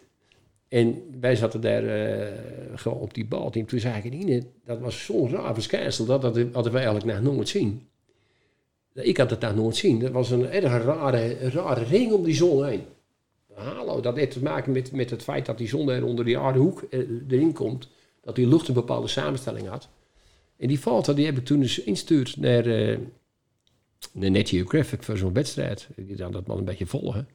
En 0.70 1.02
wij 1.20 1.36
zaten 1.36 1.60
daar 1.60 1.84
eh, 1.84 2.32
gewoon 2.74 2.98
op 2.98 3.14
die 3.14 3.26
bal. 3.26 3.50
En 3.52 3.64
toen 3.64 3.80
zei 3.80 4.02
ik, 4.02 4.44
dat 4.64 4.80
was 4.80 5.04
zo'n 5.04 5.30
raar 5.30 5.54
verschijnsel. 5.54 6.04
Dat, 6.04 6.22
dat 6.22 6.36
hadden 6.52 6.72
wij 6.72 6.84
eigenlijk 6.84 7.20
nog 7.20 7.34
nooit 7.34 7.48
zien. 7.48 7.88
Ik 8.94 9.16
had 9.16 9.30
het 9.30 9.40
nog 9.40 9.54
nooit 9.54 9.76
zien. 9.76 9.98
Dat 9.98 10.10
was 10.10 10.30
een 10.30 10.50
erg 10.50 10.84
rare, 10.84 11.50
rare 11.50 11.84
ring 11.84 12.12
om 12.12 12.24
die 12.24 12.34
zon 12.34 12.64
heen. 12.64 12.82
Hallo, 13.54 14.00
dat 14.00 14.16
heeft 14.16 14.30
te 14.30 14.42
maken 14.42 14.72
met, 14.72 14.92
met 14.92 15.10
het 15.10 15.22
feit 15.22 15.46
dat 15.46 15.58
die 15.58 15.68
zon 15.68 15.90
er 15.90 16.04
onder 16.04 16.24
die 16.24 16.38
aardehoek 16.38 16.82
eh, 16.82 17.00
erin 17.28 17.52
komt. 17.52 17.88
Dat 18.20 18.36
die 18.36 18.48
lucht 18.48 18.68
een 18.68 18.74
bepaalde 18.74 19.08
samenstelling 19.08 19.68
had. 19.68 19.88
En 20.56 20.68
die 20.68 20.78
foto 20.78 21.14
die 21.14 21.26
heb 21.26 21.36
ik 21.36 21.44
toen 21.44 21.60
dus 21.60 21.78
ingestuurd 21.78 22.36
naar, 22.36 22.66
eh, 22.66 22.98
een 24.14 24.32
Net 24.32 24.48
Geographic 24.48 25.02
voor 25.02 25.16
zo'n 25.16 25.32
wedstrijd. 25.32 25.88
Ik 25.94 26.16
dan 26.16 26.32
dat 26.32 26.46
wel 26.46 26.58
een 26.58 26.64
beetje 26.64 26.86
volgen. 26.86 27.28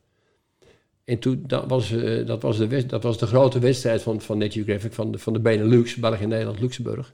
En 1.06 1.20
toen, 1.20 1.44
dat 1.48 1.63
was, 1.68 1.91
eh, 1.91 2.26
dat 2.26 2.41
was, 2.41 2.58
de, 2.58 2.68
wed- 2.68 2.89
dat 2.89 3.04
was 3.04 3.18
de 3.18 3.28
grote 3.28 3.60
wedstrijd 3.60 4.02
van, 4.02 4.22
van 4.22 4.38
Net 4.38 4.54
Geographic, 4.54 4.94
van 4.94 5.12
de, 5.12 5.18
van 5.18 5.34
de 5.34 5.39
Benelux, 5.39 5.96
België, 5.96 6.26
Nederland, 6.26 6.60
Luxemburg. 6.60 7.13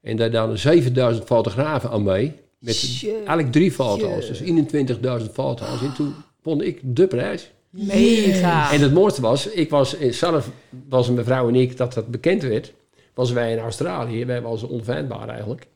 En 0.00 0.16
daar 0.16 0.30
dan 0.30 0.58
7000 0.58 1.26
fotografen 1.26 1.90
aan 1.90 2.02
mee. 2.02 2.32
Met 2.58 3.04
eigenlijk 3.16 3.52
drie 3.52 3.72
foto's, 3.72 4.26
dus 4.28 4.40
21.000 4.42 5.32
foto's. 5.32 5.82
En 5.82 5.94
toen 5.94 6.14
won 6.42 6.62
ik 6.62 6.80
de 6.82 7.06
prijs. 7.06 7.50
Mega. 7.70 8.72
En 8.72 8.80
het 8.80 8.92
mooiste 8.92 9.20
was, 9.20 9.46
ik 9.46 9.70
was 9.70 9.96
eh, 9.98 10.12
zelf, 10.12 10.50
was 10.88 11.10
mijn 11.10 11.24
vrouw 11.26 11.48
en 11.48 11.54
ik, 11.54 11.76
dat 11.76 11.92
dat 11.94 12.06
bekend 12.06 12.42
werd, 12.42 12.72
was 13.14 13.32
wij 13.32 13.52
in 13.52 13.58
Australië. 13.58 14.24
Wij 14.24 14.42
waren 14.42 14.68
onvindbaar 14.68 15.28
eigenlijk. 15.28 15.66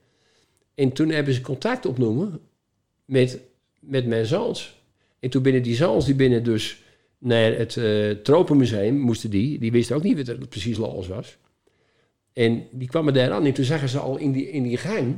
En 0.75 0.93
toen 0.93 1.09
hebben 1.09 1.35
ze 1.35 1.41
contact 1.41 1.87
opnoemen 1.87 2.41
met, 3.05 3.39
met 3.81 4.07
mijn 4.07 4.27
zoons. 4.27 4.79
En 5.21 5.31
toen 5.31 5.43
binnen 5.43 5.63
die 5.63 5.75
zoons, 5.75 6.05
die 6.05 6.15
binnen 6.15 6.45
dus 6.45 6.83
naar 7.21 7.53
het 7.53 7.77
eh 7.77 8.11
Tropenmuseum 8.11 8.99
moesten 8.99 9.31
die, 9.31 9.59
die 9.59 9.73
wisten 9.73 9.97
ook 9.97 10.03
niet 10.03 10.17
wat 10.17 10.29
er 10.29 10.47
precies 10.49 10.77
los 10.77 11.09
was. 11.09 11.37
En 12.33 12.63
die 12.73 12.89
kwamen 12.89 13.15
daar 13.15 13.31
aan 13.33 13.47
en 13.47 13.53
toen 13.53 13.65
zagen 13.65 13.89
ze 13.89 13.99
al 13.99 14.17
in 14.17 14.33
die, 14.33 14.51
in 14.51 14.63
die 14.63 14.77
gang, 14.77 15.15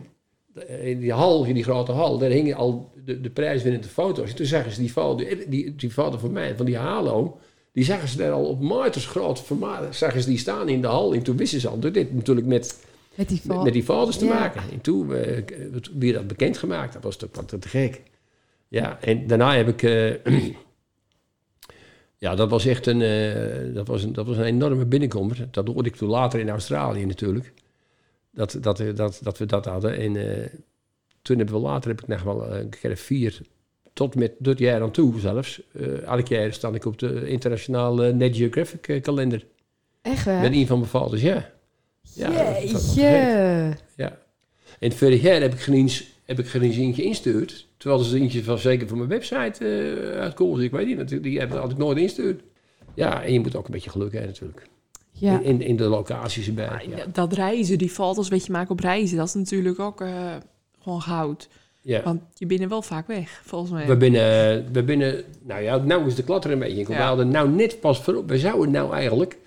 eh, 0.54 0.86
in 0.86 0.98
die 1.00 1.12
hal, 1.12 1.44
in 1.44 1.54
die 1.54 1.62
grote 1.64 1.92
hal, 1.92 2.18
daar 2.18 2.30
hingen 2.30 2.56
al 2.56 2.92
de, 3.04 3.20
de 3.20 3.30
prijswinnende 3.30 3.88
foto's. 3.88 4.30
En 4.30 4.36
toen 4.36 4.46
zagen 4.46 4.72
ze 4.72 4.80
die 4.80 4.90
foto, 4.90 5.24
die, 5.24 5.48
die, 5.48 5.74
die 5.76 5.90
foto 5.90 6.18
van 6.18 6.32
mij, 6.32 6.56
van 6.56 6.66
die 6.66 6.76
halo, 6.76 7.38
die 7.72 7.84
zagen 7.84 8.08
ze 8.08 8.16
daar 8.16 8.32
al 8.32 8.44
op 8.44 8.60
meters 8.60 9.06
groot 9.06 9.40
formaat, 9.40 9.96
zagen 9.96 10.22
ze 10.22 10.28
die 10.28 10.38
staan 10.38 10.68
in 10.68 10.80
de 10.80 10.86
hal. 10.86 11.14
En 11.14 11.22
toen 11.22 11.36
wisten 11.36 11.60
ze 11.60 11.68
al, 11.68 11.78
dit 11.80 12.14
natuurlijk 12.14 12.46
met, 12.46 12.78
Met 13.14 13.28
die 13.28 13.40
met, 13.44 13.62
met 13.62 13.72
die 13.72 13.82
foto's 13.82 14.18
te 14.18 14.24
Ja. 14.24 14.34
maken. 14.38 14.62
En 14.72 14.80
toen 14.80 15.14
eh, 15.14 15.42
weer 15.98 16.12
dat 16.12 16.26
bekendgemaakt, 16.26 16.92
dat 16.92 17.02
was 17.02 17.16
toch 17.16 17.28
wat 17.32 17.48
te 17.48 17.68
gek. 17.68 18.00
Ja, 18.68 18.98
en 19.00 19.26
daarna 19.26 19.56
heb 19.56 19.68
ik... 19.68 19.82
eh, 19.82 20.44
ja, 22.22 22.34
dat 22.34 22.50
was 22.50 22.66
echt 22.66 22.86
een, 22.86 23.02
eh, 23.02 23.74
dat 23.74 23.86
was 23.86 24.02
een, 24.02 24.12
dat 24.12 24.26
was 24.26 24.36
een 24.36 24.44
enorme 24.44 24.86
binnenkomer. 24.86 25.48
Dat 25.50 25.66
hoorde 25.66 25.88
ik 25.88 25.96
toen 25.96 26.08
later 26.08 26.40
in 26.40 26.48
Australië 26.48 27.04
natuurlijk. 27.04 27.52
Dat, 28.30 28.58
dat, 28.60 28.80
eh, 28.80 28.94
dat, 28.94 29.20
dat 29.22 29.38
we 29.38 29.46
dat 29.46 29.64
hadden. 29.64 29.96
En 29.98 30.16
eh, 30.16 30.48
toen 31.22 31.36
hebben 31.36 31.54
we 31.54 31.60
later, 31.60 31.90
heb 31.90 32.00
ik 32.00 32.08
nog 32.08 32.22
wel 32.22 32.54
een 32.54 32.68
keer 32.68 32.96
vier, 32.96 33.40
tot 33.92 34.14
met 34.14 34.32
dit 34.38 34.58
jaar 34.58 34.82
aan 34.82 34.90
toe 34.90 35.20
zelfs. 35.20 35.62
eh 35.72 36.02
elk 36.02 36.26
jaar 36.26 36.52
sta 36.52 36.68
ik 36.68 36.84
op 36.84 36.98
de 36.98 37.28
internationale 37.28 38.12
Net 38.12 38.36
Geographic 38.36 39.02
kalender. 39.02 39.46
Echt 40.02 40.24
waar? 40.24 40.40
Met 40.40 40.52
een 40.52 40.66
van 40.66 40.78
mijn 40.78 40.90
vaders, 40.90 41.22
ja. 41.22 41.50
Ja, 42.14 42.30
dat-. 42.72 42.94
Ja. 43.96 44.18
En 44.78 44.92
vorig 44.92 45.22
jaar 45.22 45.40
heb 45.40 45.52
ik 45.52 45.60
geen 45.60 45.74
eens, 45.74 46.06
heb 46.36 46.44
ik 46.44 46.50
geen 46.50 46.62
eens 46.62 46.76
eentje 46.76 47.02
instuurd. 47.02 47.68
Terwijl 47.76 48.02
ze 48.02 48.18
eentje 48.18 48.44
van 48.44 48.58
zeker 48.58 48.88
van 48.88 48.96
mijn 48.96 49.08
website 49.08 49.64
eh 49.64 50.20
uitkozen. 50.20 50.64
Ik 50.64 50.70
weet 50.70 50.86
niet, 50.86 50.96
natuurlijk, 50.96 51.22
die 51.22 51.38
heb, 51.38 51.50
had 51.52 51.70
ik 51.70 51.76
nooit 51.78 51.98
instuurd. 51.98 52.42
Ja, 52.94 53.22
en 53.22 53.32
je 53.32 53.40
moet 53.40 53.56
ook 53.56 53.66
een 53.66 53.72
beetje 53.72 53.90
geluk 53.90 54.12
hebben 54.12 54.30
natuurlijk. 54.30 54.62
Ja. 55.10 55.40
In, 55.40 55.60
in, 55.60 55.76
de 55.76 55.84
locaties 55.84 56.46
erbij. 56.46 56.86
Ja. 56.88 56.96
Dat- 56.96 57.14
Dat 57.14 57.32
reizen, 57.32 57.78
die 57.78 57.90
foto's 57.90 58.28
wat 58.28 58.46
je 58.46 58.52
maakt 58.52 58.70
op 58.70 58.80
reizen, 58.80 59.16
dat 59.16 59.26
is 59.26 59.34
natuurlijk 59.34 59.78
ook 59.78 60.00
eh, 60.00 60.10
gewoon 60.82 61.02
goud. 61.02 61.48
Ja. 61.80 62.02
Want 62.02 62.20
je 62.34 62.46
bent 62.46 62.60
er 62.60 62.68
wel 62.68 62.82
vaak 62.82 63.06
weg, 63.06 63.40
volgens 63.44 63.70
mij. 63.70 63.86
We 63.86 63.96
binnen, 63.96 64.66
we 64.72 64.82
binnen, 64.82 65.24
nou 65.42 65.62
ja, 65.62 65.76
nou 65.76 66.06
is 66.06 66.14
de 66.14 66.22
klatter 66.22 66.50
een 66.50 66.58
beetje. 66.58 66.84
We 66.86 66.94
hadden 66.94 67.28
nou 67.28 67.48
net 67.50 67.80
pas 67.80 68.02
voorop. 68.02 68.28
We 68.28 68.38
zouden 68.38 68.70
nou 68.70 68.92
eigenlijk, 68.94 69.38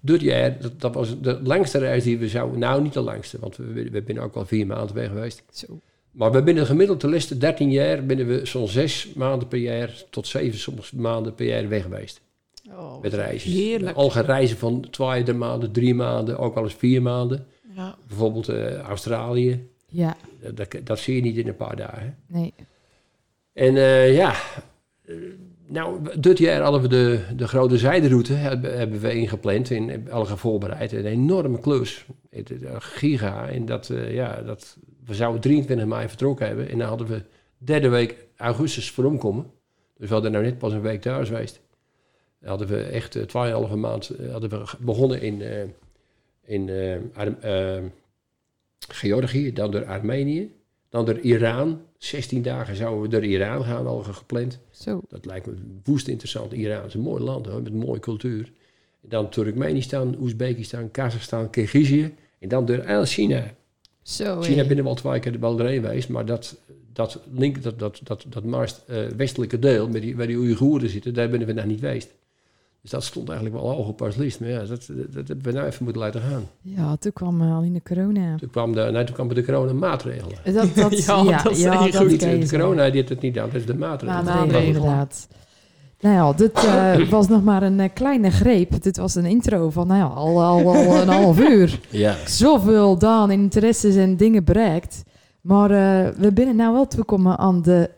dit 0.00 0.20
jaar, 0.20 0.60
dat, 0.60 0.80
dat 0.80 0.94
was 0.94 1.20
de 1.20 1.40
langste 1.42 1.78
reis 1.78 2.04
die 2.04 2.18
we 2.18 2.28
zouden, 2.28 2.58
nou 2.58 2.82
niet 2.82 2.92
de 2.92 3.00
langste, 3.00 3.38
want 3.40 3.56
we, 3.56 3.64
we 3.90 4.02
zijn 4.06 4.20
ook 4.20 4.34
al 4.34 4.46
vier 4.46 4.66
maanden 4.66 4.94
weg 4.94 5.08
geweest. 5.08 5.42
Zo. 5.52 5.80
Maar 6.18 6.32
we 6.32 6.42
binnen 6.42 6.66
gemiddeld 6.66 7.00
de 7.00 7.08
laatste 7.08 7.38
13 7.38 7.70
jaar 7.70 8.06
binnen 8.06 8.26
we 8.26 8.46
zo'n 8.46 8.68
zes 8.68 9.12
maanden 9.16 9.48
per 9.48 9.58
jaar 9.58 10.04
tot 10.10 10.26
zeven 10.26 10.58
soms 10.58 10.90
maanden 10.92 11.34
per 11.34 11.46
jaar 11.46 11.68
weg 11.68 11.82
geweest. 11.82 12.20
Oh. 12.70 13.02
Met 13.02 13.14
reizen. 13.14 13.50
heerlijk. 13.50 13.96
Al 13.96 14.10
gaan 14.10 14.24
reizen 14.24 14.56
van 14.58 14.86
twee 14.90 15.32
maanden, 15.32 15.72
drie 15.72 15.94
maanden, 15.94 16.38
ook 16.38 16.54
wel 16.54 16.62
eens 16.64 16.74
vier 16.74 17.02
maanden. 17.02 17.46
Ja. 17.76 17.96
Bijvoorbeeld 18.08 18.48
eh, 18.48 18.78
Australië. 18.78 19.66
Ja, 19.88 20.16
Dat, 20.40 20.56
dat, 20.56 20.86
dat 20.86 20.98
zie 20.98 21.14
je 21.14 21.20
niet 21.22 21.36
in 21.36 21.48
een 21.48 21.56
paar 21.56 21.76
dagen. 21.76 22.16
nee. 22.26 22.54
En 23.52 23.76
eh, 23.76 24.14
ja, 24.16 24.34
eh, 25.04 25.14
nou, 25.66 25.98
dit 26.20 26.38
jaar 26.38 26.62
hadden 26.62 26.80
we 26.82 26.88
de, 26.88 27.20
de 27.36 27.48
grote 27.48 27.78
zijderoute 27.78 28.32
hebben, 28.32 28.78
hebben 28.78 29.00
we 29.00 29.14
ingepland 29.14 29.70
en 29.70 29.88
hebben 29.88 30.12
alle 30.12 30.24
gaan 30.26 30.38
voorbereid. 30.38 30.92
Een 30.92 31.04
enorme 31.06 31.60
klus, 31.60 32.04
Het- 32.30 32.52
giga. 32.78 33.48
En 33.48 33.66
dat, 33.66 33.90
ja, 34.08 34.42
dat, 34.42 34.76
we 35.08 35.14
zouden 35.14 35.40
23 35.40 35.86
mei 35.86 36.08
vertrokken 36.08 36.46
hebben 36.46 36.68
en 36.68 36.78
dan 36.78 36.88
hadden 36.88 37.06
we 37.06 37.22
derde 37.58 37.88
week 37.88 38.26
augustus 38.36 38.90
voor 38.90 39.04
omkomen. 39.04 39.50
Dus 39.96 40.08
we 40.08 40.14
hadden 40.14 40.32
nou 40.32 40.44
net 40.44 40.58
pas 40.58 40.72
een 40.72 40.80
week 40.80 41.00
thuis 41.00 41.28
geweest. 41.28 41.60
Dan 42.40 42.48
hadden 42.48 42.68
we 42.68 42.82
echt 42.82 43.16
uh, 43.16 43.22
tweeënhalve 43.22 43.76
maand 43.76 44.08
eh, 44.08 44.30
hadden 44.30 44.50
we 44.50 44.64
begonnen 44.78 45.20
in, 45.20 45.42
eh, 45.42 45.62
in 46.44 46.68
eh, 46.68 47.76
eh, 47.76 47.84
Georgië, 48.88 49.52
dan 49.52 49.70
door 49.70 49.84
Armenië, 49.84 50.52
dan 50.88 51.04
door 51.04 51.18
Iran. 51.18 51.80
16 51.98 52.42
dagen 52.42 52.76
zouden 52.76 53.02
we 53.02 53.08
door 53.08 53.24
Iran 53.24 53.64
gaan, 53.64 53.86
al 53.86 54.02
gepland. 54.02 54.60
Zo. 54.70 55.00
Dat 55.08 55.24
lijkt 55.24 55.46
me 55.46 55.54
woest 55.84 56.08
interessant. 56.08 56.52
Iran 56.52 56.84
is 56.84 56.94
een 56.94 57.00
mooi 57.00 57.22
land 57.22 57.46
hoor, 57.46 57.62
met 57.62 57.72
een 57.72 57.78
mooie 57.78 58.00
cultuur. 58.00 58.52
Dan 59.00 59.28
Turkmenistan, 59.28 60.16
Oezbekistan, 60.20 60.90
Kazachstan, 60.90 61.50
Kirgizië. 61.50 62.14
En 62.38 62.48
dan 62.48 62.66
door 62.66 63.04
China. 63.04 63.54
Zo. 64.08 64.42
China 64.42 64.62
hé. 64.62 64.66
binnen 64.66 64.84
wel 64.84 64.94
twee 64.94 65.20
keer 65.20 65.40
wel 65.40 65.56
doorheen 65.56 65.82
geweest, 65.82 66.08
maar 66.08 66.26
dat, 66.26 66.56
dat 66.92 67.20
link, 67.32 67.62
dat, 67.62 67.78
dat, 67.78 68.00
dat, 68.04 68.24
dat 68.28 68.44
meest 68.44 68.82
eh, 68.86 68.96
westelijke 69.16 69.58
deel, 69.58 69.88
met 69.88 70.02
die, 70.02 70.16
waar 70.16 70.26
die 70.26 70.36
Oeigoeren 70.36 70.88
zitten, 70.90 71.14
daar 71.14 71.28
binnen 71.28 71.48
we 71.48 71.54
nog 71.54 71.64
niet 71.64 71.80
geweest. 71.80 72.14
Dus 72.82 72.90
dat 72.90 73.04
stond 73.04 73.28
eigenlijk 73.28 73.60
wel 73.60 73.70
hoog 73.70 73.88
op 73.88 74.00
ons 74.00 74.16
lijst. 74.16 74.40
Maar 74.40 74.48
ja, 74.48 74.58
dat, 74.58 74.68
dat, 74.68 74.86
dat 75.12 75.28
hebben 75.28 75.42
we 75.42 75.52
nou 75.52 75.66
even 75.66 75.84
moeten 75.84 76.02
laten 76.02 76.20
gaan. 76.20 76.48
Ja, 76.62 76.96
toen 76.96 77.12
kwam 77.12 77.42
uh, 77.42 77.56
Aline 77.56 77.82
corona. 77.82 78.36
Toen 78.36 78.50
kwam 78.50 78.72
de, 78.72 78.80
nee, 78.92 79.04
toen 79.04 79.14
kwamen 79.14 79.34
de 79.34 79.44
corona-maatregelen. 79.44 80.38
Dat, 80.44 80.74
dat, 80.74 80.98
Ja, 81.04 81.22
ja, 81.22 81.42
dat 81.42 81.52
is 81.52 81.60
ja, 81.60 81.88
dat 81.90 82.08
de 82.20 82.46
zo. 82.46 82.58
corona 82.58 82.84
die 82.84 82.94
heeft 82.94 83.08
het 83.08 83.20
niet 83.20 83.38
aan, 83.38 83.46
dat 83.46 83.60
is 83.60 83.66
de 83.66 83.74
Maatregelen. 83.74 84.64
inderdaad. 84.64 85.28
Nou 86.00 86.14
ja, 86.14 86.32
dit 86.32 86.64
eh, 86.64 87.08
was 87.10 87.28
nog 87.28 87.42
maar 87.42 87.62
een 87.62 87.80
eh, 87.80 87.88
kleine 87.94 88.30
greep. 88.30 88.82
Dit 88.82 88.96
was 88.96 89.14
een 89.14 89.26
intro 89.26 89.70
van 89.70 89.86
nou 89.86 89.98
ja, 90.00 90.06
al, 90.06 90.42
al, 90.42 90.74
al 90.74 91.00
een 91.00 91.08
half 91.08 91.40
uur. 91.40 91.80
Ja. 91.90 92.16
Zoveel 92.26 92.98
dan 92.98 93.30
interesses 93.30 93.96
en 93.96 94.16
dingen 94.16 94.44
bereikt. 94.44 95.02
Maar 95.40 95.70
eh, 95.70 96.14
we 96.16 96.32
binnen 96.32 96.56
nou 96.56 96.72
wel 96.72 96.86
toekomen 96.86 97.38
aan 97.38 97.62
de 97.62 97.90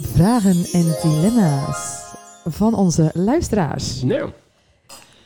vragen 0.00 0.64
en 0.72 0.96
dilemma's 1.02 2.00
van 2.44 2.74
onze 2.74 3.10
luisteraars. 3.14 4.02
Nou, 4.02 4.30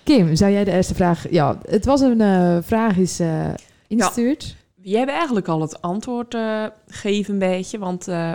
Kim, 0.02 0.36
zou 0.36 0.52
jij 0.52 0.64
de 0.64 0.72
eerste 0.72 0.94
vraag... 0.94 1.30
Ja, 1.30 1.58
het 1.68 1.84
was 1.84 2.00
een 2.00 2.20
eh, 2.20 2.58
vraag 2.62 2.96
is 2.96 3.20
eh 3.20 3.48
ingestuurd. 3.86 4.56
Jij 4.74 4.98
hebt 4.98 5.10
eigenlijk 5.12 5.48
al 5.48 5.60
het 5.60 5.82
antwoord 5.82 6.34
eh 6.34 6.64
gegeven 6.86 7.32
een 7.32 7.38
beetje, 7.38 7.78
want 7.78 8.08
eh, 8.08 8.32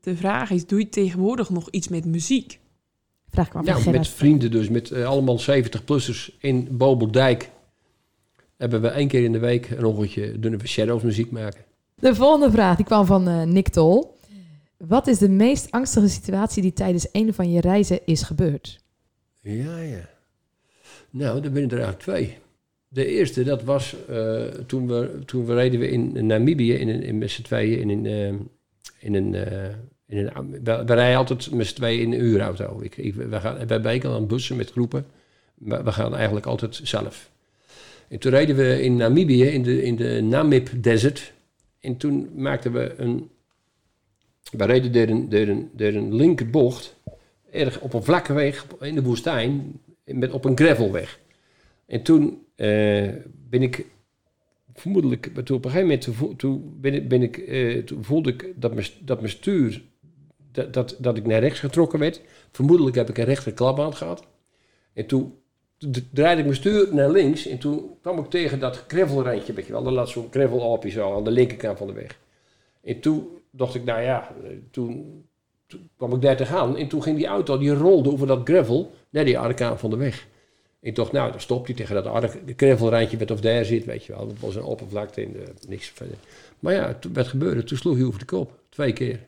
de 0.00 0.16
vraag 0.16 0.50
is, 0.50 0.66
doe 0.66 0.78
je 0.78 0.88
tegenwoordig 0.88 1.50
nog 1.50 1.70
iets 1.70 1.88
met 1.88 2.04
muziek? 2.04 2.60
Vraag 3.32 3.52
nou, 3.52 3.66
Gerard. 3.66 3.96
met 3.96 4.08
vrienden 4.08 4.50
dus, 4.50 4.68
met 4.68 4.90
eh, 4.90 5.06
allemaal 5.06 5.40
70-plussers 5.40 6.36
in 6.38 6.68
Bobeldijk. 6.70 7.50
Hebben 8.56 8.80
we 8.80 8.88
één 8.88 9.08
keer 9.08 9.24
in 9.24 9.32
de 9.32 9.38
week 9.38 9.70
een 9.70 9.84
ongeltje, 9.84 10.38
doen 10.38 10.58
we 10.58 10.66
shadows 10.66 11.02
muziek 11.02 11.30
maken. 11.30 11.64
De 11.94 12.14
volgende 12.14 12.50
vraag 12.50 12.76
die 12.76 12.84
kwam 12.84 13.06
van 13.06 13.28
eh, 13.28 13.42
Nick 13.42 13.68
Tol. 13.68 14.16
Wat 14.76 15.06
is 15.06 15.18
de 15.18 15.28
meest 15.28 15.70
angstige 15.70 16.08
situatie 16.08 16.62
die 16.62 16.72
tijdens 16.72 17.08
een 17.12 17.34
van 17.34 17.50
je 17.52 17.60
reizen 17.60 18.00
is 18.06 18.22
gebeurd? 18.22 18.80
Ja, 19.40 19.78
ja. 19.78 20.08
Nou, 21.10 21.36
er 21.36 21.52
binnen 21.52 21.70
er 21.70 21.82
eigenlijk 21.84 21.98
twee. 22.02 22.38
De 22.88 23.06
eerste, 23.06 23.42
dat 23.44 23.62
was 23.62 23.96
eh, 24.08 24.42
toen, 24.44 24.86
we, 24.86 25.18
toen 25.26 25.46
we 25.46 25.54
reden 25.54 25.80
we 25.80 25.88
in 25.90 26.26
Namibië 26.26 26.72
in, 26.72 26.88
een- 26.88 27.02
in, 27.02 27.18
met 27.18 27.30
z'n 27.30 27.42
tweeën 27.42 27.90
in 27.90 27.90
een... 27.90 28.06
eh, 28.06 28.34
in 28.98 29.14
een, 29.14 29.34
een 30.12 30.62
we, 30.62 30.94
rijden 30.94 31.16
altijd 31.16 31.50
met 31.50 31.66
z'n 31.66 31.74
tweeën 31.74 32.00
in 32.00 32.12
een 32.12 32.24
uurauto. 32.24 32.80
Ik, 32.82 33.14
we 33.14 33.40
gaan, 33.40 33.82
wijken 33.82 34.10
aan 34.10 34.26
bussen 34.26 34.56
met 34.56 34.70
groepen. 34.70 35.06
Maar 35.54 35.84
we 35.84 35.92
gaan 35.92 36.14
eigenlijk 36.14 36.46
altijd 36.46 36.80
zelf. 36.82 37.30
En 38.08 38.18
toen 38.18 38.32
reden 38.32 38.56
we 38.56 38.82
in 38.82 38.96
Namibië 38.96 39.44
in 39.44 39.62
de, 39.62 39.82
in 39.82 39.96
de 39.96 40.20
Namib 40.22 40.68
Desert. 40.76 41.32
En 41.80 41.96
toen 41.96 42.30
maakten 42.34 42.72
we 42.72 42.94
een... 42.96 43.30
We 44.50 44.64
reden 44.64 44.92
door 44.92 45.16
een, 45.16 45.28
door 45.28 45.46
een, 45.46 45.70
door 45.72 45.92
een 45.92 46.14
linkerbocht 46.14 46.96
erg 47.50 47.80
op 47.80 47.92
een 47.94 48.02
vlakke 48.02 48.32
weg 48.32 48.66
in 48.80 48.94
de 48.94 49.02
woestijn, 49.02 49.80
met, 50.04 50.30
op 50.30 50.44
een 50.44 50.56
gravelweg. 50.56 51.20
En 51.86 52.02
toen 52.02 52.46
eh, 52.54 53.08
ben 53.48 53.62
ik 53.62 53.86
vermoedelijk, 54.74 55.44
toen 55.44 55.56
op 55.56 55.64
een 55.64 55.70
gegeven 55.70 56.06
moment 56.12 56.80
ben 56.80 56.94
ik, 56.94 57.08
ben 57.08 57.22
ik, 57.22 57.36
eh, 57.38 57.82
toen 57.82 58.04
voelde 58.04 58.32
ik 58.32 58.52
dat 58.56 58.74
mijn, 58.74 58.86
dat 59.00 59.20
mijn 59.20 59.32
stuur, 59.32 59.82
dat, 60.52 60.96
dat, 60.98 61.16
ik 61.16 61.26
naar 61.26 61.40
rechts 61.40 61.60
getrokken 61.60 61.98
werd. 61.98 62.20
Vermoedelijk 62.50 62.96
heb 62.96 63.08
ik 63.08 63.18
een 63.18 63.24
rechter 63.24 63.52
klapband 63.52 63.94
gehad. 63.94 64.26
En 64.92 65.06
toen 65.06 65.34
draaide 66.10 66.40
ik 66.40 66.46
mijn 66.46 66.56
stuur 66.56 66.94
naar 66.94 67.10
links 67.10 67.46
en 67.46 67.58
toen 67.58 67.90
kwam 68.00 68.18
ik 68.18 68.30
tegen 68.30 68.58
dat 68.58 68.84
gravelrandje, 68.88 69.52
weet 69.52 69.66
je 69.66 69.72
wel. 69.72 69.82
Daar 69.82 69.92
lag 69.92 70.08
zo'n 70.08 70.28
gravelapje 70.30 70.90
zo 70.90 71.16
aan 71.16 71.24
de 71.24 71.30
linkerkant 71.30 71.78
van 71.78 71.86
de 71.86 71.92
weg. 71.92 72.18
En 72.82 73.00
toen 73.00 73.28
dacht 73.50 73.74
ik, 73.74 73.84
nou 73.84 74.02
ja, 74.02 74.34
eh, 74.44 74.50
toen, 74.70 75.24
kwam 75.96 76.14
ik 76.14 76.22
daar 76.22 76.36
te 76.36 76.46
gaan. 76.46 76.76
En 76.76 76.88
toen 76.88 77.02
ging 77.02 77.16
die 77.16 77.26
auto, 77.26 77.58
die 77.58 77.74
rolde 77.74 78.10
over 78.10 78.26
dat 78.26 78.40
gravel 78.44 78.92
naar 79.10 79.24
die 79.24 79.38
arkaan 79.38 79.78
van 79.78 79.90
de 79.90 79.96
weg. 79.96 80.26
Ik 80.80 80.94
dacht, 80.94 81.12
nou, 81.12 81.30
dan 81.30 81.40
stopt 81.40 81.66
hij 81.66 81.76
tegen 81.76 82.02
dat 82.02 82.36
gravelrandje 82.56 83.18
wat 83.18 83.30
of 83.30 83.40
daar 83.40 83.64
zit, 83.64 83.84
weet 83.84 84.04
je 84.04 84.12
wel. 84.12 84.26
Dat 84.26 84.38
was 84.38 84.54
een 84.54 84.62
oppervlakte 84.62 85.20
en 85.20 85.34
eh, 85.34 85.48
niks 85.68 85.88
verder. 85.88 86.16
Maar 86.58 86.74
ja, 86.74 86.94
toen, 86.94 87.12
wat 87.12 87.26
gebeurde? 87.26 87.64
Toen 87.64 87.78
sloeg 87.78 87.96
hij 87.96 88.04
over 88.04 88.18
de 88.18 88.24
kop. 88.24 88.60
Twee 88.68 88.92
keer. 88.92 89.20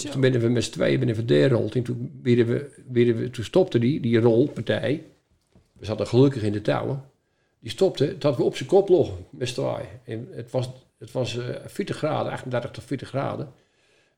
Toen 0.00 0.20
ben 0.20 0.40
we 0.40 0.48
met 0.48 0.64
z'n 0.64 0.70
tweeën 0.70 1.00
ben 1.00 1.08
we. 1.24 1.74
En 1.74 1.82
toen, 1.82 2.20
we, 2.22 2.70
we, 2.92 3.30
stopte 3.44 3.78
die, 3.78 4.00
die 4.00 4.18
rolpartij. 4.18 5.02
We 5.72 5.84
zaten 5.84 6.06
gelukkig 6.06 6.42
in 6.42 6.52
de 6.52 6.62
touwen. 6.62 7.04
Die 7.60 7.70
stopte 7.70 8.18
dat 8.18 8.36
we 8.36 8.42
op 8.42 8.56
zijn 8.56 8.68
kop 8.68 8.88
lagen 8.88 9.26
met 9.30 9.48
z'n. 9.48 9.88
En 10.04 10.28
het 10.30 10.50
was, 10.50 10.70
het 10.98 11.12
was 11.12 11.38
eh 11.38 11.44
40 11.66 11.96
graden, 11.96 12.32
38 12.32 12.70
tot 12.70 12.84
40 12.84 13.08
graden. 13.08 13.52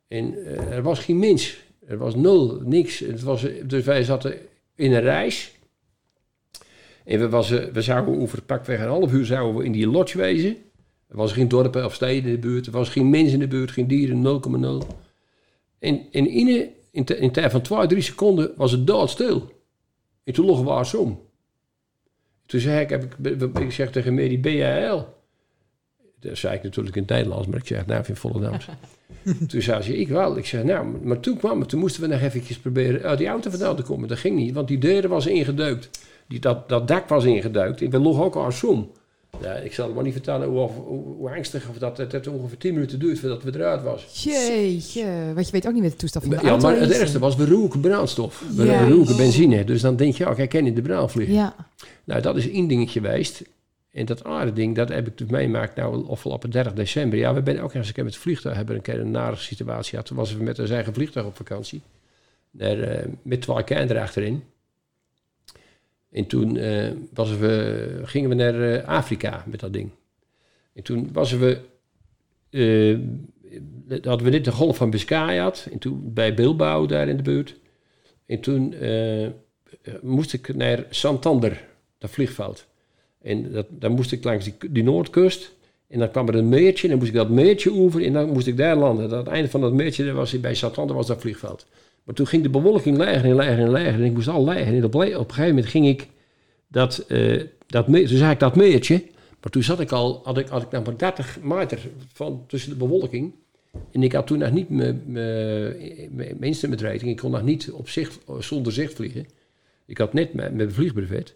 En 0.09 0.45
eh, 0.45 0.73
er 0.73 0.83
was 0.83 0.99
geen 0.99 1.19
mens. 1.19 1.63
Er 1.87 1.99
was 1.99 2.15
nul, 2.15 2.61
niks. 2.65 2.99
Het 2.99 3.23
was, 3.23 3.45
eh, 3.45 3.63
dus 3.67 3.85
wij 3.85 4.05
zaten 4.05 4.39
in 4.75 4.93
een 4.93 5.01
reis. 5.01 5.53
En 7.05 7.19
we, 7.19 7.29
was, 7.29 7.49
we 7.49 7.83
zouden 7.83 8.21
over 8.21 8.43
pakweg 8.43 8.81
een 8.81 8.87
half 8.87 9.13
uur 9.13 9.25
zouden 9.25 9.57
we 9.57 9.65
in 9.65 9.73
die 9.73 9.87
lodge 9.87 10.19
wezen. 10.19 10.57
Er 11.09 11.17
was 11.17 11.33
geen 11.33 11.49
dorpen 11.49 11.85
of 11.85 11.95
steden 11.95 12.25
in 12.25 12.41
de 12.41 12.47
buurt. 12.49 12.67
Er 12.67 12.73
was 12.73 12.89
geen 12.89 13.11
mens 13.11 13.33
in 13.33 13.39
de 13.39 13.49
buurt, 13.49 13.71
geen 13.71 13.87
dieren, 13.87 14.23
0,0. 14.83 15.04
En, 15.85 16.01
en 16.13 16.27
in, 16.31 16.49
in, 16.91 17.05
in 17.07 17.31
tijd 17.31 17.51
van 17.51 17.63
2, 17.63 17.87
3 17.87 18.03
seconden 18.03 18.53
was 18.57 18.73
het 18.73 18.87
doodstil. 18.87 19.53
En 20.25 20.33
toen 20.33 20.47
lag 20.47 20.63
we 20.63 20.71
eens 20.71 20.95
om. 20.95 21.21
Toen 22.47 22.61
zei 22.61 22.81
ik, 22.81 22.89
heb 22.89 23.17
ik, 23.23 23.59
ik 23.59 23.73
zeg 23.73 23.91
tegen 23.91 24.15
Mary, 24.15 24.41
ben 24.41 24.55
jij 24.55 24.81
hel? 24.81 25.23
Dat 26.21 26.39
zei 26.39 26.55
ik 26.57 26.63
natuurlijk 26.63 26.97
in 26.97 27.03
het 27.03 27.11
Nederlands, 27.11 27.47
maar 27.47 27.59
ik 27.59 27.67
zeg, 27.67 27.87
nou, 27.87 28.05
in 28.07 28.17
Volendams. 28.17 28.69
toen 29.49 29.63
zei 29.63 29.83
ze, 29.83 29.97
ik 29.97 30.09
wel. 30.09 30.37
Ik 30.37 30.47
zeg, 30.47 30.65
nou, 30.65 30.87
maar 31.03 31.21
toen 31.21 31.37
kwam 31.37 31.61
het. 31.61 31.69
Toen 31.69 31.81
moesten 31.81 32.03
we 32.03 32.09
nog 32.09 32.21
eventjes 32.21 32.59
proberen 32.59 33.03
uit 33.03 33.19
die 33.19 33.27
auto 33.27 33.51
vandaan 33.51 33.77
te 33.77 33.83
komen. 33.83 34.09
Dat 34.09 34.19
ging 34.19 34.37
niet, 34.37 34.55
want 34.55 34.69
die 34.69 34.79
deuren 34.79 35.11
was 35.11 35.27
ingedeukt. 35.27 35.91
Die, 36.29 36.41
dat, 36.41 36.69
dat 36.69 36.89
dak 36.89 37.09
was 37.09 37.25
ingedeukt. 37.25 37.83
En 37.83 37.91
we 37.91 37.99
lagen 37.99 38.25
ook 38.25 38.37
als 38.37 38.65
om. 38.65 38.91
Ja, 39.43 39.53
ik 39.53 39.73
zal 39.75 39.87
het 39.87 39.95
maar 39.95 40.05
niet 40.05 40.13
vertellen 40.13 40.49
hoe, 40.49 40.59
hoe, 40.69 41.15
hoe 41.17 41.31
angstig 41.31 41.69
of 41.69 41.79
dat 41.79 41.97
het, 41.97 42.29
ongeveer 42.29 42.59
10 42.59 42.75
minuten 42.75 42.99
duurt 42.99 43.19
voordat 43.19 43.43
we 43.43 43.51
eruit 43.55 43.83
was. 43.83 44.23
Jeetje, 44.23 45.07
want 45.35 45.47
je 45.47 45.53
weet 45.53 45.67
ook 45.67 45.73
niet 45.73 45.83
met 45.83 45.91
de 45.91 45.97
toestand 45.97 46.25
van 46.25 46.37
de 46.37 46.45
Ja, 46.45 46.57
maar 46.57 46.81
het 46.81 46.91
ergste 46.91 47.19
was, 47.19 47.37
we 47.37 47.47
roken 47.47 47.81
brandstof. 47.81 48.45
We 48.57 48.65
Ja. 48.65 48.89
roken 48.89 49.17
benzine. 49.17 49.65
Dus 49.65 49.81
dan 49.81 49.97
denk 49.97 50.15
je, 50.15 50.29
oh, 50.31 50.39
ik 50.39 50.49
ken 50.49 50.67
in 50.67 50.75
de 50.75 50.83
brand 50.83 51.11
vliegen. 51.11 51.35
Ja, 51.35 51.55
Nou, 52.05 52.21
dat 52.23 52.37
is 52.37 52.51
één 52.51 52.67
dingetje 52.69 53.01
geweest. 53.01 53.43
En 53.91 54.07
dat 54.07 54.25
andere 54.25 54.53
ding, 54.53 54.77
dat 54.77 54.89
heb 54.89 55.07
ik 55.07 55.19
dus 55.19 55.29
meemaakt 55.29 55.77
nou 55.77 56.09
afgelopen 56.09 56.51
30 56.51 56.73
december. 56.73 57.19
Ja, 57.19 57.35
we 57.35 57.41
zijn 57.45 57.61
ook 57.61 57.75
eens 57.75 57.89
een 57.89 57.95
keer 57.95 58.05
met 58.05 58.13
het 58.13 58.23
vliegtuig, 58.23 58.57
hebben 58.57 58.75
een 58.75 58.83
keer 58.83 59.01
een 59.01 59.11
nare 59.11 59.37
situatie 59.37 59.91
gehad. 59.91 60.07
Toen 60.07 60.17
was 60.17 60.35
we 60.37 60.43
met 60.43 60.59
ons 60.59 60.71
eigen 60.71 60.95
vliegtuig 60.95 61.27
op 61.27 61.37
vakantie. 61.37 61.81
Daar, 62.51 62.81
eh, 62.81 63.07
met 63.23 63.41
twee 63.41 63.65
kinderen 63.65 64.03
achterin. 64.03 64.43
En 66.15 66.27
toen 66.27 66.57
eh, 66.57 66.91
was 67.15 67.37
we, 67.37 68.01
gingen 68.05 68.29
we 68.29 68.35
naar 68.35 68.73
eh, 68.73 68.89
Afrika 68.89 69.45
met 69.47 69.61
dat 69.61 69.73
ding. 69.73 69.91
En 70.75 70.83
toen 70.83 71.09
was 71.13 71.33
we, 71.33 71.59
eh, 72.51 72.99
hadden 73.89 74.25
we 74.25 74.31
net 74.31 74.45
de 74.45 74.53
golf 74.53 74.77
van 74.77 74.91
Biscay 74.91 75.37
had. 75.37 75.69
En 75.73 75.79
toen 75.79 76.13
bij 76.13 76.35
Bilbao 76.35 76.87
daar 76.87 77.09
in 77.09 77.17
de 77.17 77.23
buurt. 77.23 77.57
En 78.27 78.41
toen 78.41 78.75
eh, 78.75 79.25
eh, 79.25 79.31
moest 80.03 80.33
ik 80.33 80.55
naar 80.55 80.87
Santander, 80.91 81.65
dat 81.99 82.11
vliegveld. 82.11 82.67
En 83.23 83.53
dat, 83.53 83.67
dan 83.71 83.93
moest 83.93 84.13
ik 84.13 84.25
langs 84.25 84.51
die, 84.71 84.83
noordkust. 84.83 85.53
En 85.89 85.99
dan 85.99 86.11
kwam 86.11 86.29
er 86.29 86.35
een 86.35 86.49
meertje. 86.49 86.83
En 86.83 86.89
dan 86.89 86.99
moest 86.99 87.11
ik 87.11 87.17
dat 87.17 87.31
meertje 87.31 87.73
over. 87.73 88.05
En 88.05 88.13
dan 88.13 88.29
moest 88.29 88.47
ik 88.47 88.57
daar 88.57 88.77
landen. 88.77 89.11
Aan 89.11 89.19
het 89.19 89.27
einde 89.27 89.51
van 89.51 89.61
dat 89.61 89.73
meertje 89.73 90.13
was, 90.13 90.41
bij 90.41 90.55
Santander 90.55 90.97
was 90.97 91.07
dat 91.07 91.21
vliegveld. 91.21 91.67
Maar 92.05 92.15
toen 92.15 92.27
ging 92.27 92.43
de 92.43 92.49
bewolking 92.51 92.97
lager 92.97 93.25
en 93.25 93.35
lager 93.35 93.59
en 93.59 93.69
lager. 93.71 93.95
En 93.95 94.05
ik 94.05 94.13
moest 94.13 94.29
al 94.29 94.45
lager. 94.45 94.67
En 94.67 94.85
op, 94.85 94.95
op 94.95 95.01
een 95.03 95.17
gegeven 95.17 95.47
moment 95.49 95.67
ging 95.67 95.87
ik 95.87 96.09
dat, 96.69 96.99
eh 97.09 97.43
dat 97.67 97.87
toen 97.87 98.19
zag 98.19 98.33
ik 98.33 98.39
dat 98.41 98.57
meertje. 98.57 99.03
Maar 99.41 99.53
toen 99.53 99.63
zat 99.63 99.81
ik 99.81 99.93
al, 99.93 100.21
had 100.25 100.39
ik, 100.39 100.49
had 100.49 100.63
ik 100.63 100.71
maar 100.85 100.97
30 100.99 101.39
meter 101.43 101.79
van 102.13 102.45
tussen 102.47 102.71
de 102.71 102.77
bewolking. 102.77 103.33
En 103.93 104.03
ik 104.03 104.13
had 104.13 104.27
toen 104.27 104.39
nog 104.39 104.51
niet 104.53 104.69
mijn- 104.69 105.03
mijn 105.07 105.77
mijn- 106.11 106.37
mijn 106.39 106.43
instrument 106.43 106.81
rating. 106.81 107.11
Ik 107.11 107.17
kon 107.17 107.31
nog 107.31 107.43
niet 107.43 107.71
op 107.71 107.89
zicht, 107.89 108.19
zonder 108.39 108.73
zicht 108.73 108.95
vliegen. 108.95 109.27
Ik 109.87 109.99
had 109.99 110.13
net 110.13 110.35
mijn, 110.35 110.57
vliegbrevet. 110.73 111.35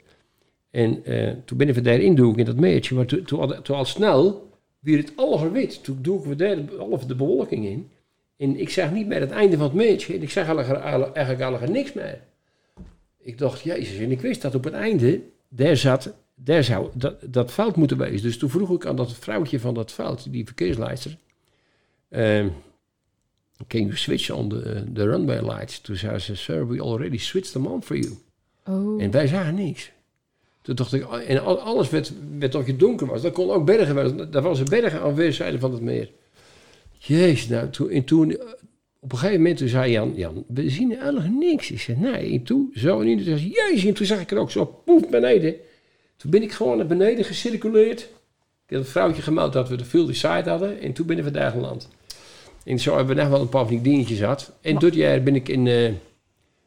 En 0.70 1.04
eh, 1.04 1.32
toen 1.44 1.58
ben 1.58 1.68
ik 1.68 1.84
daarin 1.84 2.16
in 2.38 2.46
dat 2.46 2.56
meertje. 2.56 2.94
Maar 2.94 3.06
toen, 3.06 3.22
toen, 3.22 3.40
al- 3.40 3.62
snel 3.84 4.50
weer 4.78 4.96
het 4.98 5.12
alles 5.16 5.50
wit. 5.52 5.84
Toen 5.84 5.98
doe 6.02 6.30
ik 6.30 6.38
daar 6.38 6.56
al 6.78 7.06
de 7.06 7.14
bewolking 7.14 7.66
in. 7.66 7.88
En 8.38 8.60
ik 8.60 8.70
zag 8.70 8.92
niet 8.92 9.06
meer 9.06 9.20
het 9.20 9.30
einde 9.30 9.56
van 9.56 9.78
het. 9.78 10.06
En 10.14 10.22
ik 10.22 10.30
zag 10.30 10.46
eigenlijk, 10.46 11.12
eigenlijk, 11.16 11.68
niks 11.68 11.92
meer. 11.92 12.20
Ik 13.18 13.38
dacht, 13.38 13.60
jezus. 13.62 13.98
En 13.98 14.10
ik 14.10 14.20
wist 14.20 14.42
dat 14.42 14.54
op 14.54 14.64
het 14.64 14.72
einde, 14.74 15.20
daar 15.48 15.76
zat, 15.76 16.14
daar 16.34 16.64
zou 16.64 16.88
dat, 16.94 17.16
dat 17.32 17.52
veld 17.52 17.76
moeten 17.76 17.98
wezen. 17.98 18.22
Dus 18.22 18.38
toen 18.38 18.50
vroeg 18.50 18.70
ik 18.70 18.86
aan 18.86 18.96
dat 18.96 19.12
vrouwtje 19.12 19.60
van 19.60 19.74
dat 19.74 19.92
veld, 19.92 20.32
die 20.32 20.44
verkeersleidster. 20.44 21.16
ehm, 22.08 22.48
can 23.66 23.80
you 23.80 23.96
switch 23.96 24.30
on 24.30 24.48
the, 24.48 24.84
the 24.92 25.04
runway 25.04 25.40
lights? 25.40 25.80
Toen 25.80 25.96
zei 25.96 26.18
ze, 26.18 26.36
sir, 26.36 26.68
we 26.68 26.82
already 26.82 27.18
switched 27.18 27.52
them 27.52 27.66
on 27.66 27.82
for 27.82 27.96
you. 27.96 28.12
oh. 28.66 29.02
En 29.02 29.10
wij 29.10 29.26
zagen 29.26 29.54
niks. 29.54 29.90
Toen 30.62 30.74
dacht 30.74 30.92
ik, 30.92 31.02
en 31.08 31.42
al- 31.44 31.60
alles 31.60 31.90
werd, 31.90 32.12
werd 32.38 32.52
toch 32.52 32.66
je 32.66 32.76
donker 32.76 33.06
was. 33.06 33.22
Dat 33.22 33.32
kon 33.32 33.50
ook 33.50 33.64
bergen 33.64 33.94
zijn. 34.08 34.30
Daar 34.30 34.42
was 34.42 34.58
een 34.58 34.68
bergen 34.68 35.00
aan 35.00 35.14
weerszijden 35.14 35.60
van 35.60 35.72
het 35.72 35.80
meer. 35.80 36.10
Jezus, 36.98 37.48
nou, 37.48 37.70
toen, 37.70 37.90
en 37.90 38.04
toen, 38.04 38.30
eh, 38.36 38.46
op 39.00 39.12
een 39.12 39.18
gegeven 39.18 39.40
moment 39.40 39.58
toen 39.58 39.68
zei 39.68 39.92
Jan, 39.92 40.12
Jan, 40.16 40.44
we 40.48 40.70
zien 40.70 40.98
eigenlijk 40.98 41.32
niks. 41.34 41.70
Ik 41.70 41.80
zei, 41.80 41.96
nee, 41.98 42.32
en 42.32 42.42
toen, 42.42 42.70
zo 42.74 43.00
en 43.00 43.06
toen 43.16 43.24
zei 43.24 43.38
ze, 43.38 43.48
jezus, 43.48 43.84
en 43.84 43.94
toen 43.94 44.06
zag 44.06 44.20
ik 44.20 44.30
er 44.30 44.38
ook 44.38 44.50
zo, 44.50 44.64
poef, 44.64 45.08
beneden. 45.08 45.54
Toen 46.16 46.30
ben 46.30 46.42
ik 46.42 46.52
gewoon 46.52 46.76
naar 46.76 46.86
beneden 46.86 47.24
gecirculeerd. 47.24 48.00
Ik 48.00 48.74
heb 48.74 48.78
het 48.80 48.88
vrouwtje 48.88 49.22
gemeld 49.22 49.52
dat 49.52 49.68
we 49.68 49.76
de 49.76 49.84
field 49.84 50.16
side 50.16 50.50
hadden. 50.50 50.80
En 50.80 50.92
toen 50.92 51.06
ben 51.06 51.16
ik 51.16 51.22
vandaag 51.22 51.52
geland. 51.52 51.88
En 52.64 52.78
zo 52.78 52.96
hebben 52.96 53.16
we 53.16 53.22
nog 53.22 53.30
wel 53.30 53.40
een 53.40 53.48
paar 53.48 53.66
van 53.66 53.74
die 53.74 53.80
dingetjes 53.92 54.18
gehad. 54.18 54.52
En 54.60 54.78
dit 54.78 54.94
jaar 54.94 55.22
ben 55.22 55.34
ik 55.34 55.48
in... 55.48 55.66
eh, 55.66 55.92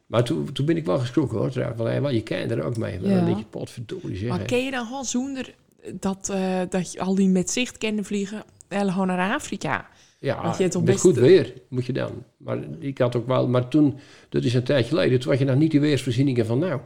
maar 0.06 0.24
toen, 0.24 0.52
toen 0.52 0.66
ben 0.66 0.76
ik 0.76 0.84
wel 0.84 0.98
geschrokken 0.98 1.38
hoor, 1.38 1.50
trouwens. 1.50 2.00
Want 2.00 2.14
je 2.14 2.22
kent 2.22 2.50
er 2.50 2.62
ook 2.62 2.76
mee. 2.76 3.00
Maar 3.00 3.10
Ja. 3.10 3.16
dan 3.16 3.24
denk 3.24 3.38
je, 3.38 3.44
potverdorie 3.44 4.16
zeg. 4.16 4.28
Maar 4.28 4.42
ken 4.42 4.64
je 4.64 4.70
dan 4.70 4.86
gewoon 4.86 5.04
zonder 5.04 5.54
dat, 6.00 6.28
eh, 6.28 6.60
dat 6.68 6.92
je 6.92 7.00
al 7.00 7.14
die 7.14 7.28
met 7.28 7.50
zicht 7.50 7.78
kende 7.78 8.04
vliegen, 8.04 8.42
gewoon 8.68 9.06
naar 9.06 9.34
Afrika? 9.34 9.88
Ja, 10.22 10.42
Want 10.42 10.56
je 10.58 10.68
toch 10.68 10.84
met 10.84 11.00
goed 11.00 11.16
weer 11.16 11.52
moet 11.68 11.86
je 11.86 11.92
dan. 11.92 12.24
Maar 12.36 12.58
ik 12.78 12.98
had 12.98 13.16
ook 13.16 13.26
wel... 13.26 13.48
Maar 13.48 13.68
toen, 13.68 13.98
dat 14.28 14.44
is 14.44 14.54
een 14.54 14.62
tijdje 14.62 14.88
geleden, 14.88 15.20
toen 15.20 15.30
had 15.30 15.38
je 15.38 15.44
nog 15.44 15.56
niet 15.56 15.70
die 15.70 15.80
weersvoorzieningen 15.80 16.46
van 16.46 16.58
nou. 16.58 16.80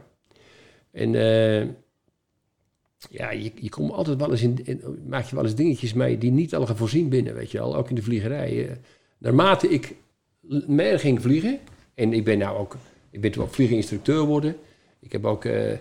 En 0.91 1.15
eh, 1.15 1.67
ja, 3.09 3.31
je, 3.31 3.51
je 3.55 3.69
komt 3.69 3.91
altijd 3.91 4.17
wel 4.19 4.31
eens 4.31 4.41
in, 4.41 4.59
in- 4.63 4.81
Maak 5.07 5.25
je 5.25 5.35
wel 5.35 5.43
eens 5.43 5.55
dingetjes 5.55 5.93
mee 5.93 6.17
die 6.17 6.31
niet 6.31 6.55
al 6.55 6.67
voorzien 6.67 7.09
binnen, 7.09 7.33
weet 7.35 7.51
je 7.51 7.57
wel. 7.57 7.75
Ook 7.75 7.89
in 7.89 7.95
de 7.95 8.01
vliegerij. 8.01 8.67
eh. 8.69 8.75
naarmate 9.17 9.67
ik 9.69 9.95
meer 10.67 10.99
ging 10.99 11.21
vliegen... 11.21 11.59
En 11.93 12.13
ik 12.13 12.23
ben 12.23 12.37
nou 12.37 12.57
ook... 12.57 12.77
Ik 13.09 13.21
ben 13.21 13.31
toen 13.31 13.43
ook 13.43 13.53
vliegeninstructeur 13.53 14.19
geworden. 14.19 14.55
Ik 14.99 15.11
heb 15.11 15.25
ook... 15.25 15.45
eh, 15.45 15.73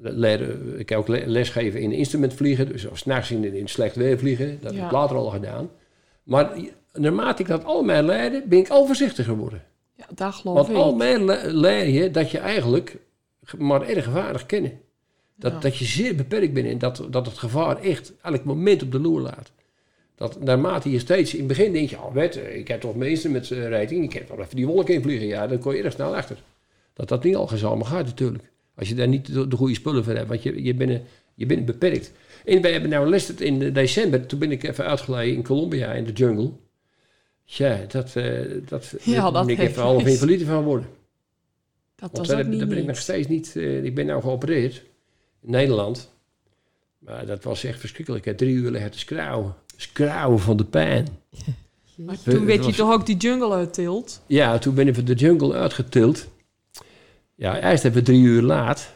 leren, 0.00 0.78
ik 0.78 0.88
heb 0.88 0.98
ook 0.98 1.08
le- 1.08 1.24
lesgeven 1.26 1.80
in 1.80 1.92
instrumentvliegen. 1.92 2.68
Dus 2.68 2.86
s'nachts 2.92 3.30
in, 3.30 3.54
in 3.54 3.68
slecht 3.68 3.96
weer 3.96 4.18
vliegen. 4.18 4.58
Dat 4.60 4.74
heb 4.74 4.84
ik 4.84 4.90
later 4.90 5.16
al 5.16 5.30
gedaan. 5.30 5.70
Maar 6.22 6.56
naarmate 6.94 7.42
ik 7.42 7.48
dat 7.48 7.64
allemaal 7.64 8.02
leerde, 8.02 8.42
ben 8.46 8.58
ik 8.58 8.68
al 8.68 8.86
voorzichtiger 8.86 9.24
geworden. 9.34 9.62
Ja, 9.96 10.06
dat 10.14 10.34
geloof 10.34 10.56
Want 10.56 10.68
ik. 10.68 10.74
al 10.76 10.94
meer 10.94 11.20
le- 11.20 11.46
leer 11.46 11.88
je 11.88 12.10
dat 12.10 12.30
je 12.30 12.38
eigenlijk 12.38 12.96
ge- 13.44 13.56
maar 13.62 13.82
erg 13.88 14.04
gevaarlijk 14.04 14.46
kennen. 14.46 14.72
Dat, 15.36 15.52
Ja. 15.52 15.58
dat 15.58 15.76
je 15.76 15.84
zeer 15.84 16.14
beperkt 16.16 16.52
bent 16.52 16.66
en 16.66 16.78
dat, 16.78 17.06
dat 17.10 17.26
het 17.26 17.38
gevaar 17.38 17.80
echt 17.80 18.12
elk 18.22 18.44
moment 18.44 18.82
op 18.82 18.92
de 18.92 19.00
loer 19.00 19.20
laat. 19.20 19.52
Dat 20.16 20.40
naarmate 20.42 20.90
je 20.90 20.98
steeds, 20.98 21.32
in 21.32 21.38
het 21.38 21.48
begin 21.48 21.72
denk 21.72 21.90
je, 21.90 21.96
oh 21.96 22.12
wet, 22.12 22.40
ik 22.54 22.68
heb 22.68 22.80
toch 22.80 22.96
meester 22.96 23.30
met 23.30 23.50
uh, 23.50 23.90
ik 23.90 24.12
heb 24.12 24.28
wel 24.28 24.38
even 24.40 24.56
die 24.56 24.66
wolk 24.66 24.88
in 24.88 25.02
vliegen. 25.02 25.26
Ja, 25.26 25.46
dan 25.46 25.58
kon 25.58 25.74
je 25.76 25.82
erg 25.82 25.92
snel 25.92 26.16
achter. 26.16 26.36
Dat 26.92 27.08
dat 27.08 27.24
niet 27.24 27.36
al 27.36 27.46
gezamenlijk 27.46 27.88
gaat 27.88 28.04
natuurlijk. 28.04 28.44
Als 28.76 28.88
je 28.88 28.94
daar 28.94 29.08
niet 29.08 29.32
de, 29.34 29.48
de 29.48 29.56
goede 29.56 29.74
spullen 29.74 30.04
voor 30.04 30.14
hebt, 30.14 30.28
want 30.28 30.42
je, 30.42 30.62
je, 30.64 30.74
bent, 30.74 31.00
je 31.34 31.46
bent 31.46 31.64
beperkt. 31.66 32.12
En 32.44 32.60
wij 32.62 32.72
hebben 32.72 32.90
nou 32.90 33.08
les 33.08 33.34
in 33.34 33.62
eh, 33.62 33.74
december, 33.74 34.26
toen 34.26 34.38
ben 34.38 34.50
ik 34.52 34.62
even 34.62 34.84
uitgeleid 34.84 35.34
in 35.34 35.42
Colombia 35.42 35.92
in 35.92 36.04
de 36.04 36.12
jungle. 36.12 36.50
Ja, 37.44 37.80
dat, 37.88 38.16
eh 38.16 38.40
dat, 38.68 38.94
Ja, 39.02 39.30
dat 39.30 39.46
ben 39.46 39.48
ik 39.54 39.58
heeft 39.58 39.70
even 39.70 39.82
half 39.82 40.02
les. 40.02 40.12
invalide 40.12 40.44
van 40.44 40.62
worden. 40.64 40.88
dat 41.96 42.10
was 42.12 42.28
heb- 42.28 42.46
niet 42.46 42.58
daar 42.58 42.68
ben 42.68 42.78
ik 42.78 42.86
nog 42.86 42.96
steeds 42.96 43.28
niet... 43.28 43.56
eh, 43.56 43.84
ik 43.84 43.94
ben 43.94 44.06
nou 44.06 44.22
geopereerd 44.22 44.82
in 45.42 45.50
Nederland. 45.50 46.10
Maar 46.98 47.26
dat 47.26 47.44
was 47.44 47.64
echt 47.64 47.80
verschrikkelijk. 47.80 48.24
Ik 48.24 48.30
heb 48.30 48.38
drie 48.38 48.54
uur 48.54 48.70
liggen 48.70 48.90
te 48.90 48.98
scrauwen. 48.98 49.54
Scrauwen 49.76 50.40
van 50.40 50.56
de 50.56 50.64
pijn. 50.64 51.06
Maar 51.96 52.16
We- 52.24 52.30
toen 52.34 52.44
werd 52.46 52.58
het 52.64 52.74
je 52.76 52.82
toch 52.82 52.92
ook 52.92 53.06
die 53.06 53.16
jungle 53.16 53.52
uittild? 53.54 54.22
Ja, 54.26 54.58
toen 54.58 54.74
ben 54.74 54.88
ik 54.88 54.94
van 54.94 55.04
de 55.04 55.14
jungle 55.14 55.54
uitgetild. 55.54 56.28
Ja, 57.34 57.70
eerst 57.70 57.82
hebben 57.82 58.00
we 58.00 58.06
drie 58.10 58.22
uur 58.22 58.42
laat. 58.42 58.92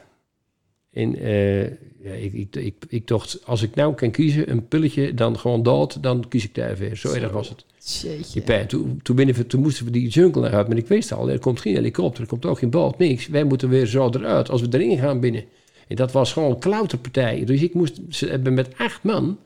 En 0.90 1.14
eh, 1.16 1.70
ik, 2.12 2.32
ik, 2.32 2.56
ik, 2.56 2.74
ik 2.88 3.06
dacht, 3.06 3.46
als 3.46 3.62
ik 3.62 3.74
nou 3.74 3.94
kan 3.94 4.10
kiezen, 4.10 4.50
een 4.50 4.68
pilletje, 4.68 5.14
dan 5.14 5.38
gewoon 5.38 5.62
dood, 5.62 6.02
dan 6.02 6.28
kies 6.28 6.44
ik 6.44 6.54
daar 6.54 6.76
weer. 6.76 6.96
Zo, 6.96 7.12
erg 7.12 7.32
was 7.32 7.48
het. 7.48 7.64
Jeetje. 7.78 8.32
Die 8.32 8.42
pijn. 8.42 8.66
Toen, 8.66 9.00
toen, 9.02 9.16
binnen, 9.16 9.46
toen 9.46 9.60
moesten 9.60 9.84
we 9.84 9.90
die 9.90 10.08
jungle 10.08 10.50
uit, 10.50 10.68
maar 10.68 10.76
ik 10.76 10.86
wist 10.86 11.12
al, 11.12 11.30
er 11.30 11.38
komt 11.38 11.60
geen 11.60 11.74
helikopter, 11.74 12.22
er 12.22 12.28
komt 12.28 12.46
ook 12.46 12.58
geen 12.58 12.70
boot, 12.70 12.98
niks. 12.98 13.26
Wij 13.26 13.44
moeten 13.44 13.68
weer 13.68 13.86
zo 13.86 14.10
eruit 14.10 14.50
als 14.50 14.60
we 14.60 14.68
erin 14.70 14.98
gaan 14.98 15.20
binnen. 15.20 15.44
En 15.88 15.96
dat 15.96 16.12
was 16.12 16.32
gewoon 16.32 16.50
een 16.50 16.58
klauterpartij. 16.58 17.44
Dus 17.44 17.62
ik 17.62 17.74
moest, 17.74 18.00
ze 18.08 18.26
hebben 18.26 18.54
met 18.54 18.78
acht 18.78 19.02
man, 19.02 19.38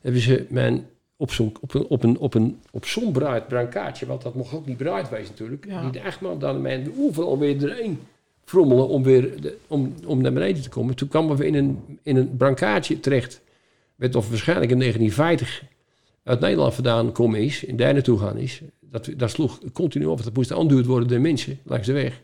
hebben 0.00 0.20
ze 0.20 0.46
mijn, 0.48 0.86
op 1.16 1.32
zo'n 1.32 1.52
op 1.60 1.74
een, 1.74 1.86
op 1.86 2.02
een, 2.02 2.18
op 2.18 2.34
een, 2.34 2.58
op 2.70 2.84
zo'n 2.86 3.12
bruid 3.12 3.48
brankaartje, 3.48 4.06
want 4.06 4.22
dat 4.22 4.34
mocht 4.34 4.54
ook 4.54 4.66
niet 4.66 4.76
bruid 4.76 5.08
wezen 5.08 5.28
natuurlijk. 5.30 5.66
Ja. 5.68 5.90
Die 5.90 6.02
acht 6.02 6.20
man 6.20 6.38
dan 6.38 6.60
mijn 6.60 6.92
oever 6.96 7.24
alweer 7.24 7.62
erin 7.62 7.98
frommelen 8.44 8.88
om 8.88 9.02
weer 9.02 9.54
om, 9.66 9.94
om 10.06 10.20
naar 10.20 10.32
beneden 10.32 10.62
te 10.62 10.68
komen. 10.68 10.94
Toen 10.94 11.08
kwamen 11.08 11.36
we 11.36 11.46
in 11.46 11.54
een, 11.54 11.98
in 12.02 12.16
een 12.16 13.00
terecht. 13.00 13.42
Met 13.94 14.14
of 14.14 14.28
waarschijnlijk 14.28 14.70
in 14.70 14.78
1950 14.78 15.72
uit 16.24 16.40
Nederland 16.40 16.74
vandaan 16.74 17.12
komen 17.12 17.40
is 17.40 17.66
en 17.66 17.76
daar 17.76 17.92
naartoe 17.92 18.18
gaan 18.18 18.36
is. 18.36 18.60
Dat, 18.80 19.10
dat 19.16 19.30
sloeg 19.30 19.58
continu 19.72 20.04
op. 20.04 20.24
Dat 20.24 20.34
moest 20.34 20.52
aanduurd 20.52 20.86
worden 20.86 21.08
door 21.08 21.20
mensen 21.20 21.58
langs 21.62 21.86
de 21.86 21.92
weg. 21.92 22.20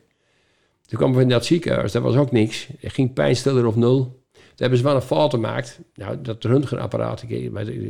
Toen 0.87 0.99
kwamen 0.99 1.17
we 1.17 1.23
in 1.23 1.29
dat 1.29 1.45
ziekenhuis, 1.45 1.93
daar 1.93 2.03
was 2.03 2.17
ook 2.17 2.33
niks. 2.33 2.69
Er 2.81 2.91
ging 2.91 3.13
pijnstiller 3.13 3.67
of 3.67 3.77
nul. 3.77 4.19
Toen 4.33 4.43
hebben 4.57 4.79
ze 4.79 4.85
wel 4.85 4.95
een 4.95 5.03
fout 5.03 5.31
gemaakt. 5.31 5.81
Nou, 5.95 6.21
dat 6.23 6.45
röntgenapparaat, 6.45 7.23
ik, 7.23 7.31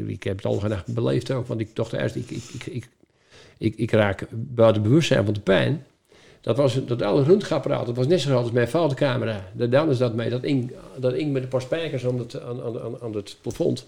ik 0.08 0.22
heb 0.22 0.36
het 0.36 0.46
al 0.46 0.58
gedacht 0.58 0.94
beleefd 0.94 1.30
ook. 1.30 1.46
Want 1.46 1.60
ik 1.60 1.76
dacht 1.76 1.92
eerst, 1.92 2.14
ik, 2.14 2.30
ik, 2.30 2.64
ik, 2.64 2.88
ik, 3.58 3.76
ik 3.76 3.90
raak 3.90 4.26
buiten 4.30 4.82
bewustzijn 4.82 5.24
van 5.24 5.34
de 5.34 5.40
pijn. 5.40 5.84
Dat, 6.40 6.56
was, 6.56 6.84
dat 6.86 7.02
oude 7.02 7.24
röntgenapparaat, 7.24 7.86
dat 7.86 7.96
was 7.96 8.06
net 8.06 8.20
zo 8.20 8.28
groot 8.30 8.42
als 8.42 8.52
mijn 8.52 8.68
foutcamera. 8.68 9.44
Dan 9.52 9.90
is 9.90 9.98
dat 9.98 10.14
mee. 10.14 10.30
Dat 10.30 10.44
ing, 10.44 10.72
dat 10.96 11.14
ing 11.14 11.32
met 11.32 11.42
een 11.42 11.48
paar 11.48 11.60
spijkers 11.60 12.06
aan 12.06 12.18
het, 12.18 12.42
aan, 12.42 12.62
aan, 12.62 13.00
aan- 13.02 13.14
het 13.14 13.36
plafond. 13.40 13.86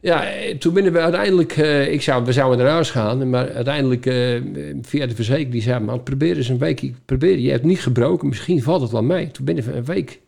Ja, 0.00 0.26
eh, 0.26 0.56
toen 0.56 0.74
binnen 0.74 0.92
we 0.92 0.98
uiteindelijk, 0.98 1.56
eh, 1.56 1.92
ik 1.92 2.02
zou, 2.02 2.24
we 2.24 2.32
zouden 2.32 2.58
naar 2.58 2.72
huis 2.72 2.90
gaan, 2.90 3.30
maar 3.30 3.50
uiteindelijk 3.52 4.06
eh, 4.06 4.40
via 4.82 5.06
de 5.06 5.14
verzekering, 5.14 5.52
die 5.52 5.62
zei, 5.62 5.80
man, 5.80 6.02
probeer 6.02 6.36
eens 6.36 6.48
een 6.48 6.58
week, 6.58 6.92
probeer, 7.04 7.38
je 7.38 7.50
hebt 7.50 7.64
niet 7.64 7.80
gebroken, 7.80 8.28
misschien 8.28 8.62
valt 8.62 8.80
het 8.80 8.90
wel 8.90 9.02
mee. 9.02 9.30
Toen 9.30 9.44
binnen 9.44 9.64
we 9.64 9.72
een 9.72 9.84
week, 9.84 10.20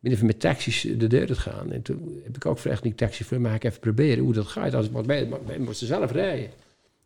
binnen 0.00 0.20
we 0.20 0.26
met 0.26 0.40
taxis 0.40 0.86
de 0.98 1.06
deur 1.06 1.26
te 1.26 1.34
gaan. 1.34 1.72
En 1.72 1.82
toen 1.82 2.20
heb 2.24 2.36
ik 2.36 2.46
ook 2.46 2.56
gevraagd, 2.56 2.82
die 2.82 2.94
taxi, 2.94 3.38
mag 3.38 3.54
ik 3.54 3.64
even 3.64 3.80
proberen 3.80 4.24
hoe 4.24 4.32
dat 4.32 4.46
gaat, 4.46 4.74
als 4.74 4.86
ik 4.86 5.06
mee, 5.06 5.26
maar 5.26 5.38
wij 5.46 5.58
moesten 5.58 5.86
zelf 5.86 6.12
rijden. 6.12 6.50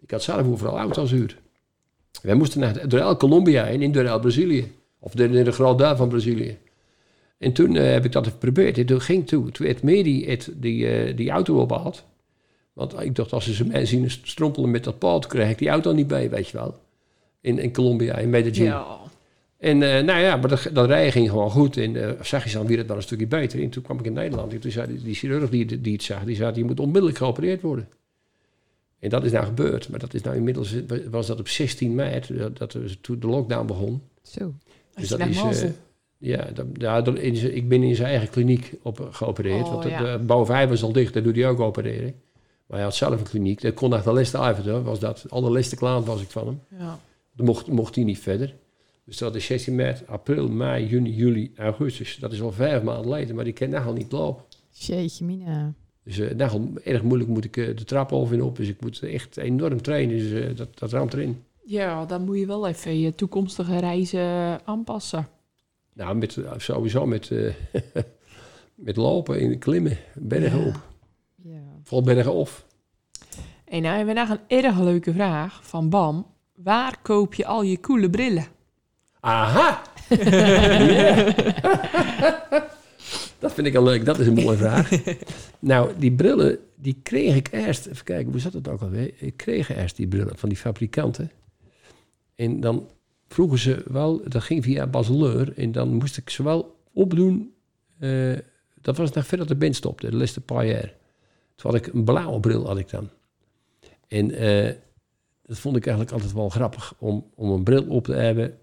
Ik 0.00 0.10
had 0.10 0.22
zelf 0.22 0.46
overal 0.46 0.78
auto's 0.78 1.10
huur. 1.10 1.36
Wij 2.22 2.34
moesten 2.34 2.60
naar 2.60 2.88
Dorel 2.88 3.16
Colombia 3.16 3.66
en 3.66 3.82
in 3.82 3.92
Dorel 3.92 4.20
Brazilië, 4.20 4.72
of 4.98 5.12
de, 5.12 5.30
de, 5.30 5.42
de 5.42 5.52
groot 5.52 5.78
deel 5.78 5.96
van 5.96 6.08
Brazilië. 6.08 6.58
En 7.38 7.52
toen 7.52 7.76
eh, 7.76 7.92
heb 7.92 8.04
ik 8.04 8.12
dat 8.12 8.22
even 8.22 8.32
geprobeerd. 8.32 8.78
En 8.78 8.86
toen 8.86 9.00
ging 9.00 9.26
toe, 9.26 9.50
toen 9.50 9.66
het 9.66 9.82
meer 9.82 10.04
die, 10.04 10.30
het, 10.30 10.50
die, 10.54 10.88
eh, 10.88 11.16
die 11.16 11.30
auto 11.30 11.60
ophaalt. 11.60 12.04
Want 12.72 13.00
ik 13.00 13.14
dacht, 13.14 13.32
als 13.32 13.52
ze 13.52 13.66
mij 13.66 13.86
zien 13.86 14.10
strompelen 14.10 14.70
met 14.70 14.84
dat 14.84 14.98
paal, 14.98 15.20
toen 15.20 15.30
krijg 15.30 15.50
ik 15.50 15.58
die 15.58 15.68
auto 15.68 15.92
niet 15.92 16.06
bij, 16.06 16.30
weet 16.30 16.48
je 16.48 16.56
wel. 16.56 16.74
In, 17.40 17.58
in 17.58 17.72
Colombia, 17.72 18.16
in 18.16 18.30
Medellin. 18.30 18.64
Ja. 18.64 18.86
En 19.58 19.82
eh, 19.82 20.04
nou 20.04 20.20
ja, 20.20 20.36
maar 20.36 20.48
dat, 20.48 20.70
dat 20.72 20.86
rijden 20.86 21.12
ging 21.12 21.30
gewoon 21.30 21.50
goed. 21.50 21.76
En 21.76 21.96
eh 21.96 22.22
zag 22.22 22.44
je 22.44 22.50
dan 22.50 22.66
weer 22.66 22.78
het 22.78 22.86
wel 22.86 22.96
een 22.96 23.02
stukje 23.02 23.26
beter. 23.26 23.62
En 23.62 23.68
toen 23.70 23.82
kwam 23.82 23.98
ik 23.98 24.04
in 24.04 24.12
Nederland. 24.12 24.52
En 24.52 24.60
toen 24.60 24.70
zei 24.70 24.86
die, 24.86 25.02
die 25.02 25.14
chirurg 25.14 25.50
die, 25.50 25.80
die 25.80 25.92
het 25.92 26.02
zag, 26.02 26.24
die 26.24 26.36
zei, 26.36 26.54
je 26.54 26.64
moet 26.64 26.80
onmiddellijk 26.80 27.18
geopereerd 27.18 27.62
worden. 27.62 27.88
En 28.98 29.08
dat 29.10 29.24
is 29.24 29.32
nou 29.32 29.44
gebeurd. 29.44 29.88
Maar 29.88 29.98
dat 29.98 30.14
is 30.14 30.22
nou 30.22 30.36
inmiddels, 30.36 30.74
was 31.10 31.26
dat 31.26 31.38
op 31.40 31.48
16 31.48 31.94
mei, 31.94 32.20
dat, 32.28 32.58
dat 32.58 32.76
toen 33.00 33.20
de 33.20 33.26
lockdown 33.26 33.66
begon. 33.66 34.02
Zo. 34.22 34.54
Dus 34.94 35.08
je 35.08 35.16
dat 35.16 35.28
is, 35.28 35.62
eh, 35.62 35.70
ja, 36.18 36.50
dat, 36.54 36.66
ja 36.72 37.02
dat- 37.02 37.18
in 37.18 37.36
zijn- 37.36 37.56
ik 37.56 37.68
ben 37.68 37.82
in 37.82 37.94
zijn 37.94 38.08
eigen 38.08 38.30
kliniek 38.30 38.72
op, 38.82 39.08
geopereerd. 39.10 39.64
Oh, 39.64 39.70
want 39.70 39.82
de, 39.82 39.88
ja. 39.88 40.16
de 40.16 40.24
bouw 40.24 40.44
5 40.44 40.68
was 40.68 40.82
al 40.82 40.92
dicht, 40.92 41.12
daar 41.14 41.22
doet 41.22 41.36
hij 41.36 41.48
ook 41.48 41.60
opereren. 41.60 42.14
Maar 42.66 42.76
hij 42.76 42.86
had 42.86 42.94
zelf 42.94 43.18
een 43.18 43.26
kliniek. 43.28 43.60
Dat 43.60 43.74
kon 43.74 43.90
naar 43.90 44.02
de 44.02 44.12
leste 44.12 44.38
avond, 44.38 44.84
was 44.84 44.98
dat. 45.00 45.24
Alle 45.28 45.50
leste 45.50 45.76
klant 45.76 46.06
was 46.06 46.22
ik 46.22 46.30
van 46.30 46.46
hem. 46.46 46.60
ja. 46.78 46.98
Dan 47.34 47.46
mocht, 47.46 47.66
mocht 47.66 47.94
hij 47.94 48.04
niet 48.04 48.18
verder. 48.18 48.54
Dus 49.04 49.18
dat 49.18 49.34
is 49.34 49.44
16 49.44 49.74
maart, 49.74 50.06
april, 50.06 50.48
mei, 50.48 50.86
juni, 50.86 51.14
juli, 51.14 51.52
augustus. 51.56 52.16
Dat 52.20 52.32
is 52.32 52.40
al 52.42 52.52
vijf 52.52 52.82
maanden 52.82 53.04
geleden, 53.04 53.34
maar 53.34 53.44
die 53.44 53.52
kan 53.52 53.68
nog 53.70 53.94
niet 53.94 54.12
lopen. 54.12 54.44
Jeetje, 54.70 55.24
mina. 55.24 55.74
Dus 56.08 56.18
eh 56.18 56.34
nogal 56.36 56.68
erg 56.84 57.02
moeilijk 57.02 57.30
moet 57.30 57.44
ik 57.44 57.56
eh, 57.56 57.76
de 57.76 57.84
trap 57.84 58.12
over 58.12 58.34
en 58.34 58.42
op. 58.42 58.56
Dus 58.56 58.68
ik 58.68 58.80
moet 58.80 59.02
echt 59.02 59.36
enorm 59.36 59.82
trainen. 59.82 60.18
Dus 60.18 60.42
eh, 60.42 60.56
dat, 60.56 60.78
dat 60.78 60.92
ramt 60.92 61.12
erin. 61.12 61.42
ja, 61.64 62.04
dan 62.06 62.24
moet 62.24 62.38
je 62.38 62.46
wel 62.46 62.68
even 62.68 63.00
je 63.00 63.14
toekomstige 63.14 63.78
reizen 63.78 64.58
aanpassen. 64.66 65.28
Nou, 65.94 66.16
met, 66.16 66.38
sowieso 66.56 67.06
met, 67.06 67.30
eh, 67.30 67.52
met 68.74 68.96
lopen 68.96 69.40
en 69.40 69.58
klimmen, 69.58 69.98
bergen 70.14 70.60
Ja. 70.60 70.66
op. 70.66 70.80
Ja. 71.42 71.60
Vooral 71.84 72.02
bergen 72.14 72.32
of. 72.32 72.66
En 73.64 73.82
nou 73.82 73.96
hebben 73.96 74.14
we 74.14 74.20
nog 74.20 74.28
een 74.30 74.40
erg 74.62 74.78
leuke 74.80 75.12
vraag 75.12 75.60
van 75.66 75.88
Bam. 75.88 76.26
Waar 76.54 76.98
koop 77.02 77.34
je 77.34 77.46
al 77.46 77.62
je 77.62 77.80
coole 77.80 78.10
brillen? 78.10 78.46
Aha! 79.20 79.82
Dat 83.38 83.52
vind 83.52 83.66
ik 83.66 83.74
al 83.74 83.82
leuk, 83.82 84.04
dat 84.04 84.18
is 84.18 84.26
een 84.26 84.34
mooie 84.34 84.56
vraag. 84.66 84.90
nou, 85.58 85.92
die 85.98 86.12
brillen, 86.12 86.58
die 86.74 86.96
kreeg 87.02 87.34
ik 87.34 87.48
eerst... 87.52 87.86
Even 87.86 88.04
kijken, 88.04 88.30
hoe 88.32 88.40
zat 88.40 88.52
het 88.52 88.68
ook 88.68 88.80
alweer? 88.80 89.12
Ik 89.16 89.36
kreeg 89.36 89.76
eerst 89.76 89.96
die 89.96 90.08
brillen 90.08 90.38
van 90.38 90.48
die 90.48 90.58
fabrikanten. 90.58 91.30
En 92.34 92.60
dan 92.60 92.88
vroegen 93.28 93.58
ze 93.58 93.84
wel, 93.86 94.22
dat 94.28 94.42
ging 94.42 94.64
via 94.64 94.86
Baseleur... 94.86 95.52
en 95.56 95.72
dan 95.72 95.94
moest 95.94 96.16
ik 96.16 96.30
ze 96.30 96.42
wel 96.42 96.76
opdoen... 96.92 97.54
eh, 97.98 98.36
dat 98.80 98.96
was 98.96 99.12
nog 99.12 99.26
verder 99.26 99.46
de 99.46 99.56
band 99.56 99.76
stopte, 99.76 100.10
de 100.10 100.16
laatste 100.16 100.40
paar 100.40 100.66
jaar. 100.66 100.94
Toen 101.54 101.70
had 101.70 101.74
ik 101.74 101.86
een 101.86 102.04
blauwe 102.04 102.40
bril, 102.40 102.66
had 102.66 102.78
ik 102.78 102.90
dan. 102.90 103.08
En 104.08 104.30
eh, 104.30 104.74
dat 105.42 105.58
vond 105.58 105.76
ik 105.76 105.86
eigenlijk 105.86 106.16
altijd 106.16 106.32
wel 106.32 106.48
grappig, 106.48 106.94
om, 106.98 107.30
om 107.34 107.50
een 107.50 107.62
bril 107.62 107.84
op 107.88 108.04
te 108.04 108.14
hebben 108.14 108.58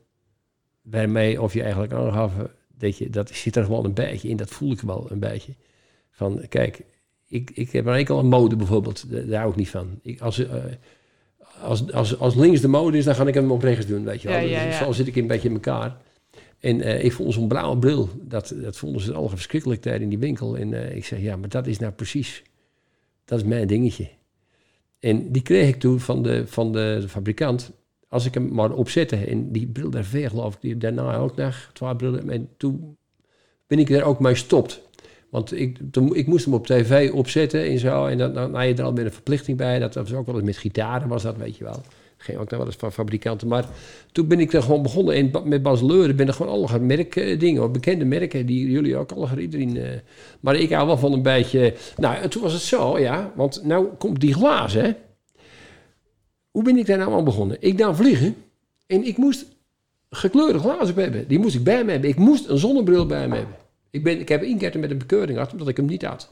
waarmee 0.81 1.41
of 1.41 1.53
je 1.53 1.61
eigenlijk 1.61 1.93
aangaf 1.93 2.33
dat 2.77 2.97
je 2.97 3.09
dat 3.09 3.29
zit 3.29 3.55
er 3.55 3.63
gewoon 3.63 3.85
een 3.85 3.93
beetje 3.93 4.27
in, 4.27 4.37
dat 4.37 4.49
voel 4.49 4.71
ik 4.71 4.81
wel 4.81 5.07
een 5.11 5.19
beetje. 5.19 5.53
Van 6.11 6.41
kijk, 6.49 6.85
ik, 7.27 7.51
ik 7.53 7.71
heb 7.71 7.85
een 7.85 7.93
enkel 7.93 8.17
aan 8.17 8.27
mode 8.27 8.55
bijvoorbeeld, 8.55 9.05
daar, 9.09 9.39
hou 9.39 9.51
ik 9.51 9.57
niet 9.57 9.69
van. 9.69 9.99
Ik, 10.01 10.21
als, 10.21 10.47
eh, 10.47 10.63
als, 11.61 11.91
als, 11.91 12.19
als 12.19 12.35
links 12.35 12.61
de 12.61 12.67
mode 12.67 12.97
is, 12.97 13.05
dan 13.05 13.15
ga 13.15 13.25
ik 13.25 13.33
hem 13.33 13.51
op 13.51 13.61
rechts 13.61 13.85
doen, 13.85 14.03
weet 14.03 14.21
je 14.21 14.27
wel. 14.27 14.37
Ja, 14.37 14.43
ja, 14.43 14.65
Dus 14.65 14.77
ja. 14.79 14.85
Zo 14.85 14.91
zit 14.91 15.07
ik 15.07 15.15
een 15.15 15.27
beetje 15.27 15.47
in 15.47 15.53
elkaar. 15.53 15.97
En 16.59 16.81
eh, 16.81 17.03
ik 17.03 17.11
vond 17.11 17.33
zo'n 17.33 17.47
blauwe 17.47 17.77
bril, 17.77 18.09
dat, 18.21 18.55
dat 18.61 18.77
vonden 18.77 19.01
ze 19.01 19.11
allemaal 19.11 19.29
verschrikkelijk 19.29 19.83
daar 19.83 20.01
in 20.01 20.09
die 20.09 20.17
winkel. 20.17 20.57
En 20.57 20.73
eh, 20.73 20.95
ik 20.95 21.05
zeg, 21.05 21.19
ja, 21.19 21.35
maar 21.35 21.49
dat 21.49 21.67
is 21.67 21.79
nou 21.79 21.93
precies, 21.93 22.43
dat 23.25 23.39
is 23.39 23.45
mijn 23.45 23.67
dingetje. 23.67 24.09
En 24.99 25.31
die 25.31 25.41
kreeg 25.41 25.67
ik 25.67 25.79
toen 25.79 25.99
van 25.99 26.23
de, 26.23 26.47
van 26.47 26.71
de 26.71 27.05
fabrikant 27.07 27.71
als 28.15 28.25
ik 28.25 28.33
hem 28.33 28.49
maar 28.53 28.71
opzette 28.71 29.15
en 29.15 29.51
die 29.51 29.67
bril 29.67 29.89
daar 29.89 30.03
ver, 30.03 30.29
geloof 30.29 30.53
ik, 30.53 30.61
die 30.61 30.77
daarna 30.77 31.15
ook 31.15 31.35
nog 31.35 31.69
twee 31.73 31.95
brillen. 31.95 32.29
En 32.29 32.49
toen 32.57 32.97
ben 33.67 33.79
ik 33.79 33.89
er 33.89 34.03
ook 34.03 34.19
mee 34.19 34.33
gestopt. 34.33 34.81
Want 35.29 35.59
ik, 35.59 35.79
ik 36.11 36.27
moest 36.27 36.45
hem 36.45 36.53
op 36.53 36.67
tv 36.67 37.11
opzetten 37.11 37.63
en 37.63 37.79
zo. 37.79 38.05
En 38.05 38.17
dan, 38.17 38.33
dan 38.33 38.55
had 38.55 38.65
je 38.65 38.73
er 38.73 38.83
al 38.83 38.91
met 38.91 39.05
een 39.05 39.11
verplichting 39.11 39.57
bij. 39.57 39.79
Dat 39.79 39.95
was 39.95 40.13
ook 40.13 40.25
wel 40.25 40.35
eens 40.35 40.45
met 40.45 40.57
gitaren, 40.57 41.07
was 41.07 41.23
dat, 41.23 41.37
weet 41.37 41.57
je 41.57 41.63
wel. 41.63 41.81
Ging 42.17 42.37
ook 42.37 42.49
nog 42.49 42.57
wel 42.59 42.67
eens 42.67 42.75
van 42.75 42.91
fabrikanten. 42.91 43.47
Maar 43.47 43.65
toen 44.11 44.27
ben 44.27 44.39
ik 44.39 44.53
er 44.53 44.61
gewoon 44.61 44.81
begonnen. 44.81 45.15
En 45.15 45.49
met 45.49 45.63
Bas 45.63 45.81
Leur 45.81 46.15
ben 46.15 46.27
er 46.27 46.33
gewoon 46.33 46.51
alle 46.51 46.79
merkdingen, 46.79 47.61
hoor, 47.61 47.71
bekende 47.71 48.05
merken, 48.05 48.45
die 48.45 48.71
jullie 48.71 48.97
ook 48.97 49.11
alle 49.11 49.41
iedereen. 49.41 49.77
eh. 49.77 49.89
maar 50.39 50.55
ik 50.55 50.71
hou 50.71 50.87
wel 50.87 50.97
van 50.97 51.13
een 51.13 51.21
beetje. 51.21 51.73
Nou, 51.97 52.15
en 52.15 52.29
toen 52.29 52.41
was 52.41 52.53
het 52.53 52.61
zo, 52.61 52.99
ja. 52.99 53.31
Want 53.35 53.61
nou 53.63 53.87
komt 53.97 54.19
die 54.19 54.33
glazen, 54.33 54.83
hè. 54.83 54.91
Hoe 56.55 56.63
ben 56.63 56.77
ik 56.77 56.85
daar 56.85 56.97
nou 56.97 57.13
aan 57.13 57.23
begonnen? 57.23 57.57
Ik 57.59 57.77
dan 57.77 57.95
vliegen 57.95 58.35
en 58.87 59.05
ik 59.05 59.17
moest 59.17 59.45
gekleurde 60.09 60.59
glazen 60.59 60.95
hebben. 60.95 61.27
Die 61.27 61.39
moest 61.39 61.55
ik 61.55 61.63
bij 61.63 61.83
me 61.83 61.91
hebben. 61.91 62.09
Ik 62.09 62.15
moest 62.15 62.47
een 62.47 62.57
zonnebril 62.57 63.05
bij 63.05 63.27
me 63.27 63.35
hebben. 63.35 63.55
Ik, 63.89 64.03
ben, 64.03 64.19
ik 64.19 64.29
heb 64.29 64.41
keer 64.41 64.79
met 64.79 64.91
een 64.91 64.97
bekeuring 64.97 65.37
gehad, 65.37 65.51
omdat 65.51 65.67
ik 65.67 65.77
hem 65.77 65.85
niet 65.85 66.03
had. 66.03 66.31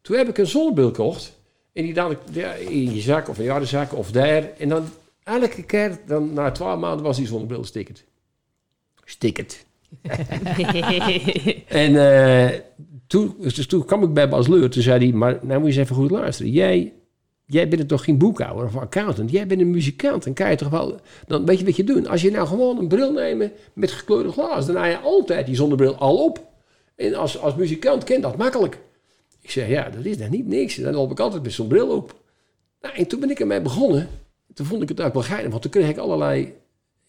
Toen 0.00 0.16
heb 0.16 0.28
ik 0.28 0.38
een 0.38 0.46
zonnebril 0.46 0.86
gekocht. 0.86 1.38
En 1.72 1.82
die 1.82 1.94
dan 1.94 2.16
ja, 2.32 2.52
in 2.52 2.94
je 2.94 3.00
zak 3.00 3.28
of 3.28 3.38
in 3.38 3.44
je 3.44 3.64
zak 3.64 3.94
of 3.94 4.10
daar. 4.10 4.50
En 4.58 4.68
dan 4.68 4.84
elke 5.22 5.62
keer, 5.62 5.98
dan, 6.06 6.32
na 6.32 6.50
twaalf 6.50 6.80
maanden 6.80 7.04
was 7.04 7.16
die 7.16 7.26
zonnebril 7.26 7.64
stikkend. 7.64 8.04
Stikkend. 9.04 9.64
En 11.66 11.96
eh, 11.96 12.58
toen, 13.06 13.34
dus 13.38 13.66
toen 13.66 13.84
kwam 13.84 14.02
ik 14.02 14.14
bij 14.14 14.28
Bas 14.28 14.48
Leur. 14.48 14.70
Toen 14.70 14.82
zei 14.82 15.04
hij, 15.04 15.16
maar 15.16 15.38
nou 15.42 15.60
moet 15.60 15.72
je 15.72 15.78
eens 15.78 15.88
even 15.88 16.02
goed 16.02 16.10
luisteren. 16.10 16.52
Jij, 16.52 16.92
jij 17.50 17.68
bent 17.68 17.88
toch 17.88 18.04
geen 18.04 18.18
boekhouder 18.18 18.64
of 18.64 18.76
accountant? 18.76 19.30
Jij 19.30 19.46
bent 19.46 19.60
een 19.60 19.70
muzikant. 19.70 20.24
Dan 20.24 20.32
kan 20.32 20.50
je 20.50 20.56
toch 20.56 20.68
wel... 20.68 21.00
Dan 21.26 21.46
weet 21.46 21.58
je 21.58 21.64
wat 21.64 21.76
je 21.76 21.84
doet. 21.84 22.08
Als 22.08 22.22
je 22.22 22.30
nou 22.30 22.46
gewoon 22.46 22.78
een 22.78 22.88
bril 22.88 23.12
neemt 23.12 23.52
met 23.72 23.90
gekleurde 23.90 24.32
glas... 24.32 24.66
dan 24.66 24.76
haal 24.76 24.86
je 24.86 24.98
altijd 24.98 25.46
die 25.46 25.54
zonnebril 25.54 25.94
al 25.94 26.24
op. 26.24 26.48
En 26.96 27.14
als, 27.14 27.38
als 27.38 27.54
muzikant 27.54 28.04
kent 28.04 28.22
dat 28.22 28.36
makkelijk. 28.36 28.78
Ik 29.40 29.50
zeg, 29.50 29.68
ja, 29.68 29.90
dat 29.90 30.04
is 30.04 30.18
dan 30.18 30.30
niet 30.30 30.46
niks. 30.46 30.74
Dan 30.74 30.94
loop 30.94 31.10
ik 31.10 31.20
altijd 31.20 31.42
met 31.42 31.52
zo'n 31.52 31.68
bril 31.68 31.88
op. 31.88 32.14
Nou, 32.80 32.94
en 32.94 33.06
toen 33.06 33.20
ben 33.20 33.30
ik 33.30 33.40
ermee 33.40 33.60
begonnen. 33.60 34.08
Toen 34.54 34.66
vond 34.66 34.82
ik 34.82 34.88
het 34.88 35.00
ook 35.00 35.12
wel 35.12 35.22
geinig. 35.22 35.50
Want 35.50 35.62
toen 35.62 35.70
kreeg 35.70 35.88
ik 35.88 35.98
allerlei 35.98 36.54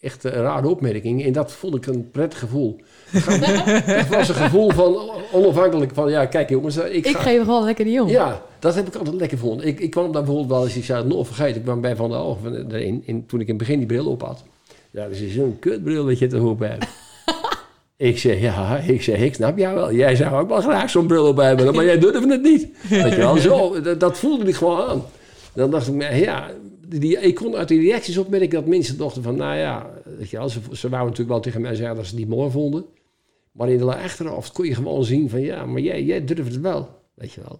echt 0.01 0.23
een 0.23 0.31
rare 0.31 0.67
opmerking. 0.67 1.25
En 1.25 1.31
dat 1.31 1.51
vond 1.51 1.75
ik 1.75 1.85
een 1.85 2.11
prettig 2.11 2.39
gevoel. 2.39 2.79
Het 3.11 4.07
was 4.07 4.29
een 4.29 4.35
gevoel 4.35 4.69
van 4.69 5.11
onafhankelijk 5.31 5.91
van, 5.93 6.09
ja, 6.09 6.25
kijk 6.25 6.49
jongens, 6.49 6.77
ik, 6.77 7.05
Ik 7.05 7.15
ga, 7.15 7.21
geef 7.21 7.39
gewoon 7.39 7.63
lekker 7.63 7.85
die 7.85 7.93
jongen. 7.93 8.11
ja, 8.11 8.41
dat 8.59 8.75
heb 8.75 8.87
ik 8.87 8.95
altijd 8.95 9.15
lekker 9.15 9.37
gevonden. 9.37 9.67
Ik, 9.67 9.79
ik 9.79 9.89
kwam 9.89 10.11
daar 10.11 10.23
bijvoorbeeld 10.23 10.49
wel 10.49 10.63
eens, 10.63 10.75
ik 10.75 10.83
zou 10.83 10.99
het 10.99 11.07
nog 11.07 11.27
vergeten, 11.27 11.55
ik 11.55 11.63
kwam 11.63 11.81
bij 11.81 11.95
Van 11.95 12.37
der 12.67 12.81
in, 12.81 13.03
toen 13.27 13.39
ik 13.39 13.47
in 13.47 13.53
het 13.55 13.57
begin 13.57 13.77
die 13.77 13.87
bril 13.87 14.05
op 14.05 14.21
had. 14.21 14.43
Ja, 14.91 15.03
dat 15.07 15.17
is 15.17 15.33
zo'n 15.33 15.57
kutbril 15.59 16.05
dat 16.05 16.19
je 16.19 16.27
te 16.27 16.37
hoop 16.37 16.59
hebt. 16.59 16.85
ik 17.97 18.17
zeg, 18.17 18.39
ja, 18.39 18.77
ik 18.77 19.01
zeg, 19.01 19.19
ik 19.19 19.33
snap 19.33 19.57
jou 19.57 19.75
wel. 19.75 19.93
Jij 19.93 20.15
zou 20.15 20.41
ook 20.41 20.49
wel 20.49 20.61
graag 20.61 20.89
zo'n 20.89 21.07
bril 21.07 21.27
op 21.27 21.37
hebben, 21.37 21.75
maar 21.75 21.85
jij 21.85 21.99
durfde 21.99 22.31
het 22.31 22.41
niet. 22.41 22.67
Weet 22.89 23.11
je 23.11 23.17
wel, 23.17 23.37
zo, 23.37 23.81
dat, 23.81 23.99
dat 23.99 24.17
voelde 24.17 24.45
ik 24.45 24.55
gewoon 24.55 24.87
aan. 24.87 25.03
Dan 25.53 25.71
dacht 25.71 25.87
ik, 25.87 25.93
me, 25.93 26.15
ja, 26.15 26.51
die, 26.99 27.19
ik 27.19 27.35
kon 27.35 27.55
uit 27.55 27.67
die 27.67 27.81
reacties 27.81 28.17
opmerken 28.17 28.49
dat 28.49 28.65
mensen 28.65 28.97
dachten 28.97 29.23
van, 29.23 29.35
nou 29.35 29.57
ja, 29.57 29.89
weet 30.17 30.29
je 30.29 30.37
wel, 30.37 30.49
ze, 30.49 30.59
ze 30.71 30.89
wouden 30.89 31.09
natuurlijk 31.09 31.29
wel 31.29 31.39
tegen 31.39 31.61
mij 31.61 31.75
zeggen 31.75 31.95
dat 31.95 32.05
ze 32.05 32.11
het 32.11 32.19
niet 32.19 32.35
mooi 32.35 32.51
vonden. 32.51 32.85
Maar 33.51 33.69
in 33.69 33.77
de 33.77 33.95
achteraf 33.95 34.51
kon 34.51 34.65
je 34.65 34.75
gewoon 34.75 35.03
zien 35.03 35.29
van, 35.29 35.41
ja, 35.41 35.65
maar 35.65 35.81
jij, 35.81 36.03
jij 36.03 36.25
durft 36.25 36.51
het 36.51 36.61
wel, 36.61 36.89
weet 37.13 37.31
je 37.31 37.41
wel. 37.41 37.59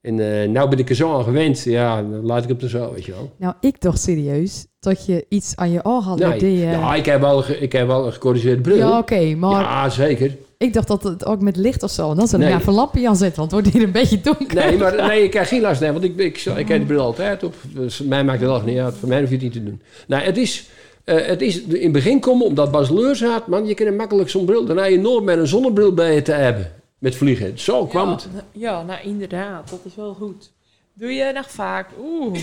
En 0.00 0.42
eh 0.42 0.48
nou 0.48 0.68
ben 0.68 0.78
ik 0.78 0.88
er 0.88 0.94
zo 0.94 1.14
aan 1.14 1.24
gewend, 1.24 1.62
ja, 1.62 2.02
dan 2.02 2.26
laat 2.26 2.42
ik 2.42 2.48
het 2.48 2.62
er 2.62 2.68
zo, 2.68 2.92
weet 2.92 3.04
je 3.04 3.12
wel. 3.12 3.32
Nou, 3.36 3.54
ik 3.60 3.80
dacht 3.80 4.00
serieus 4.00 4.66
dat 4.80 5.06
je 5.06 5.26
iets 5.28 5.56
aan 5.56 5.70
je 5.70 5.84
oog 5.84 6.04
had. 6.04 6.18
Nee, 6.18 6.38
die, 6.38 6.64
eh, 6.64 6.72
ja, 6.72 6.94
ik, 6.94 7.04
heb 7.06 7.20
wel, 7.20 7.50
ik 7.50 7.72
heb 7.72 7.86
wel 7.86 8.06
een 8.06 8.12
gecorrigeerde 8.12 8.60
bril. 8.60 8.76
ja, 8.76 8.88
Ja, 8.88 8.98
oké, 8.98 9.34
maar 9.34 9.92
zeker. 9.92 10.36
Ik 10.58 10.72
dacht 10.72 10.88
dat 10.88 11.02
het 11.02 11.26
ook 11.26 11.40
met 11.40 11.56
licht 11.56 11.82
of 11.82 11.90
zo. 11.90 12.10
En 12.10 12.16
dan 12.16 12.28
zou 12.28 12.42
ik 12.42 12.64
Nee. 12.66 12.74
lampje 12.74 13.08
aan 13.08 13.16
zetten, 13.16 13.38
want 13.38 13.52
het 13.52 13.60
wordt 13.60 13.76
hier 13.76 13.86
een 13.86 13.92
beetje 13.92 14.20
donker. 14.20 14.54
Nee, 14.54 14.76
maar 14.76 14.94
nee, 15.08 15.22
ik 15.22 15.30
krijg 15.30 15.48
geen 15.48 15.60
last, 15.60 15.80
nee, 15.80 15.92
want 15.92 16.04
ik, 16.04 16.16
ik, 16.16 16.38
ik, 16.38 16.56
ik 16.56 16.68
heb 16.68 16.80
de 16.80 16.86
bril 16.86 17.00
altijd 17.00 17.42
op. 17.42 17.54
Dus 17.62 18.00
mij 18.02 18.24
maakt 18.24 18.40
het 18.40 18.50
al 18.50 18.60
niet 18.60 18.78
uit, 18.78 18.94
voor 18.94 19.08
mij 19.08 19.20
hoef 19.20 19.28
je 19.28 19.34
het 19.34 19.44
niet 19.44 19.52
te 19.52 19.64
doen. 19.64 19.82
Nou, 20.06 20.22
het 20.22 20.36
is, 20.36 20.68
eh, 21.04 21.26
het 21.26 21.42
is 21.42 21.62
in 21.62 21.82
het 21.82 21.92
begin 21.92 22.20
komen, 22.20 22.46
omdat 22.46 22.70
Bas 22.70 22.90
Leur 22.90 23.16
zat, 23.16 23.46
man, 23.46 23.66
je 23.66 23.74
kunt 23.74 23.96
makkelijk 23.96 24.30
zo'n 24.30 24.44
bril, 24.44 24.64
daarna 24.64 24.84
je 24.84 24.98
nooit 24.98 25.24
met 25.24 25.38
een 25.38 25.46
zonnebril 25.46 25.94
bij 25.94 26.14
je 26.14 26.22
te 26.22 26.32
hebben. 26.32 26.72
Met 26.98 27.16
vliegen. 27.16 27.58
Zo 27.58 27.86
kwam 27.86 28.08
ja, 28.08 28.14
het. 28.14 28.26
Ja, 28.52 28.82
nou 28.82 29.00
inderdaad, 29.02 29.70
dat 29.70 29.80
is 29.84 29.94
wel 29.94 30.14
goed. 30.14 30.50
Doe 30.94 31.12
je 31.12 31.32
nog 31.34 31.50
vaak? 31.50 31.88
Oeh. 32.02 32.38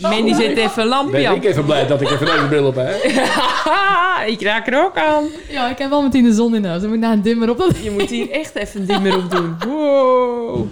Mandy 0.00 0.34
zet 0.34 0.56
even 0.56 0.82
een 0.82 0.88
lampje 0.88 1.12
Ben 1.12 1.26
aan. 1.28 1.34
ik 1.34 1.44
even 1.44 1.64
blij 1.64 1.86
dat 1.86 2.00
ik 2.00 2.10
even 2.10 2.26
deze 2.26 2.46
bril 2.48 2.66
op 2.66 2.74
heb. 2.76 2.94
ik 4.34 4.42
raak 4.42 4.66
er 4.66 4.84
ook 4.84 4.96
aan. 4.96 5.24
Ja, 5.50 5.70
ik 5.70 5.78
heb 5.78 5.90
wel 5.90 6.02
meteen 6.02 6.24
de 6.24 6.32
zon 6.32 6.54
in 6.54 6.64
huis. 6.64 6.80
Dan 6.80 6.88
moet 6.88 6.98
ik 6.98 7.04
naar 7.04 7.12
een 7.12 7.22
dimmer 7.22 7.50
op. 7.50 7.58
Dat... 7.58 7.76
Je 7.82 7.90
moet 7.90 8.10
hier 8.10 8.30
echt 8.30 8.54
even 8.54 8.80
een 8.80 8.86
dimmer 8.86 9.16
op 9.16 9.30
doen. 9.30 9.56
Wow. 9.66 10.66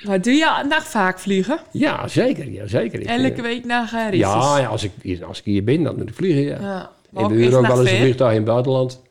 Maar 0.00 0.20
doe 0.22 0.32
je 0.32 0.64
nog 0.68 0.84
vaak 0.86 1.18
vliegen? 1.18 1.58
Ja, 1.70 2.08
zeker. 2.08 2.50
Ja, 2.50 2.66
zeker. 2.66 3.00
Ik, 3.00 3.06
Elke 3.06 3.32
eh, 3.32 3.42
week 3.42 3.64
naar 3.64 3.86
Garis. 3.86 4.18
ja, 4.18 4.58
ja, 4.58 4.66
als 4.66 4.82
ik, 4.84 4.90
hier- 5.02 5.24
als 5.24 5.38
ik 5.38 5.44
hier 5.44 5.64
ben, 5.64 5.82
dan 5.82 5.96
moet 5.96 6.08
ik 6.08 6.14
vliegen, 6.14 6.42
ja. 6.42 6.58
ja. 6.60 6.90
En 7.14 7.28
we 7.28 7.34
huren 7.34 7.58
ook 7.58 7.66
wel 7.66 7.80
eens 7.80 7.90
een 7.90 7.96
vliegtuig 8.00 8.30
in 8.30 8.36
het 8.36 8.46
buitenland. 8.46 9.02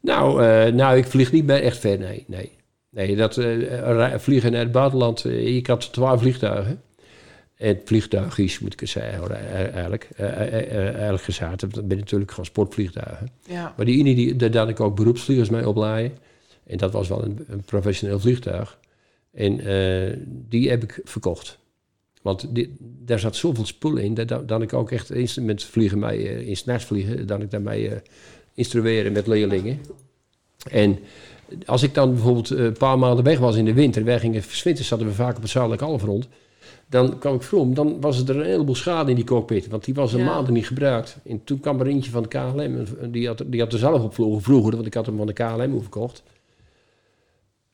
Nou, 0.00 0.44
eh, 0.44 0.72
nou, 0.72 0.96
ik 0.96 1.06
vlieg 1.06 1.32
niet 1.32 1.46
bij 1.46 1.62
echt 1.62 1.78
ver, 1.78 1.98
nee. 1.98 2.24
Nee, 2.26 2.50
nee 2.90 3.16
dat 3.16 3.36
eh, 3.36 4.06
vliegen 4.16 4.52
naar 4.52 4.60
het 4.60 4.72
buitenland. 4.72 5.24
eh, 5.24 5.56
ik 5.56 5.66
had 5.66 5.92
twaalf 5.92 6.20
vliegtuigen. 6.20 6.82
Het 7.54 7.80
vliegtuig 7.84 8.38
is, 8.38 8.58
moet 8.58 8.72
ik 8.72 8.80
het 8.80 8.88
zeggen, 8.88 9.18
hoor, 9.18 9.30
eh, 9.30 9.74
eigenlijk. 9.74 10.08
eh, 10.16 10.26
eh, 10.26 10.54
eh, 10.54 10.88
eigenlijk 10.88 11.22
gezegd, 11.22 11.60
dat 11.60 11.88
ben 11.88 11.98
natuurlijk 11.98 12.30
gewoon 12.30 12.44
sportvliegtuigen. 12.46 13.28
Ja. 13.48 13.74
Maar 13.76 13.86
die 13.86 13.98
ene, 13.98 14.14
die, 14.14 14.36
daar 14.36 14.56
had 14.56 14.68
ik 14.68 14.80
ook 14.80 14.96
beroepsvliegers 14.96 15.48
mee 15.48 15.68
oplaaien. 15.68 16.12
En 16.66 16.76
dat 16.78 16.92
was 16.92 17.08
wel 17.08 17.24
een, 17.24 17.44
een 17.48 17.62
professioneel 17.62 18.20
vliegtuig. 18.20 18.78
En 19.32 19.60
eh, 19.60 20.16
die 20.26 20.70
heb 20.70 20.82
ik 20.82 21.00
verkocht. 21.04 21.58
Want 22.22 22.54
die, 22.54 22.76
daar 22.80 23.18
zat 23.18 23.36
zoveel 23.36 23.66
spul 23.66 23.96
in, 23.96 24.14
dat, 24.14 24.48
dat, 24.48 24.62
ik 24.62 24.72
ook 24.72 24.90
echt 24.90 25.10
instrument 25.12 25.64
vliegen 25.64 25.98
mee, 25.98 26.28
eh, 26.28 26.48
in 26.48 26.56
s'nachts 26.56 26.84
vliegen, 26.84 27.26
dat 27.26 27.40
ik 27.42 27.50
daarmee 27.50 27.88
eh 27.88 27.96
instrueren 28.54 29.12
met 29.12 29.26
leerlingen. 29.26 29.80
En 30.70 30.98
als 31.66 31.82
ik 31.82 31.94
dan 31.94 32.12
bijvoorbeeld 32.12 32.50
eh, 32.50 32.64
een 32.64 32.72
paar 32.72 32.98
maanden 32.98 33.24
weg 33.24 33.38
was 33.38 33.56
in 33.56 33.64
de 33.64 33.72
winter, 33.72 34.04
wij 34.04 34.18
gingen 34.20 34.42
verswinteren, 34.42 34.88
zaten 34.88 35.06
we 35.06 35.12
vaak 35.12 35.36
op 35.36 35.42
het 35.42 35.50
zuidelijke 35.50 35.84
halfrond. 35.84 36.28
Dan 36.94 37.18
kwam 37.18 37.34
ik 37.34 37.42
vroeg, 37.42 37.74
dan 37.74 38.00
was 38.00 38.28
er 38.28 38.36
een 38.40 38.44
heleboel 38.46 38.74
schade 38.74 39.10
in 39.10 39.16
die 39.16 39.24
cockpit, 39.24 39.68
want 39.68 39.84
die 39.84 39.94
was 39.94 40.12
een 40.12 40.18
Ja. 40.18 40.24
maand 40.24 40.48
niet 40.50 40.66
gebruikt. 40.66 41.16
En 41.26 41.40
toen 41.44 41.60
kwam 41.60 41.80
er 41.80 41.86
eentje 41.86 42.10
van 42.10 42.22
de 42.22 42.28
KLM, 42.28 42.84
die 43.10 43.26
had, 43.26 43.42
die 43.46 43.60
had 43.60 43.72
er 43.72 43.78
zelf 43.78 44.02
op 44.02 44.14
vlogen 44.14 44.42
vroeger, 44.42 44.74
want 44.74 44.86
ik 44.86 44.94
had 44.94 45.06
hem 45.06 45.16
van 45.16 45.26
de 45.26 45.32
KLM 45.32 45.80
verkocht. 45.80 46.22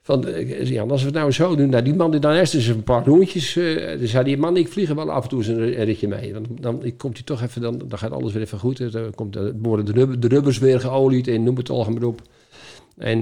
Van, 0.02 0.26
eh, 0.26 0.66
ja, 0.68 0.82
als 0.82 1.00
we 1.00 1.06
het 1.06 1.16
nou 1.16 1.30
zo 1.32 1.56
doen, 1.56 1.68
nou, 1.68 1.82
die 1.84 1.94
man 1.94 2.10
die 2.10 2.20
dan 2.20 2.32
eerst 2.32 2.54
eens 2.54 2.66
een 2.66 2.82
paar 2.82 3.04
rondjes, 3.06 3.54
dan 3.98 4.06
zei 4.08 4.24
die 4.24 4.36
man, 4.38 4.56
ik 4.56 4.68
vlieg 4.68 4.88
er 4.88 4.94
wel 4.94 5.10
af 5.10 5.22
en 5.22 5.28
toe 5.28 5.38
eens 5.38 5.48
een 5.48 5.84
ritje 5.84 6.08
mee. 6.08 6.32
Dan, 6.32 6.46
dan 6.60 6.82
komt 6.96 7.14
hij 7.16 7.24
toch 7.24 7.42
even, 7.42 7.60
dan, 7.62 7.78
dan 7.88 7.98
gaat 7.98 8.12
alles 8.12 8.32
weer 8.32 8.42
even 8.42 8.58
goed. 8.58 8.80
Eh, 8.80 8.90
Dan 8.90 9.14
komt, 9.14 9.32
de, 9.32 9.54
worden 9.62 9.84
de, 9.84 9.92
rubber- 9.92 10.20
de 10.20 10.28
rubbers 10.28 10.58
weer 10.58 10.80
geolied 10.80 11.28
en 11.28 11.42
noem 11.42 11.56
het 11.56 11.70
allemaal 11.70 12.08
op. 12.08 12.22
En 12.96 13.20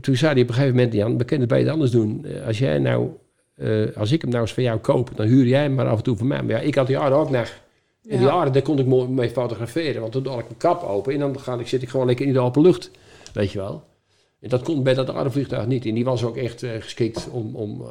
toen 0.00 0.16
zei 0.16 0.32
hij 0.32 0.42
op 0.42 0.48
een 0.48 0.54
gegeven 0.54 0.76
moment, 0.76 0.92
Jan, 0.94 1.18
we 1.18 1.24
kunnen 1.24 1.48
het 1.48 1.56
beter 1.58 1.72
anders 1.72 1.90
doen. 1.90 2.26
Als 2.46 2.58
jij 2.58 2.78
nou, 2.78 3.08
eh, 3.60 3.96
als 3.96 4.12
ik 4.12 4.20
hem 4.20 4.30
nou 4.30 4.42
eens 4.42 4.52
van 4.52 4.62
jou 4.62 4.78
koop, 4.78 5.10
dan 5.14 5.26
huur 5.26 5.46
jij 5.46 5.62
hem 5.62 5.74
maar 5.74 5.88
af 5.88 5.96
en 5.96 6.02
toe 6.02 6.16
van 6.16 6.26
mij. 6.26 6.42
Maar 6.42 6.50
ja, 6.50 6.58
ik 6.58 6.74
had 6.74 6.86
die 6.86 6.96
jaren 6.96 7.16
ook 7.16 7.30
nog. 7.30 7.60
En 8.08 8.18
die 8.18 8.26
jaren, 8.26 8.52
daar 8.52 8.62
kon 8.62 8.78
ik 8.78 8.86
mooi 8.86 9.08
mee 9.08 9.30
fotograferen. 9.30 10.00
Want 10.00 10.12
toen 10.12 10.26
had 10.26 10.38
ik 10.38 10.44
mijn 10.44 10.56
kap 10.58 10.82
open 10.82 11.12
en 11.12 11.18
dan 11.18 11.40
ga 11.40 11.58
ik, 11.58 11.68
zit 11.68 11.82
ik 11.82 11.88
gewoon 11.88 12.06
lekker 12.06 12.26
in 12.26 12.32
de 12.32 12.40
open 12.40 12.62
lucht. 12.62 12.90
Weet 13.32 13.52
je 13.52 13.58
wel. 13.58 13.82
En 14.40 14.48
dat 14.48 14.62
kon 14.62 14.82
bij 14.82 14.94
dat 14.94 15.10
aardvliegtuig 15.10 15.66
niet. 15.66 15.86
En 15.86 15.94
die 15.94 16.04
was 16.04 16.24
ook 16.24 16.36
echt 16.36 16.62
eh, 16.62 16.70
geschikt 16.78 17.28
om, 17.30 17.56
om, 17.56 17.80
eh, 17.80 17.88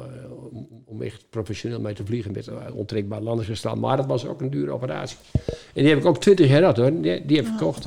om, 0.52 0.68
om 0.84 1.02
echt 1.02 1.24
professioneel 1.30 1.80
mee 1.80 1.94
te 1.94 2.04
vliegen 2.04 2.32
met 2.32 2.46
uh, 2.46 2.54
onttrekbaar 2.72 3.20
landingsgestel. 3.20 3.76
Maar 3.76 3.96
dat 3.96 4.06
was 4.06 4.26
ook 4.26 4.40
een 4.40 4.50
dure 4.50 4.70
operatie. 4.70 5.16
En 5.46 5.82
die 5.82 5.88
heb 5.88 5.98
ik 5.98 6.04
ook 6.04 6.20
20 6.20 6.48
jaar 6.48 6.58
gehad 6.58 6.76
hoor. 6.76 7.00
Die, 7.00 7.26
die 7.26 7.36
heb 7.36 7.46
ik 7.46 7.52
verkocht. 7.56 7.86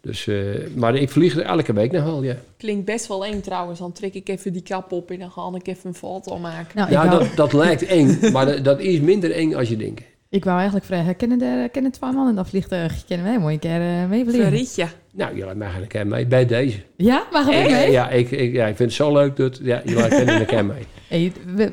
Dus, 0.00 0.26
eh, 0.26 0.36
maar 0.76 0.94
ik 0.96 1.10
vlieg 1.10 1.36
er 1.36 1.42
elke 1.42 1.72
week 1.72 1.92
nog 1.92 2.04
wel, 2.04 2.22
ja. 2.22 2.34
Klinkt 2.56 2.84
best 2.84 3.06
wel 3.06 3.24
eng 3.24 3.40
trouwens. 3.40 3.78
Dan 3.78 3.92
trek 3.92 4.14
ik 4.14 4.28
even 4.28 4.52
die 4.52 4.62
kap 4.62 4.92
op 4.92 5.10
en 5.10 5.18
dan 5.18 5.30
ga 5.30 5.50
ik 5.54 5.66
even 5.66 5.88
een 5.88 5.94
foto 5.94 6.38
maken. 6.38 6.72
Nou, 6.74 6.90
Ja, 6.90 7.06
dat, 7.08 7.26
dat 7.34 7.52
lijkt 7.52 7.86
eng, 7.86 8.18
maar 8.32 8.46
dat, 8.46 8.64
dat 8.64 8.80
is 8.80 9.00
minder 9.00 9.30
eng 9.32 9.54
als 9.54 9.68
je 9.68 9.76
denkt. 9.76 10.02
ik 10.28 10.44
wou 10.44 10.56
eigenlijk 10.56 10.86
vragen, 10.86 11.16
kennen, 11.16 11.38
de, 11.38 11.68
kennen 11.72 11.92
twee 11.92 12.12
mannen 12.12 12.34
dat 12.34 12.48
vliegtuig? 12.48 13.04
Kennen 13.04 13.26
wij 13.26 13.38
mooi 13.38 13.54
een 13.54 13.60
keer 13.60 13.80
eh, 13.80 14.08
meevliegen? 14.08 14.44
Verrietje. 14.44 14.86
Nou, 15.12 15.36
jullie 15.36 15.54
mag 15.54 15.76
een 15.76 15.86
keer 15.86 16.06
mee 16.06 16.26
bij 16.26 16.46
deze. 16.46 16.78
Ja, 16.96 17.26
mag 17.32 17.48
ik 17.48 17.70
mee? 17.70 17.90
Ja, 17.90 18.08
ik, 18.10 18.30
ik, 18.30 18.52
ja, 18.52 18.66
ik 18.66 18.76
vind 18.76 18.88
het 18.88 18.98
zo 18.98 19.12
leuk 19.12 19.36
dat 19.36 19.58
ja, 19.62 19.82
jullie 19.84 20.08
kennen 20.08 20.40
een 20.40 20.46
keer 20.46 20.64
mee. 20.64 20.86
Hey, 21.08 21.32
we, 21.56 21.72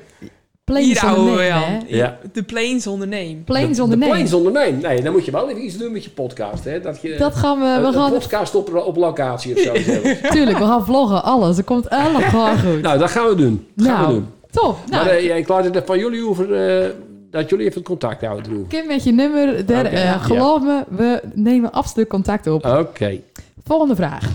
planes 0.74 0.86
Hier 0.86 1.00
houden 1.00 1.24
we 1.26 1.30
ondernemen, 1.32 1.64
aan. 1.64 1.72
hè? 1.88 1.96
Ja. 1.96 2.18
De 2.34 2.44
planes 2.44 2.88
ondernemen. 2.88 3.44
Planes 3.44 3.78
De- 3.78 3.98
planes 3.98 4.34
ondernemen. 4.34 4.82
Nee, 4.82 5.02
dan 5.02 5.12
moet 5.14 5.26
je 5.26 5.32
wel 5.32 5.50
even 5.50 5.64
iets 5.66 5.78
doen 5.78 5.92
met 5.92 6.04
je 6.04 6.10
podcast. 6.10 6.64
Hè? 6.64 6.80
Dat 6.82 7.02
je 7.02 7.16
Dat 7.18 7.36
gaan 7.36 7.60
we, 7.60 7.66
een, 7.66 7.82
we 7.82 7.88
een 7.88 7.94
gaan, 7.94 8.12
podcast 8.12 8.56
op, 8.56 8.76
op 8.76 8.96
locatie 8.96 9.56
of 9.56 9.60
zo. 9.62 9.74
tuurlijk, 10.36 10.58
we 10.58 10.64
gaan 10.66 10.86
vloggen, 10.86 11.24
alles. 11.24 11.56
Dat 11.56 11.66
komt 11.66 11.90
allemaal 11.90 12.58
goed. 12.66 12.82
nou, 12.82 13.00
dat 13.00 13.12
gaan 13.12 13.28
we 13.28 13.36
doen. 13.36 13.68
Dat 13.76 13.86
gaan 13.88 13.96
Nou, 14.02 14.08
we 14.08 14.20
doen. 14.20 14.28
Top. 14.52 14.78
Nou, 14.90 15.06
maar 15.06 15.14
eh, 15.14 15.24
ja, 15.26 15.36
ik 15.36 15.48
laat 15.48 15.74
het 15.74 15.86
van 15.86 16.00
jullie 16.00 16.28
over 16.28 16.54
eh, 16.54 16.90
dat 17.32 17.50
jullie 17.50 17.66
even 17.66 17.78
het 17.78 17.88
contact 17.88 18.22
houden. 18.26 18.52
Doen. 18.54 18.68
Kim 18.68 18.88
met 18.88 19.04
je 19.04 19.12
nummer. 19.12 19.66
Daar, 19.66 19.86
Oké, 19.86 19.96
eh, 19.96 20.04
ja. 20.04 20.18
geloof 20.18 20.62
me, 20.62 20.84
we 20.90 21.22
nemen 21.34 21.72
absoluut 21.72 22.08
contact 22.08 22.48
op. 22.48 22.66
Oké. 22.66 23.20
Volgende 23.64 23.96
vraag. 23.96 24.34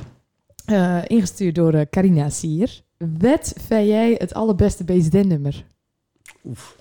Eh, 0.64 0.96
ingestuurd 1.06 1.54
door 1.54 1.86
Carina 1.90 2.28
Sier. 2.28 2.80
Wat 3.18 3.52
vind 3.66 3.86
jij 3.88 4.14
het 4.18 4.34
allerbeste 4.34 4.84
BZN-nummer? 4.84 5.64
Oef. 6.44 6.78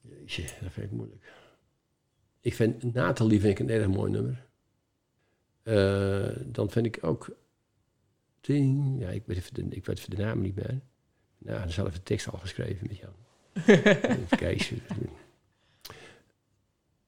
Jeetje, 0.00 0.42
dat 0.62 0.72
vind 0.72 0.86
ik 0.86 0.92
moeilijk. 0.92 1.32
Ik 2.40 2.54
vind 2.54 2.94
Nathalie 2.94 3.40
vind 3.40 3.58
ik 3.58 3.66
een 3.66 3.74
erg 3.74 3.88
mooi 3.88 4.10
nummer. 4.10 4.46
Eh, 5.62 6.36
dan 6.46 6.70
vind 6.70 6.86
ik 6.86 6.98
ook... 7.04 7.36
Ding, 8.40 9.00
ja, 9.00 9.08
ik 9.08 9.22
weet, 9.26 9.36
even 9.36 9.54
de, 9.54 9.76
ik 9.76 9.86
weet 9.86 9.98
even 9.98 10.10
de 10.10 10.22
naam 10.22 10.40
niet 10.40 10.54
meer. 10.54 10.80
Nou, 11.38 11.58
dan 11.58 11.68
even 11.68 11.92
de 11.92 12.02
tekst 12.02 12.28
al 12.28 12.38
geschreven 12.38 12.86
met 12.88 12.98
Jan. 12.98 13.14
Even 13.66 14.36
kijken. 14.36 14.82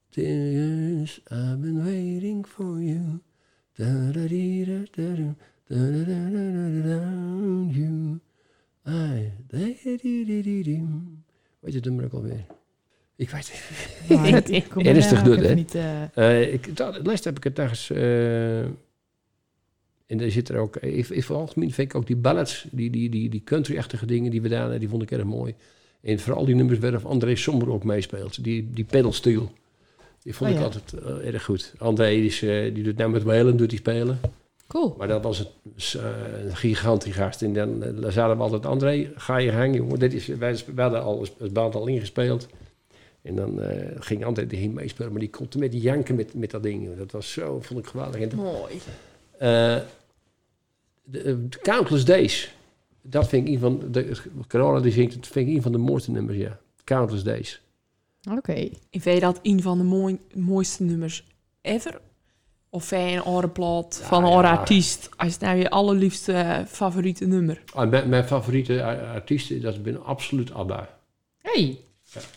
Tears, 0.09 1.19
I've 1.19 1.57
been 1.57 1.85
waiting 1.85 2.47
for 2.47 2.81
you. 2.81 3.21
Da-da-dee-da-da-da, 3.73 5.35
da-da-da-da-da-da, 5.67 7.01
you. 7.71 8.21
I, 8.87 9.33
da-dee-dee-dee-dee. 9.47 11.24
Weet 11.65 11.73
je 11.73 11.79
het 11.79 11.85
nummer 11.89 12.05
ook 12.05 12.13
alweer? 12.13 12.45
Ik 13.17 13.31
weet 13.31 13.53
het. 13.53 14.09
Nou, 14.09 14.27
het- 14.31 14.51
ik 14.61 14.69
kom 14.69 14.83
er 14.85 14.95
Ernstig 14.95 15.23
doet, 15.23 15.41
hè? 15.41 15.55
Niet, 15.55 15.75
eh, 15.75 16.17
Eh, 16.17 16.53
ik, 16.53 16.77
dat, 16.77 16.95
het 16.97 17.07
laatst 17.07 17.25
heb 17.25 17.37
ik 17.37 17.45
het 17.45 17.59
ergens... 17.59 17.91
eh 17.91 18.63
en 20.07 20.19
daar 20.19 20.31
zit 20.31 20.49
er 20.49 20.57
ook... 20.59 20.77
Ik, 20.77 21.09
ik, 21.09 21.25
vooral 21.25 21.45
algemeen 21.47 21.73
vind 21.73 21.89
ik 21.91 21.97
ook 21.97 22.07
die 22.07 22.17
ballads, 22.17 22.67
die, 22.71 22.91
die, 22.91 23.11
die, 23.11 23.31
die 23.31 23.43
country-achtige 23.45 24.07
dingen 24.07 24.31
die 24.31 24.43
we 24.43 24.49
daar... 24.49 24.79
Die 24.79 24.89
vond 24.89 25.03
ik 25.03 25.11
erg 25.11 25.25
mooi. 25.25 25.55
En 26.01 26.19
vooral 26.21 26.45
die 26.45 26.55
nummers 26.55 26.79
waar 26.79 27.07
André 27.07 27.37
Sommer 27.37 27.71
ook 27.71 27.85
meespeelt. 27.85 28.45
Die, 28.45 28.71
die 28.71 28.85
pedalsteel. 28.85 29.53
Die 30.23 30.35
vond 30.35 30.51
Oh, 30.51 30.57
ik 30.57 30.63
ja. 30.63 30.67
altijd 30.67 30.93
eh, 30.93 31.33
erg 31.35 31.45
goed. 31.45 31.75
André 31.79 32.11
is, 32.11 32.43
eh, 32.43 32.75
die 32.75 32.83
doet 32.83 32.97
nou 32.97 33.11
met 33.11 33.23
Whalen 33.23 33.57
doet 33.57 33.71
die 33.71 33.79
spelen. 33.79 34.21
Cool. 34.67 34.95
Maar 34.99 35.09
dat 35.09 35.23
was 35.23 35.39
het, 35.39 35.51
eh, 35.95 36.45
een 36.45 36.57
gigantisch 36.57 37.15
gast. 37.15 37.43
En 37.43 37.53
dan, 37.55 37.83
eh, 37.83 38.01
dan 38.01 38.13
zeiden 38.13 38.37
we 38.37 38.43
altijd, 38.43 38.67
André, 38.67 39.13
ga 39.17 39.37
je 39.37 39.51
gang, 39.51 39.77
jongen. 39.77 39.99
Dit 39.99 40.15
is, 40.15 40.27
wij, 40.27 40.59
wij 40.75 40.85
hadden 40.85 41.03
al 41.03 41.27
het 41.39 41.53
band 41.53 41.75
al 41.75 41.87
ingespeeld. 41.87 42.47
En 43.23 43.35
dan 43.37 43.61
eh, 43.63 43.91
ging 43.99 44.25
André 44.25 44.47
erheen 44.51 44.73
meespelen, 44.73 45.11
maar 45.11 45.21
die 45.21 45.31
kon 45.31 45.49
met 45.59 45.71
die 45.71 45.81
janken 45.81 46.15
met, 46.15 46.35
met 46.35 46.51
dat 46.51 46.63
ding. 46.63 46.97
Dat 46.97 47.11
was 47.11 47.33
zo, 47.33 47.61
vond 47.61 47.81
ik 47.81 47.87
geweldig. 47.87 48.21
En 48.21 48.37
Mooi. 48.37 48.75
eh, 49.39 49.77
de, 51.05 51.19
eh, 51.19 51.35
de 51.49 51.59
Countless 51.63 52.05
Days. 52.05 52.55
Dat 53.03 53.29
vind 53.29 53.47
ik 53.49 53.55
een 53.55 53.61
van 53.61 53.83
de. 53.91 54.17
Carola 54.47 54.81
die 54.81 54.93
zingt, 54.93 55.15
dat 55.15 55.27
vind 55.27 55.49
ik 55.49 55.55
een 55.55 55.63
van 55.63 55.73
de 55.73 55.79
mooiste 55.79 56.11
nummers, 56.11 56.39
ja. 56.39 56.59
Countless 56.85 57.23
Days. 57.25 57.61
Oké. 58.31 58.69
Ik 58.91 59.03
weet 59.03 59.21
dat 59.21 59.39
een 59.43 59.63
van 59.63 59.79
de 59.79 59.85
mooi, 59.85 60.19
mooiste 60.35 60.83
nummers 60.83 61.25
ever. 61.61 62.01
Of 62.75 62.91
een 62.91 63.21
andere 63.23 63.49
plaat 63.49 64.01
van 64.05 64.25
een 64.25 64.31
ja. 64.31 64.51
artiest. 64.57 65.09
Als 65.17 65.33
het 65.33 65.41
nou 65.41 65.57
je 65.59 65.71
allerliefste 65.71 66.33
eh, 66.33 66.59
favoriete 66.67 67.27
nummer. 67.27 67.63
Ah, 67.75 67.91
mijn, 67.91 68.09
mijn 68.09 68.25
favoriete 68.25 68.83
a- 68.83 69.13
artiesten, 69.15 69.61
dat 69.61 69.83
ben 69.83 70.05
absoluut 70.05 70.53
ABBA. 70.53 70.99
Hey. 71.39 71.79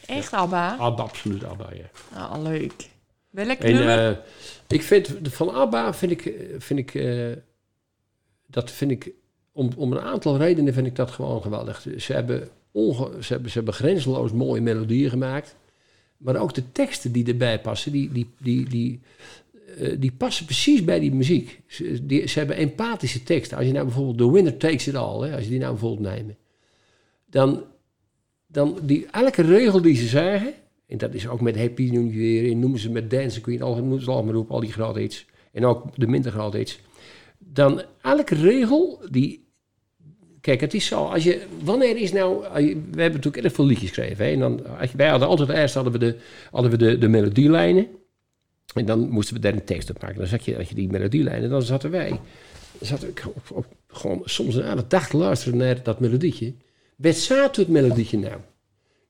Echt, 0.06 0.34
Abba? 0.34 0.76
ABBA, 0.78 1.04
absoluut 1.04 1.44
ABBA, 1.44 1.70
ja. 1.74 2.18
Ah, 2.20 2.42
leuk. 2.42 2.74
Welk 3.30 3.60
En 3.60 3.74
nummer? 3.74 4.10
eh, 4.10 4.18
ik 4.68 4.82
vind, 4.84 5.16
van 5.24 5.54
ABBA 5.54 5.94
vind 5.94 6.12
ik, 6.12 6.26
eh, 6.26 6.34
vind 6.58 6.80
ik 6.80 6.96
eh, 6.96 7.32
dat 8.48 8.72
vind 8.72 8.92
ik, 8.92 9.12
om, 9.52 9.70
om 9.78 9.92
een 9.92 10.02
aantal 10.02 10.38
redenen 10.38 10.74
vind 10.74 10.88
ik 10.88 10.96
dat 10.96 11.12
gewoon 11.12 11.42
geweldig. 11.42 11.86
Ze 11.98 12.14
hebben, 12.14 12.50
onge, 12.72 13.10
ze 13.24 13.34
hebben, 13.34 13.52
ze 13.52 13.58
hebben 13.58 13.74
grenzeloos 13.76 14.32
mooie 14.32 14.62
melodieën 14.62 15.10
gemaakt. 15.10 15.56
Maar 16.18 16.36
ook 16.36 16.54
de 16.54 16.72
teksten 16.72 17.12
die 17.12 17.28
erbij 17.28 17.60
passen, 17.62 17.92
die, 17.92 18.12
die, 18.12 18.30
die, 18.40 18.70
die, 18.70 19.00
eh, 19.02 19.47
die 20.00 20.12
passen 20.12 20.46
precies 20.46 20.84
bij 20.84 21.00
die 21.00 21.14
muziek. 21.14 21.62
Ze, 21.68 22.02
ze 22.26 22.40
hebben 22.40 22.56
empathische 22.56 23.24
teksten. 23.24 23.58
Als 23.58 23.66
je 23.66 23.72
nou 23.72 23.86
bijvoorbeeld 23.86 24.18
The 24.18 24.32
Winner 24.32 24.58
Takes 24.58 24.88
It 24.88 24.96
All, 24.96 25.28
hè, 25.28 25.36
als 25.36 25.44
je 25.44 25.50
die 25.50 25.60
nou 25.60 25.72
bijvoorbeeld 25.72 26.16
neemt. 26.16 26.34
Dan, 27.30 27.64
dan 28.48 28.80
die, 28.82 29.06
elke 29.12 29.42
regel 29.42 29.82
die 29.82 29.96
ze 29.96 30.08
zeggen, 30.08 30.54
en 30.88 30.98
dat 30.98 31.14
is 31.14 31.28
ook 31.28 31.42
met 31.42 31.58
Happy 31.58 31.90
New 31.92 32.14
Year, 32.14 32.52
en 32.52 32.60
noemen 32.60 32.80
ze 32.80 32.92
met 32.92 33.10
Dance 33.10 33.42
Queen, 33.42 33.62
al 33.62 33.76
noemen 33.76 34.02
ze 34.02 34.12
op, 34.12 34.52
al 34.52 34.60
die 34.60 34.72
grote 34.72 35.00
hits. 35.00 35.26
En 35.52 35.66
ook 35.66 35.86
de 35.96 36.08
minder 36.08 36.32
grote 36.32 36.58
hits. 36.58 36.80
Dan 37.38 37.82
elke 38.02 38.36
regel, 38.36 39.02
die... 39.12 39.46
Kijk, 40.42 40.62
het 40.62 40.74
is 40.74 40.86
zo, 40.86 41.04
als 41.04 41.24
je... 41.24 41.46
Wanneer 41.64 41.98
is 41.98 42.12
nou... 42.12 42.44
je- 42.62 42.74
we 42.76 43.02
hebben 43.02 43.20
natuurlijk 43.20 43.44
erg 43.44 43.54
veel 43.54 43.66
liedjes 43.66 43.90
geschreven, 43.90 44.26
hè, 44.26 44.32
en 44.32 44.40
dan, 44.40 44.62
wij 44.96 45.08
hadden 45.10 45.28
altijd 45.28 45.50
eerst 45.50 45.74
hadden 45.74 45.94
we 45.94 46.00
de, 46.00 46.16
hadden 46.52 46.72
we 46.72 46.78
de, 46.78 46.98
de 46.98 47.08
melodielijnen. 47.08 47.88
En 48.74 48.86
dan 48.86 49.10
moesten 49.10 49.36
we 49.36 49.42
daar 49.42 49.54
een 49.54 49.64
tekst 49.64 49.90
op 49.90 50.02
maken. 50.02 50.18
Dan 50.18 50.28
zat 50.28 50.46
je, 50.46 50.56
had 50.56 50.70
je 50.70 50.76
die 50.76 50.90
melodielijnen, 50.90 51.50
dan 51.50 51.62
zaten 51.62 51.92
wij... 51.92 52.10
Dan 52.10 52.88
zat 52.88 53.04
ik 53.04 53.24
op, 53.28 53.52
op, 53.52 53.66
gewoon 53.88 54.22
soms 54.26 54.56
een 54.56 54.68
hele 54.68 54.88
dag 54.88 55.10
te 55.10 55.18
luisteren 55.18 55.58
naar 55.58 55.84
dat 55.84 56.00
melodietje. 56.00 56.54
Wat 56.96 57.16
staat 57.16 57.56
het 57.56 57.68
melodietje 57.68 58.18
nou? 58.18 58.36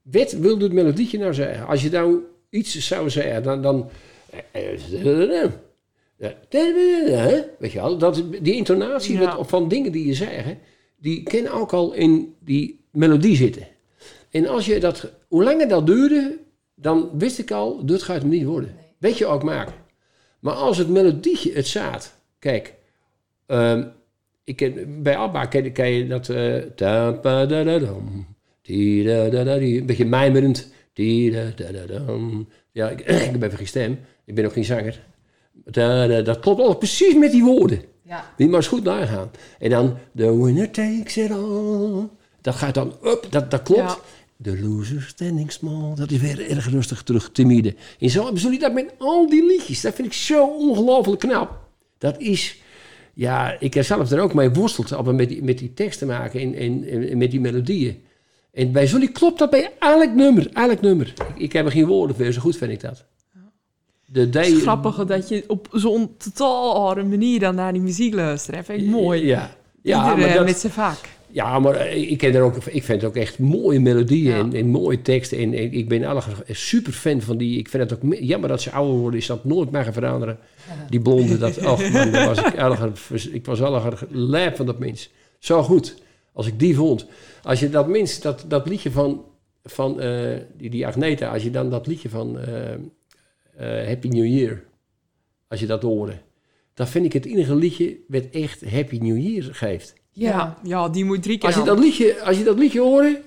Wat 0.01 0.31
wilde 0.31 0.63
het 0.63 0.73
melodietje 0.73 1.17
nou 1.17 1.33
zeggen? 1.33 1.67
Als 1.67 1.81
je 1.81 1.89
nou 1.89 2.19
iets 2.49 2.87
zou 2.87 3.09
zeggen, 3.09 3.43
dan... 3.43 3.61
dan 3.61 3.89
Weet 7.59 7.71
je 7.71 7.79
wel, 7.79 7.97
dat, 7.97 8.23
die 8.41 8.55
intonatie 8.55 9.19
Ja. 9.19 9.43
van 9.43 9.67
dingen 9.67 9.91
die 9.91 10.07
je 10.07 10.13
zegt, 10.13 10.55
die 10.97 11.23
kan 11.23 11.47
ook 11.47 11.73
al 11.73 11.93
in 11.93 12.35
die 12.39 12.85
melodie 12.91 13.35
zitten. 13.35 13.67
En 14.31 14.47
als 14.47 14.65
je 14.65 14.79
dat, 14.79 15.11
hoe 15.27 15.43
langer 15.43 15.67
dat 15.67 15.85
duurde, 15.87 16.37
dan 16.75 17.09
wist 17.17 17.39
ik 17.39 17.51
al, 17.51 17.85
dit 17.85 18.03
gaat 18.03 18.21
hem 18.21 18.29
niet 18.29 18.45
worden. 18.45 18.75
Weet 18.97 19.17
je 19.17 19.25
ook 19.25 19.43
maken. 19.43 19.73
Maar 20.39 20.53
als 20.53 20.77
het 20.77 20.89
melodietje 20.89 21.53
het 21.53 21.67
zaad, 21.67 22.15
kijk, 22.39 22.73
ehm, 23.45 23.83
ik 24.43 24.55
ken, 24.55 25.03
bij 25.03 25.15
ABBA 25.15 25.45
ken, 25.45 25.71
ken 25.71 25.89
je 25.89 26.07
dat, 26.07 26.29
eh, 26.29 26.63
da, 26.75 27.11
da, 27.11 27.45
da, 27.45 27.63
da, 27.63 27.79
die, 28.61 29.79
een 29.79 29.85
beetje 29.85 30.05
mijmerend, 30.05 30.71
die, 30.93 31.31
da, 31.31 31.51
da, 31.55 31.85
da. 31.85 32.01
Ja, 32.71 32.89
ik, 32.89 32.99
ik 33.27 33.31
heb 33.31 33.43
even 33.43 33.57
geen 33.57 33.67
stem, 33.67 33.99
ik 34.25 34.35
ben 34.35 34.45
ook 34.45 34.53
geen 34.53 34.65
zanger. 34.65 35.05
Da, 35.51 36.07
da, 36.07 36.21
dat 36.21 36.39
klopt 36.39 36.61
al 36.61 36.75
precies 36.75 37.15
met 37.15 37.31
die 37.31 37.43
woorden. 37.43 37.81
Ja. 38.03 38.33
Die 38.37 38.47
maar 38.47 38.55
eens 38.55 38.67
goed 38.67 38.83
nagaan. 38.83 39.31
En 39.59 39.69
dan, 39.69 39.97
the 40.15 40.43
winner 40.43 40.71
takes 40.71 41.17
it 41.17 41.31
all. 41.31 42.07
Dat 42.41 42.55
gaat 42.55 42.73
dan 42.73 42.93
up, 43.03 43.27
dat, 43.29 43.51
dat 43.51 43.61
klopt. 43.61 43.81
Ja. 43.81 43.97
The 44.41 44.59
loser 44.61 45.01
standing 45.01 45.51
small. 45.51 45.95
Dat 45.95 46.11
is 46.11 46.19
weer 46.19 46.49
erg 46.49 46.69
rustig 46.69 47.03
terug 47.03 47.31
te 47.31 47.43
midden. 47.43 47.75
En 47.99 48.09
zo 48.09 48.23
hebben 48.23 48.41
jullie 48.41 48.59
dat 48.59 48.73
met 48.73 48.93
al 48.97 49.29
die 49.29 49.45
liedjes. 49.45 49.81
Dat 49.81 49.93
vind 49.93 50.07
ik 50.07 50.13
zo 50.13 50.47
ongelooflijk 50.47 51.19
knap. 51.19 51.59
Dat 51.97 52.19
is, 52.19 52.61
ja, 53.13 53.59
ik 53.59 53.73
heb 53.73 53.85
zelf 53.85 54.11
er 54.11 54.19
ook 54.19 54.33
mee 54.33 54.49
worsteld. 54.49 55.11
Met 55.13 55.29
die, 55.29 55.43
met 55.43 55.57
die 55.57 55.73
teksten 55.73 56.07
maken 56.07 56.39
en, 56.39 56.55
en, 56.55 57.09
en 57.09 57.17
met 57.17 57.31
die 57.31 57.39
melodieën. 57.39 58.03
En 58.53 58.71
bij 58.71 58.85
jullie 58.85 59.11
klopt 59.11 59.39
dat 59.39 59.49
bij 59.49 59.71
elk 59.79 60.13
nummer. 60.13 60.49
Elk 60.53 60.81
nummer. 60.81 61.07
Ik, 61.07 61.37
ik 61.37 61.53
heb 61.53 61.65
er 61.65 61.71
geen 61.71 61.85
woorden 61.85 62.15
voor, 62.15 62.31
zo 62.31 62.41
goed 62.41 62.57
vind 62.57 62.71
ik 62.71 62.81
dat. 62.81 63.05
De 64.05 64.19
Het 64.19 64.33
day, 64.33 64.51
is 64.51 64.61
grappig 64.61 65.05
dat 65.05 65.29
je 65.29 65.43
op 65.47 65.67
zo'n 65.71 66.17
totaal 66.17 66.75
andere 66.75 67.07
manier 67.07 67.39
dan 67.39 67.55
naar 67.55 67.73
die 67.73 67.81
muziek 67.81 68.13
luistert. 68.13 68.65
Vind 68.65 68.81
ik 68.81 68.87
mooi. 68.87 69.25
Ja, 69.25 69.55
ja 69.81 70.01
maar 70.01 70.17
eh, 70.19 70.33
dat, 70.33 70.45
met 70.45 70.57
zijn 70.57 70.73
vak. 70.73 70.97
Ja, 71.31 71.59
maar 71.59 71.75
eh, 71.75 72.11
ik, 72.11 72.17
ken 72.17 72.33
er 72.35 72.41
ook, 72.41 72.55
ik 72.55 72.83
vind 72.83 73.01
het 73.01 73.03
ook 73.09 73.15
echt 73.15 73.39
mooie 73.39 73.79
melodieën 73.79 74.31
Ja. 74.33 74.39
en, 74.39 74.53
en 74.53 74.67
mooie 74.67 75.01
teksten. 75.01 75.37
En, 75.37 75.53
en 75.53 75.71
ik 75.73 75.87
ben 75.87 76.03
alle 76.03 76.21
super 76.49 76.91
fan 76.93 77.21
van 77.21 77.37
die. 77.37 77.57
Ik 77.59 77.69
vind 77.69 77.83
het 77.83 77.93
ook 77.93 78.03
me- 78.03 78.25
jammer 78.25 78.49
dat 78.49 78.61
ze 78.61 78.71
ouder 78.71 78.95
worden, 78.99 79.19
is 79.19 79.25
dat 79.25 79.45
nooit 79.45 79.71
meer 79.71 79.83
gaan 79.83 79.93
veranderen. 79.93 80.37
Die 80.89 80.99
blonde, 81.01 81.37
dat, 81.37 81.61
man, 81.61 81.77
daar 82.11 82.27
was 82.27 82.37
ik 82.39 82.53
erg, 82.53 83.29
ik 83.31 83.45
was 83.45 83.59
erg 83.61 84.05
lijp 84.09 84.55
van 84.55 84.65
dat 84.65 84.79
mens. 84.79 85.09
Zo 85.39 85.63
goed, 85.63 86.01
als 86.33 86.47
ik 86.47 86.59
die 86.59 86.75
vond. 86.75 87.05
Als 87.43 87.59
je 87.59 87.69
dat 87.69 87.87
mens, 87.87 88.21
dat, 88.21 88.45
dat 88.47 88.67
liedje 88.67 88.91
van, 88.91 89.25
van 89.63 90.01
eh, 90.01 90.37
die, 90.57 90.69
die 90.69 90.87
Agneta, 90.87 91.29
als 91.33 91.43
je 91.43 91.49
dan 91.51 91.69
dat 91.69 91.87
liedje 91.87 92.09
van 92.09 92.39
eh, 92.39 92.73
eh, 92.73 93.87
Happy 93.87 94.07
New 94.07 94.25
Year, 94.25 94.63
als 95.47 95.59
je 95.59 95.65
dat 95.65 95.81
hoorde, 95.81 96.13
dan 96.73 96.87
vind 96.87 97.05
ik 97.05 97.13
het 97.13 97.25
enige 97.25 97.55
liedje 97.55 97.97
wat 98.07 98.23
echt 98.31 98.69
Happy 98.69 98.97
New 98.97 99.17
Year 99.17 99.43
geeft. 99.51 99.93
Ja. 100.19 100.57
Ja. 100.63 100.89
Die 100.89 101.05
moet 101.05 101.23
drie 101.23 101.37
keer 101.37 101.47
Als 101.47 101.57
je, 101.57 101.63
dat 101.63 101.79
liedje, 101.79 102.21
als 102.23 102.37
je 102.37 102.43
dat 102.43 102.57
liedje 102.57 102.79
hoort, 102.79 103.17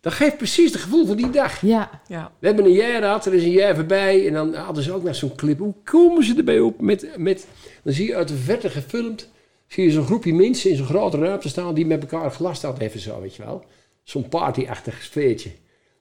dan 0.00 0.12
geeft 0.12 0.36
precies 0.36 0.72
het 0.72 0.80
gevoel 0.80 1.06
van 1.06 1.16
die 1.16 1.30
dag. 1.30 1.60
Ja. 1.60 1.90
Ja. 2.06 2.32
We 2.38 2.46
hebben 2.46 2.64
een 2.64 2.72
jaar 2.72 3.00
gehad, 3.02 3.26
er 3.26 3.34
is 3.34 3.42
een 3.42 3.50
jaar 3.50 3.74
voorbij. 3.74 4.26
En 4.26 4.32
dan 4.32 4.54
hadden 4.54 4.82
ze 4.82 4.92
ook 4.92 5.02
nog 5.02 5.14
zo'n 5.14 5.34
clip. 5.34 5.58
Hoe 5.58 5.74
komen 5.84 6.24
ze 6.24 6.34
erbij 6.36 6.60
op? 6.60 6.80
Met, 6.80 7.08
met, 7.16 7.46
dan 7.82 7.92
zie 7.92 8.06
je 8.06 8.16
uit 8.16 8.28
de 8.28 8.36
verte 8.36 8.70
gefilmd, 8.70 9.28
zie 9.66 9.84
je 9.84 9.90
zo'n 9.90 10.04
groepje 10.04 10.34
mensen 10.34 10.70
in 10.70 10.76
zo'n 10.76 10.86
grote 10.86 11.16
ruimte 11.18 11.48
staan 11.48 11.74
die 11.74 11.86
met 11.86 12.00
elkaar 12.00 12.30
glas 12.30 12.62
hadden, 12.62 12.84
even 12.84 13.00
zo, 13.00 13.20
weet 13.20 13.34
je 13.34 13.44
wel. 13.44 13.64
Zo'n 14.02 14.28
partyachtig 14.28 15.02
sfeertje. 15.02 15.50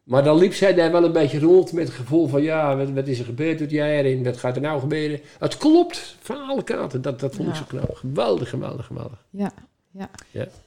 Maar 0.03 0.23
dan 0.23 0.37
liep 0.37 0.53
zij 0.53 0.73
daar 0.73 0.91
wel 0.91 1.03
een 1.03 1.11
beetje 1.11 1.39
rond 1.39 1.71
met 1.71 1.87
het 1.87 1.95
gevoel 1.95 2.27
van, 2.27 2.41
ja, 2.41 2.77
wat, 2.77 2.89
wat 2.89 3.07
is 3.07 3.19
er 3.19 3.25
gebeurd 3.25 3.57
dit 3.57 3.71
jaar 3.71 4.05
en 4.05 4.23
wat 4.23 4.37
gaat 4.37 4.55
er 4.55 4.61
nou 4.61 4.79
gebeuren? 4.79 5.19
Het 5.39 5.57
klopt 5.57 6.15
van 6.21 6.47
alle 6.47 6.63
kanten. 6.63 7.01
Dat, 7.01 7.19
dat 7.19 7.35
vond 7.35 7.47
ik 7.47 7.53
Ja. 7.53 7.59
zo 7.59 7.65
knap. 7.67 7.95
Geweldig, 7.95 8.49
geweldig, 8.49 8.85
geweldig. 8.85 9.25
Ja. 9.29 9.51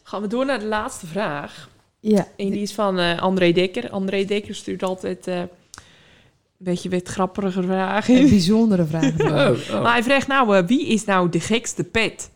Gaan 0.02 0.22
we 0.22 0.26
door 0.26 0.46
naar 0.46 0.58
de 0.58 0.66
laatste 0.66 1.06
vraag. 1.06 1.70
Ja. 2.00 2.28
En 2.36 2.50
die 2.50 2.62
is 2.62 2.72
van 2.74 2.98
eh, 2.98 3.18
André 3.18 3.52
Dekker. 3.52 3.90
André 3.90 4.24
Dekker 4.24 4.54
stuurt 4.54 4.82
altijd 4.82 5.26
eh, 5.26 5.38
een 5.38 5.48
beetje 6.58 6.90
wat 6.90 7.08
grappige 7.08 7.62
vragen 7.62 8.16
Een 8.16 8.28
bijzondere 8.28 8.84
vraag. 8.84 9.18
Oh, 9.20 9.74
oh. 9.74 9.82
Maar 9.82 9.92
hij 9.92 10.02
vraagt 10.02 10.26
nou, 10.26 10.56
eh, 10.56 10.66
wie 10.66 10.86
is 10.86 11.04
nou 11.04 11.28
de 11.28 11.40
gekste 11.40 11.84
pet? 11.84 12.30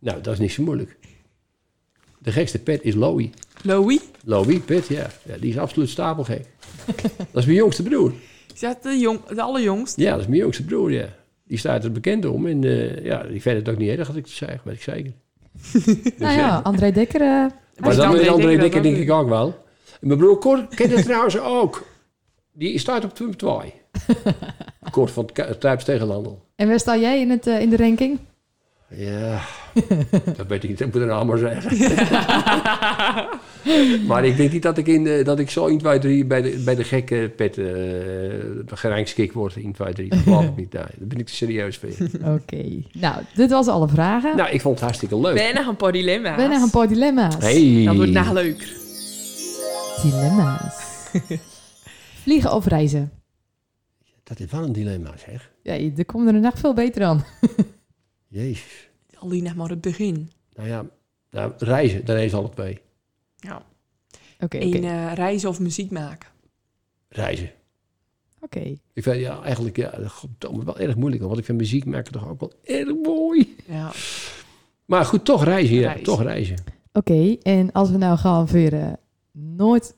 Nou, 0.00 0.20
dat 0.20 0.32
is 0.32 0.38
niet 0.38 0.52
zo 0.52 0.62
moeilijk. 0.62 0.96
De 2.18 2.32
gekste 2.32 2.58
pet 2.58 2.82
is 2.82 2.94
Louis. 2.94 3.28
Louis? 3.62 4.00
Louis 4.24 4.60
Pet, 4.60 4.86
ja. 4.86 5.10
ja. 5.24 5.36
Die 5.36 5.50
is 5.50 5.58
absoluut 5.58 5.88
stapelgek. 5.88 6.46
dat 7.16 7.42
is 7.42 7.44
mijn 7.44 7.56
jongste 7.56 7.82
broer. 7.82 8.12
Is 8.54 8.60
dat 8.60 8.82
de, 8.82 8.98
jong, 8.98 9.24
de 9.24 9.42
allerjongst? 9.42 9.96
Ja, 9.96 10.10
dat 10.10 10.20
is 10.20 10.26
mijn 10.26 10.40
jongste 10.40 10.64
broer, 10.64 10.92
ja. 10.92 11.08
Die 11.44 11.58
staat 11.58 11.84
er 11.84 11.92
bekend 11.92 12.24
om. 12.24 12.46
En 12.46 12.64
eh, 12.64 13.04
ja, 13.04 13.22
die 13.22 13.42
vindt 13.42 13.58
het 13.58 13.68
ook 13.68 13.78
niet 13.80 13.98
erg 13.98 14.06
dat 14.06 14.16
ik 14.16 14.24
het 14.24 14.34
zeg, 14.34 14.62
weet 14.62 14.74
ik 14.74 14.82
zeker. 14.82 15.12
Nou 16.18 16.32
ja, 16.38 16.60
André 16.62 16.90
Dekker. 16.92 17.20
eh, 17.20 17.26
Maar 17.80 17.96
dan 17.96 18.06
André 18.06 18.20
met 18.20 18.28
André 18.28 18.56
Dekker 18.56 18.82
denk 18.82 18.96
ik 18.96 19.10
ook 19.10 19.28
wel. 19.28 19.62
Mijn 20.00 20.18
broer 20.18 20.38
Cor 20.38 20.66
kent 20.74 20.92
het 20.94 21.04
trouwens 21.04 21.38
ook. 21.38 21.84
Die 22.52 22.78
staat 22.78 23.04
op 23.04 23.14
2. 23.14 23.72
Kort 24.90 25.10
van 25.16 25.30
het 25.34 25.60
Tuips 25.60 25.84
tegenlandel. 25.84 26.42
en 26.56 26.68
waar 26.68 26.78
sta 26.80 26.96
jij 26.96 27.20
in, 27.20 27.30
het, 27.30 27.46
eh, 27.46 27.60
in 27.60 27.70
de 27.70 27.76
ranking? 27.76 28.18
Ja, 28.88 29.40
dat 30.36 30.46
weet 30.46 30.62
ik 30.62 30.70
niet. 30.70 30.80
Ik 30.80 30.92
moet 30.92 31.02
er 31.02 31.06
nou 31.06 31.26
maar 31.26 31.38
zeggen. 31.38 31.78
maar 34.08 34.24
ik 34.24 34.36
denk 34.36 34.52
niet 34.52 34.62
dat 34.62 34.78
ik, 34.78 34.86
in, 34.86 35.06
eh, 35.06 35.24
dat 35.24 35.38
ik 35.38 35.50
zo 35.50 35.66
1, 35.66 35.78
2, 35.78 35.98
3 35.98 36.24
bij 36.24 36.42
de, 36.42 36.62
bij 36.64 36.74
de 36.74 36.84
gekke 36.84 37.32
pet 37.36 37.58
uh, 37.58 37.66
word. 39.32 39.56
1, 39.56 39.72
2, 39.72 39.92
3. 39.92 40.08
Dat 40.08 40.18
geloof 40.24 40.44
ik 40.44 40.56
niet. 40.56 40.72
Nee, 40.72 40.82
daar 40.82 41.08
ben 41.08 41.18
ik 41.18 41.26
te 41.26 41.34
serieus 41.34 41.76
voor. 41.76 41.88
Oké. 42.34 42.64
Nou, 42.92 43.22
dit 43.34 43.50
was 43.50 43.66
alle 43.66 43.88
vragen. 43.88 44.36
nou, 44.36 44.50
ik 44.50 44.60
vond 44.60 44.74
het 44.74 44.84
hartstikke 44.84 45.20
leuk. 45.20 45.34
Ben 45.34 45.54
nog 45.54 45.66
een 45.66 45.76
paar 45.76 45.92
dilemma's. 45.92 46.48
Nog 46.48 46.62
een 46.62 46.70
paar 46.70 46.88
dilemma's. 46.88 47.36
Hey. 47.38 47.82
Dat 47.84 47.96
wordt 47.96 48.10
nog 48.10 48.32
leuker. 48.32 48.68
Dilemma's. 50.02 50.74
Vliegen 52.22 52.52
of 52.52 52.66
reizen? 52.66 53.10
Dat 54.22 54.40
is 54.40 54.46
wel 54.50 54.62
een 54.62 54.72
dilemma, 54.72 55.10
zeg. 55.26 55.50
Ja, 55.62 55.72
er 55.96 56.04
komt 56.04 56.26
er 56.26 56.40
nog 56.40 56.58
veel 56.58 56.74
beter 56.74 57.04
aan. 57.04 57.24
Jezus. 58.34 58.90
Alleen 59.14 59.42
nog 59.42 59.54
maar 59.54 59.68
het 59.68 59.80
begin. 59.80 60.30
Nou 60.54 60.68
ja, 60.68 60.86
nou, 61.30 61.52
reizen, 61.58 62.04
daar 62.04 62.24
is 62.24 62.34
alle 62.34 62.50
twee. 62.50 62.80
Ja. 63.36 63.66
Oké, 64.40 64.56
oké. 64.56 64.78
eh, 64.78 65.12
reizen 65.14 65.48
of 65.48 65.60
muziek 65.60 65.90
maken. 65.90 66.28
Reizen. 67.08 67.50
Oké. 68.40 68.60
Ik 68.92 69.02
vind 69.02 69.16
ja, 69.16 69.42
eigenlijk 69.42 69.76
ja, 69.76 69.92
goddomme, 70.08 70.64
wel 70.64 70.78
erg 70.78 70.96
moeilijk. 70.96 71.22
Want 71.22 71.38
ik 71.38 71.44
vind 71.44 71.58
muziek 71.58 71.84
maken 71.84 72.12
toch 72.12 72.28
ook 72.28 72.40
wel 72.40 72.52
erg 72.62 72.94
mooi. 73.02 73.56
Ja. 73.66 73.92
Maar 74.84 75.04
goed, 75.04 75.24
toch 75.24 75.44
reizen, 75.44 75.74
ja. 75.74 75.86
Reizen. 75.86 76.04
Toch 76.04 76.22
reizen. 76.22 76.56
Oké, 76.92 77.36
en 77.42 77.72
als 77.72 77.90
we 77.90 77.96
nou 77.96 78.18
gaan 78.18 78.48
veren, 78.48 78.98
nooit 79.32 79.94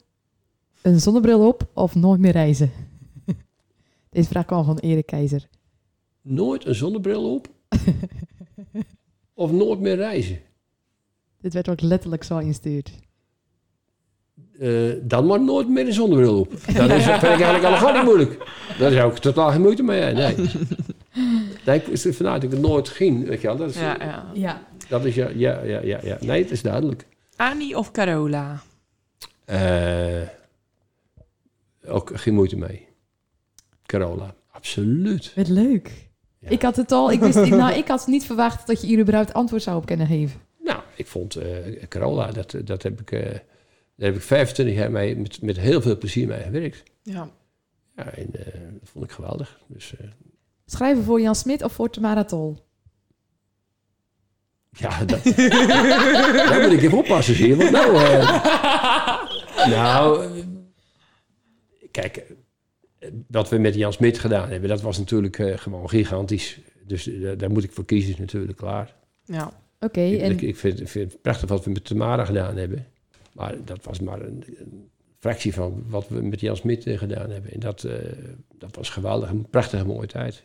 een 0.83 1.01
zonnebril 1.01 1.47
op 1.49 1.71
of 1.73 1.95
nooit 1.95 2.21
meer 2.21 2.33
reizen? 2.33 2.71
Deze 4.11 4.29
vraag 4.29 4.45
kwam 4.45 4.65
van 4.65 4.79
Erik 4.79 5.07
Keizer. 5.07 5.49
Nooit 6.23 6.67
een 6.67 6.75
zonnebril 6.75 7.35
op. 7.35 7.55
of 9.35 9.51
nooit 9.53 9.81
meer 9.81 9.97
reizen. 9.97 10.41
Dit 11.41 11.55
werd 11.55 11.69
ook 11.69 11.81
letterlijk 11.81 12.25
zo 12.25 12.39
ingestuurd. 12.39 12.91
Eh, 14.59 14.93
dan 15.03 15.27
maar 15.27 15.41
nooit 15.41 15.69
meer 15.69 15.87
een 15.87 15.93
zonnebril 15.93 16.39
op. 16.41 16.51
Dat 16.51 16.91
is, 16.91 17.05
vind 17.05 17.17
ik 17.17 17.23
eigenlijk 17.23 17.65
allemaal 17.65 17.93
niet 17.93 18.03
moeilijk. 18.05 18.51
Daar 18.79 18.93
zou 18.93 19.11
ik 19.13 19.19
totaal 19.19 19.51
geen 19.51 19.61
moeite 19.61 19.83
mee 19.83 20.01
hebben. 20.01 20.25
Nee. 20.37 20.51
nee 21.67 21.79
ik- 21.79 21.87
is 21.87 22.03
vanuit 22.17 22.43
dat 22.43 22.51
ik 22.53 22.59
het 22.59 22.61
nooit 22.69 22.89
ging. 22.89 23.27
Weet 23.27 23.41
je 23.41 23.47
wel. 23.47 23.57
Dat 23.57 23.71
is, 23.71 23.77
Ja, 23.77 23.97
ja. 24.05 24.31
Ja. 24.35 24.63
Dat 24.89 25.05
is 25.05 25.15
ja, 25.15 25.29
ja, 25.35 25.63
ja, 25.63 25.81
ja, 25.83 25.99
ja. 26.03 26.17
Nee, 26.21 26.43
het 26.43 26.51
is 26.51 26.63
duidelijk. 26.63 27.07
Annie 27.37 27.79
of 27.79 27.91
Carola? 27.91 28.63
Eh, 29.45 30.23
ook 31.87 32.11
geen 32.15 32.35
moeite 32.35 32.57
mee. 32.57 32.87
Carola, 33.87 34.35
absoluut. 34.51 35.33
Wat 35.35 35.49
leuk. 35.49 36.06
Ja. 36.47 36.53
Ik 36.53 36.63
had 36.63 36.77
het 36.77 36.93
al, 36.93 37.13
ik 37.13 37.21
wist, 37.21 37.51
nou, 37.51 37.75
ik 37.75 37.89
had 37.89 38.07
niet 38.07 38.25
verwacht 38.25 38.67
dat 38.67 38.81
je 38.81 38.87
hier 38.87 38.99
überhaupt 38.99 39.33
antwoord 39.33 39.63
zou 39.63 39.77
op 39.77 39.87
kunnen 39.87 40.07
geven. 40.07 40.41
Nou, 40.59 40.81
ik 40.97 41.07
vond 41.07 41.37
eh, 41.37 41.49
Carola, 41.89 42.31
dat, 42.31 42.55
dat 42.65 42.83
heb 42.83 43.01
ik, 43.01 43.11
eh, 43.11 43.23
daar 43.97 44.09
heb 44.09 44.15
ik 44.15 44.23
25 44.23 44.75
jaar 44.77 44.91
mee, 44.91 45.17
met, 45.17 45.43
met 45.43 45.59
heel 45.59 45.81
veel 45.81 45.99
plezier 45.99 46.27
mee 46.27 46.43
gewerkt. 46.43 46.83
Ja. 47.03 47.31
Ja, 47.97 48.05
en 48.05 48.29
eh, 48.33 48.61
dat 48.81 48.89
vond 48.93 49.05
ik 49.05 49.11
geweldig. 49.11 49.59
Dus 49.67 49.97
eh, 49.97 50.07
Schrijven 50.67 51.05
voor 51.05 51.21
Jan 51.21 51.35
Smit 51.35 51.63
of 51.63 51.73
voor 51.73 51.91
Tamara 51.91 52.25
Tol? 52.25 52.65
ja, 54.71 55.05
dat, 55.05 55.25
daar 56.49 56.61
moet 56.63 56.73
ik 56.73 56.83
even 56.83 56.99
oppassen, 56.99 57.35
zie 57.35 57.49
je. 57.49 57.57
Want 57.57 57.71
nou, 57.71 57.97
eh, 57.97 59.67
nou 59.77 60.29
kijk, 61.91 62.25
wat 63.29 63.49
we 63.49 63.59
met 63.59 63.75
Jan 63.75 63.93
Smit 63.93 64.19
gedaan 64.19 64.49
hebben, 64.49 64.69
dat 64.69 64.81
was 64.81 64.99
natuurlijk 64.99 65.39
eh, 65.39 65.59
gewoon 65.59 65.89
gigantisch. 65.89 66.61
Dus 66.87 67.07
eh, 67.09 67.39
daar 67.39 67.51
moet 67.51 67.65
ik 67.65 67.73
voor 67.73 67.85
kiezen 67.85 68.15
natuurlijk, 68.19 68.59
klaar. 68.59 68.95
Ja. 69.25 69.53
Oké, 69.81 70.01
Ik, 70.01 70.21
en 70.21 70.31
ik, 70.31 70.41
ik 70.43 70.57
vind, 70.57 70.81
ik 70.81 70.89
vind 70.89 71.13
het 71.13 71.23
prachtig 71.23 71.49
wat 71.49 71.65
we 71.65 71.71
met 71.71 71.85
Tamara 71.85 72.25
gedaan 72.25 72.57
hebben. 72.57 72.87
Maar 73.33 73.65
dat 73.65 73.85
was 73.85 74.01
maar 74.01 74.21
een, 74.23 74.45
een 74.59 74.91
fractie 75.19 75.55
van 75.55 75.85
wat 75.89 76.09
we 76.09 76.23
met 76.23 76.41
Jan 76.41 76.57
Smit 76.57 76.87
eh, 76.87 76.99
gedaan 76.99 77.31
hebben. 77.31 77.53
En 77.53 77.61
dat, 77.61 77.85
eh, 77.85 77.95
dat 78.59 78.77
was 78.77 78.91
geweldig, 78.91 79.31
een 79.31 79.49
prachtige 79.51 79.85
mooie 79.87 80.07
tijd. 80.07 80.45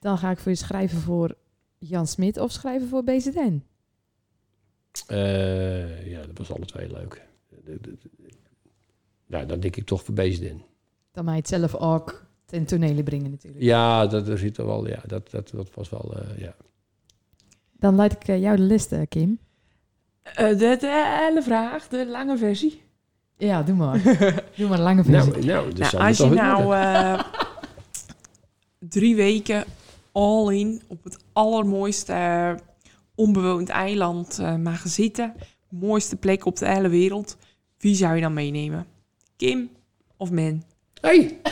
dan 0.00 0.18
ga 0.18 0.30
ik 0.30 0.38
voor 0.38 0.52
je 0.52 0.58
schrijven 0.58 0.98
voor 1.00 1.34
Jan 1.78 2.06
Smit 2.06 2.38
of 2.38 2.50
schrijven 2.52 2.88
voor 2.88 3.04
BZN. 3.04 3.62
Eh, 5.06 6.06
ja, 6.10 6.26
dat 6.26 6.38
was 6.38 6.50
alle 6.52 6.64
twee 6.64 6.92
leuk. 6.92 7.22
De- 7.64 7.78
de- 7.80 7.96
de- 8.00 8.08
Nou, 9.26 9.46
dan 9.46 9.60
denk 9.60 9.76
ik 9.76 9.84
toch 9.86 10.02
voor 10.04 10.14
BZN. 10.14 10.62
Dan 11.14 11.24
mij 11.24 11.36
het 11.36 11.48
zelf 11.48 11.74
ook 11.74 12.26
ten 12.44 12.64
tonele 12.64 13.02
brengen 13.02 13.30
natuurlijk. 13.30 13.62
Ja, 13.62 14.06
dat, 14.06 14.26
dat, 14.26 14.38
zit 14.38 14.56
er 14.56 14.66
wel, 14.66 14.88
ja, 14.88 15.00
dat, 15.06 15.30
dat, 15.30 15.50
dat 15.50 15.74
was 15.74 15.90
wel, 15.90 16.14
eh, 16.16 16.38
ja. 16.38 16.54
Dan 17.72 17.94
leid 17.94 18.12
ik 18.12 18.28
eh, 18.28 18.40
jou 18.40 18.56
de 18.56 18.62
list, 18.62 18.92
eh, 18.92 19.00
Kim. 19.08 19.38
Eh, 20.22 20.48
de, 20.48 20.76
de 20.80 21.18
hele 21.20 21.42
vraag, 21.42 21.88
de 21.88 22.06
lange 22.06 22.38
versie. 22.38 22.82
Ja, 23.36 23.62
doe 23.62 23.74
maar. 23.74 24.02
doe 24.56 24.68
maar 24.68 24.78
een 24.78 24.84
lange 24.84 25.04
versie. 25.04 25.32
Nou, 25.32 25.44
nou, 25.44 25.72
dus 25.72 25.92
Nou, 25.92 26.04
als 26.06 26.16
je 26.16 26.28
nou 26.28 26.74
eh, 26.74 27.20
drie 28.96 29.16
weken 29.16 29.64
all 30.12 30.54
in 30.54 30.82
op 30.86 31.04
het 31.04 31.16
allermooiste 31.32 32.58
onbewoond 33.14 33.68
eiland 33.68 34.38
eh, 34.38 34.56
mag 34.56 34.88
zitten, 34.88 35.34
mooiste 35.68 36.16
plek 36.16 36.46
op 36.46 36.56
de 36.56 36.68
hele 36.68 36.88
wereld, 36.88 37.36
wie 37.78 37.94
zou 37.94 38.14
je 38.14 38.20
dan 38.20 38.32
meenemen? 38.32 38.86
Kim 39.36 39.70
of 40.16 40.30
Men? 40.30 40.62
Hey! 41.04 41.36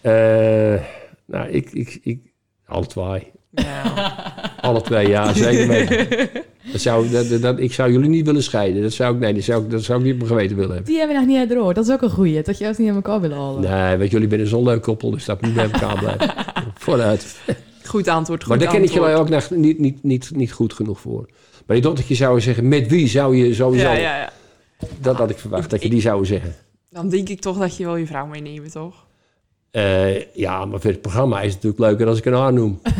Eh, 0.00 0.80
nou, 1.26 1.48
ik, 1.48 1.70
ik, 1.72 1.98
ik, 2.02 2.18
alle 2.66 2.86
twee. 2.86 3.30
Ja. 3.50 3.82
Alle 4.60 4.80
twee, 4.80 5.08
ja, 5.08 5.32
zeker 5.32 5.68
weten. 5.68 6.28
Dat 6.72 6.80
zou, 6.80 7.08
dat, 7.10 7.42
dat, 7.42 7.58
ik 7.58 7.72
zou 7.72 7.92
jullie 7.92 8.08
niet 8.08 8.26
willen 8.26 8.42
scheiden. 8.42 8.82
Dat 8.82 8.92
zou 8.92 9.14
ik, 9.14 9.20
nee, 9.20 9.34
dat 9.34 9.42
zou, 9.42 9.62
ik- 9.64 9.70
dat 9.70 9.82
zou 9.82 9.98
ik 9.98 10.04
niet 10.04 10.12
op 10.14 10.18
mijn 10.20 10.30
geweten 10.30 10.56
willen 10.56 10.70
hebben. 10.74 10.90
Die 10.90 10.98
hebben 10.98 11.16
we 11.20 11.26
nog 11.26 11.38
niet 11.38 11.48
door. 11.48 11.74
Dat 11.74 11.86
is 11.86 11.92
ook 11.92 12.02
een 12.02 12.10
goeie. 12.10 12.42
Dat 12.42 12.58
je 12.58 12.66
ons 12.66 12.78
niet 12.78 12.88
aan 12.88 12.94
elkaar 12.94 13.20
willen 13.20 13.36
halen. 13.36 13.60
Nee, 13.60 13.96
weet 13.96 14.10
je, 14.10 14.18
jullie 14.20 14.36
zijn 14.36 14.46
zo'n 14.46 14.64
leuk 14.64 14.82
koppel, 14.82 15.10
dus 15.10 15.24
dat 15.24 15.40
moet 15.40 15.54
bij 15.54 15.70
elkaar 15.72 15.98
blijven. 15.98 16.30
Vooruit. 16.84 17.36
Goed 17.84 18.08
antwoord, 18.08 18.40
goed 18.42 18.48
Maar 18.48 18.58
daar 18.58 18.72
ken 18.74 18.82
ik 18.82 18.90
jullie 18.90 19.14
ook 19.14 19.28
nog 19.28 19.50
niet, 19.50 19.78
niet, 19.78 20.02
niet, 20.02 20.30
niet 20.34 20.52
goed 20.52 20.72
genoeg 20.72 21.00
voor. 21.00 21.28
Maar 21.66 21.76
ik 21.76 21.82
dacht 21.82 21.96
dat 21.96 22.08
je 22.08 22.14
zou 22.14 22.40
zeggen, 22.40 22.68
met 22.68 22.88
wie 22.88 23.08
zou 23.08 23.36
je 23.36 23.54
sowieso... 23.54 23.86
Ja, 23.88 23.92
ja, 23.92 24.16
ja. 24.16 24.32
Dat 25.00 25.16
had 25.16 25.30
ik 25.30 25.38
verwacht, 25.38 25.70
dat 25.70 25.82
je 25.82 25.88
die 25.88 26.00
zou 26.00 26.26
zeggen. 26.26 26.54
Dan 26.90 27.08
denk 27.08 27.28
ik 27.28 27.40
toch 27.40 27.58
dat 27.58 27.76
je 27.76 27.84
wel 27.84 27.96
je 27.96 28.06
vrouw 28.06 28.26
meeneemt, 28.26 28.72
toch? 28.72 29.06
Eh, 29.70 30.34
ja, 30.34 30.64
maar 30.64 30.80
voor 30.80 30.90
het 30.90 31.00
programma 31.00 31.36
is 31.40 31.54
het 31.54 31.62
natuurlijk 31.62 31.80
leuker 31.80 32.06
als 32.06 32.18
ik 32.18 32.24
een 32.24 32.32
haar 32.34 32.52
noem. 32.52 32.80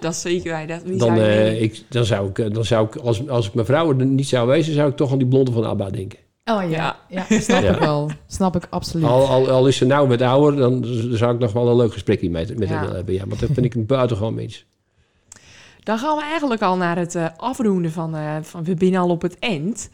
dat 0.00 0.12
is 0.12 0.20
zeker 0.20 0.52
wij. 0.52 0.66
Dat, 0.66 0.82
wie 0.82 0.96
Dan, 0.98 1.08
eh, 1.08 1.14
meenemen? 1.14 1.62
ik, 1.62 1.82
dan 1.88 2.04
zou 2.04 2.28
ik, 2.28 2.38
eh, 2.38 2.50
dan 2.52 2.64
zou 2.64 2.86
ik 2.86 2.96
als, 2.96 3.28
als 3.28 3.46
ik 3.46 3.54
mijn 3.54 3.66
vrouw 3.66 3.98
er 3.98 4.06
niet 4.06 4.28
zou 4.28 4.48
wezen, 4.48 4.74
zou 4.74 4.90
ik 4.90 4.96
toch 4.96 5.12
aan 5.12 5.18
die 5.18 5.26
blonde 5.26 5.52
van 5.52 5.64
ABBA 5.64 5.90
denken. 5.90 6.18
Oh 6.44 6.70
ja, 6.70 6.96
ja. 7.08 7.24
snap 7.28 7.62
Ja. 7.62 7.72
ik 7.74 7.78
wel. 7.78 8.10
Snap 8.26 8.56
ik 8.56 8.66
absoluut. 8.70 9.06
Al, 9.06 9.26
al, 9.28 9.50
al 9.50 9.66
is 9.66 9.76
ze 9.76 9.84
nou 9.86 10.08
met 10.08 10.22
ouder, 10.22 10.60
dan 10.60 10.84
zou 11.16 11.34
ik 11.34 11.40
nog 11.40 11.52
wel 11.52 11.68
een 11.68 11.76
leuk 11.76 11.92
gesprekje 11.92 12.30
met, 12.30 12.58
met 12.58 12.68
Ja. 12.68 12.74
haar 12.74 12.80
willen 12.80 12.96
hebben. 12.96 13.14
Ja, 13.14 13.26
want 13.26 13.40
dat 13.40 13.50
vind 13.52 13.66
ik 13.66 13.74
een 13.74 13.86
buitengewoon 13.86 14.34
mens. 14.34 14.66
Dan 15.90 15.98
gaan 15.98 16.16
we 16.16 16.22
eigenlijk 16.22 16.62
al 16.62 16.76
naar 16.76 16.96
het 16.98 17.14
eh, 17.14 17.26
afronden 17.36 17.92
van, 17.92 18.14
eh, 18.16 18.36
van... 18.42 18.64
We 18.64 18.74
binnen 18.74 19.00
al 19.00 19.08
op 19.08 19.22
het 19.22 19.38
eind. 19.38 19.90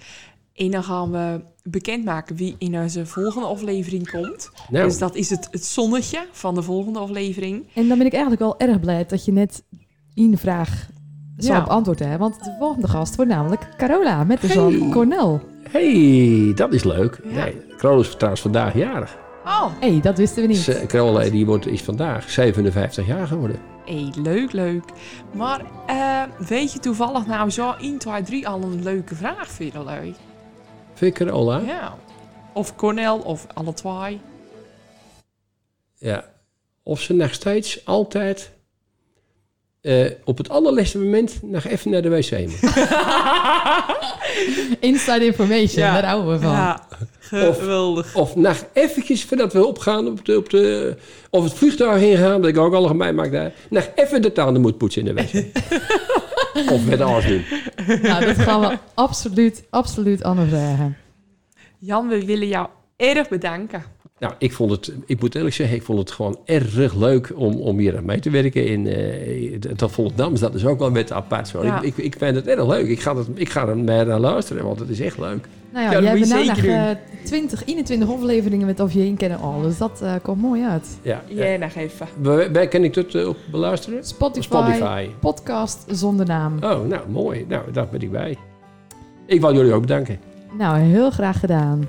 En 0.55 0.71
dan 0.71 0.83
gaan 0.85 1.11
we 1.11 1.41
bekendmaken 1.63 2.37
wie 2.37 2.55
in 2.59 2.79
onze 2.79 3.07
volgende 3.07 3.47
aflevering 3.47 4.11
komt. 4.11 4.51
Nou, 4.71 4.85
Dus 4.85 4.99
dat 4.99 5.15
is 5.15 5.31
het, 5.31 5.49
het 5.51 5.65
zonnetje 5.65 6.27
van 6.33 6.55
de 6.55 6.63
volgende 6.63 6.99
aflevering. 6.99 7.67
En 7.75 7.89
dan 7.89 7.99
ben 7.99 8.07
ik 8.07 8.13
eigenlijk 8.13 8.43
wel 8.43 8.59
erg 8.59 8.81
blij 8.81 9.05
dat 9.07 9.25
je 9.25 9.33
net 9.33 9.63
in 10.15 10.39
vraag 10.39 10.89
zo 11.39 11.53
Ja. 11.53 11.61
op 11.61 11.67
antwoord 11.69 11.99
hebt. 11.99 12.19
Want 12.19 12.45
de 12.45 12.57
volgende 12.59 12.89
gast 12.89 13.17
wordt 13.17 13.31
namelijk 13.31 13.69
Carola 13.77 14.25
met 14.25 14.41
de 14.41 14.47
Hey. 14.47 14.57
zoon 14.57 14.91
Cornel. 14.91 15.41
hey, 15.71 16.53
dat 16.55 16.73
is 16.73 16.85
leuk. 16.85 17.21
Ja. 17.25 17.45
Nee, 17.45 17.57
Carola 17.77 18.01
is 18.01 18.15
trouwens 18.15 18.41
vandaag 18.43 18.75
jarig. 18.75 19.17
Oh, 19.47 19.73
Hé, 19.81 19.91
hey, 19.91 20.01
dat 20.01 20.17
wisten 20.19 20.43
we 20.43 20.49
niet. 20.49 20.57
Ze- 20.57 20.85
Carola 20.87 21.29
die 21.29 21.47
wordt, 21.47 21.67
is 21.67 21.83
vandaag 21.83 22.31
57 22.31 23.07
jaar 23.07 23.27
geworden. 23.27 23.61
hey, 23.85 24.13
leuk, 24.23 24.53
leuk. 24.53 24.83
Maar 25.33 25.65
eh, 25.87 26.23
weet 26.49 26.73
je 26.73 26.79
toevallig 26.79 27.27
nou 27.27 27.51
zo 27.51 27.73
1, 27.81 27.99
2, 27.99 28.23
3 28.23 28.49
al 28.49 28.63
een 28.63 28.83
leuke 28.83 29.15
vraag 29.15 29.49
voor 29.49 29.65
jullie? 29.65 30.15
Vind 30.95 31.19
je 31.19 31.25
Carola? 31.25 31.59
Ja. 31.59 31.97
Of 32.53 32.77
Cornel, 32.77 33.19
of 33.19 33.47
alle 33.55 33.73
twee. 33.75 34.21
Ja. 35.99 36.25
Of 36.83 37.01
ze 37.01 37.13
nog 37.15 37.33
steeds 37.35 37.85
altijd 37.87 38.51
eh, 39.87 40.11
op 40.25 40.39
het 40.39 40.49
allerlaatste 40.49 40.99
moment 40.99 41.39
nog 41.43 41.65
even 41.65 41.91
naar 41.91 42.03
de 42.03 42.09
wc 42.09 42.39
moet. 42.39 42.61
Inside 44.81 45.25
information, 45.25 45.83
Ja. 45.85 45.93
daar 46.01 46.05
houden 46.05 46.33
we 46.33 46.39
van. 46.41 46.51
Ja, 46.53 46.87
geweldig. 47.21 48.15
Of 48.15 48.37
nog 48.37 48.65
eventjes, 48.73 49.25
voordat 49.25 49.53
we 49.53 49.67
opgaan 49.67 50.07
op 50.07 50.25
de, 50.25 50.37
op 50.37 50.51
de... 50.51 50.97
Of 51.31 51.45
het 51.45 51.55
vliegtuig 51.55 52.01
heen 52.01 52.17
gaan, 52.17 52.41
dat 52.41 52.51
ik 52.51 52.59
ook 52.59 52.75
al 52.75 52.95
mij 52.95 53.13
maak 53.13 53.33
daar. 53.33 53.53
Nog 53.71 53.89
even 53.95 54.23
de 54.23 54.33
tanden 54.33 54.63
moet 54.63 54.79
poetsen 54.79 55.07
in 55.07 55.15
de 55.15 55.23
wc. 55.23 55.45
of 56.75 56.85
met 56.85 57.01
alles 57.01 57.27
doen. 57.27 57.45
Nou, 58.03 58.25
dat 58.25 58.39
gaan 58.39 58.61
we 58.61 58.79
absoluut, 58.95 59.65
absoluut 59.71 60.23
anders 60.23 60.49
vragen. 60.49 60.97
Jan, 61.79 62.09
we 62.09 62.25
willen 62.25 62.49
jou 62.49 62.67
erg 62.97 63.29
bedanken. 63.29 63.85
Nou, 64.19 64.35
ik 64.39 64.53
vond 64.53 64.71
het, 64.71 64.93
ik 65.07 65.21
moet 65.21 65.35
eerlijk 65.35 65.55
zeggen, 65.55 65.77
ik 65.77 65.83
vond 65.83 65.99
het 65.99 66.11
gewoon 66.11 66.39
erg 66.45 66.95
leuk 66.95 67.33
om, 67.35 67.55
om 67.61 67.79
hier 67.79 67.97
aan 67.97 68.05
mee 68.05 68.19
te 68.19 68.31
werken. 68.31 68.67
In, 68.67 68.87
eh 68.87 69.61
dat 69.77 69.93
Volendams, 69.93 70.41
dat 70.41 70.55
is 70.55 70.67
ook 70.67 70.79
wel 70.79 70.91
met 70.91 71.13
apart 71.13 71.49
zo. 71.49 71.65
Ja. 71.65 71.81
Ik, 71.81 71.97
ik, 71.97 72.05
ik 72.05 72.15
vind 72.19 72.37
het 72.37 72.47
erg 72.47 72.67
leuk. 72.67 72.89
Ik 72.89 73.01
ga, 73.01 73.17
het, 73.17 73.27
ik 73.35 73.49
ga 73.49 73.67
er 73.67 73.77
naar 73.77 74.19
luisteren, 74.21 74.65
want 74.65 74.79
het 74.79 74.89
is 74.89 75.01
echt 75.01 75.19
leuk. 75.19 75.49
Nou 75.73 75.85
ja, 75.85 75.93
Ja, 75.93 76.17
jij 76.17 76.29
nou 76.29 76.47
nog 76.47 76.57
eh, 76.57 76.91
20, 77.25 77.65
21 77.67 78.11
afleveringen 78.11 78.67
met 78.67 78.81
of 78.81 78.93
je 78.93 79.01
heen 79.01 79.17
kennen 79.17 79.39
al. 79.39 79.61
Dus 79.63 79.79
dat 79.79 80.01
eh, 80.03 80.13
komt 80.23 80.41
mooi 80.43 80.63
uit. 80.65 80.99
Ja, 81.03 81.23
Jij 81.27 81.57
nog 81.57 81.75
even. 81.75 82.07
Waar, 82.17 82.53
waar 82.53 82.69
kan 82.69 82.85
ik 82.85 82.95
dat 82.95 83.15
eh, 83.15 83.29
op 83.29 83.37
beluisteren? 83.51 84.05
Spotify, 84.05 84.47
Spotify. 84.47 85.09
podcast 85.21 85.85
zonder 85.91 86.27
naam. 86.27 86.55
Oh, 86.57 86.87
nou, 86.87 87.09
mooi. 87.09 87.45
Nou, 87.49 87.73
daar 87.73 87.89
ben 87.89 88.01
ik 88.01 88.11
bij. 88.11 88.37
Ik 89.27 89.41
wil 89.41 89.55
jullie 89.55 89.73
ook 89.73 89.81
bedanken. 89.81 90.19
Nou, 90.59 90.79
heel 90.79 91.11
graag 91.11 91.41
gedaan. 91.41 91.89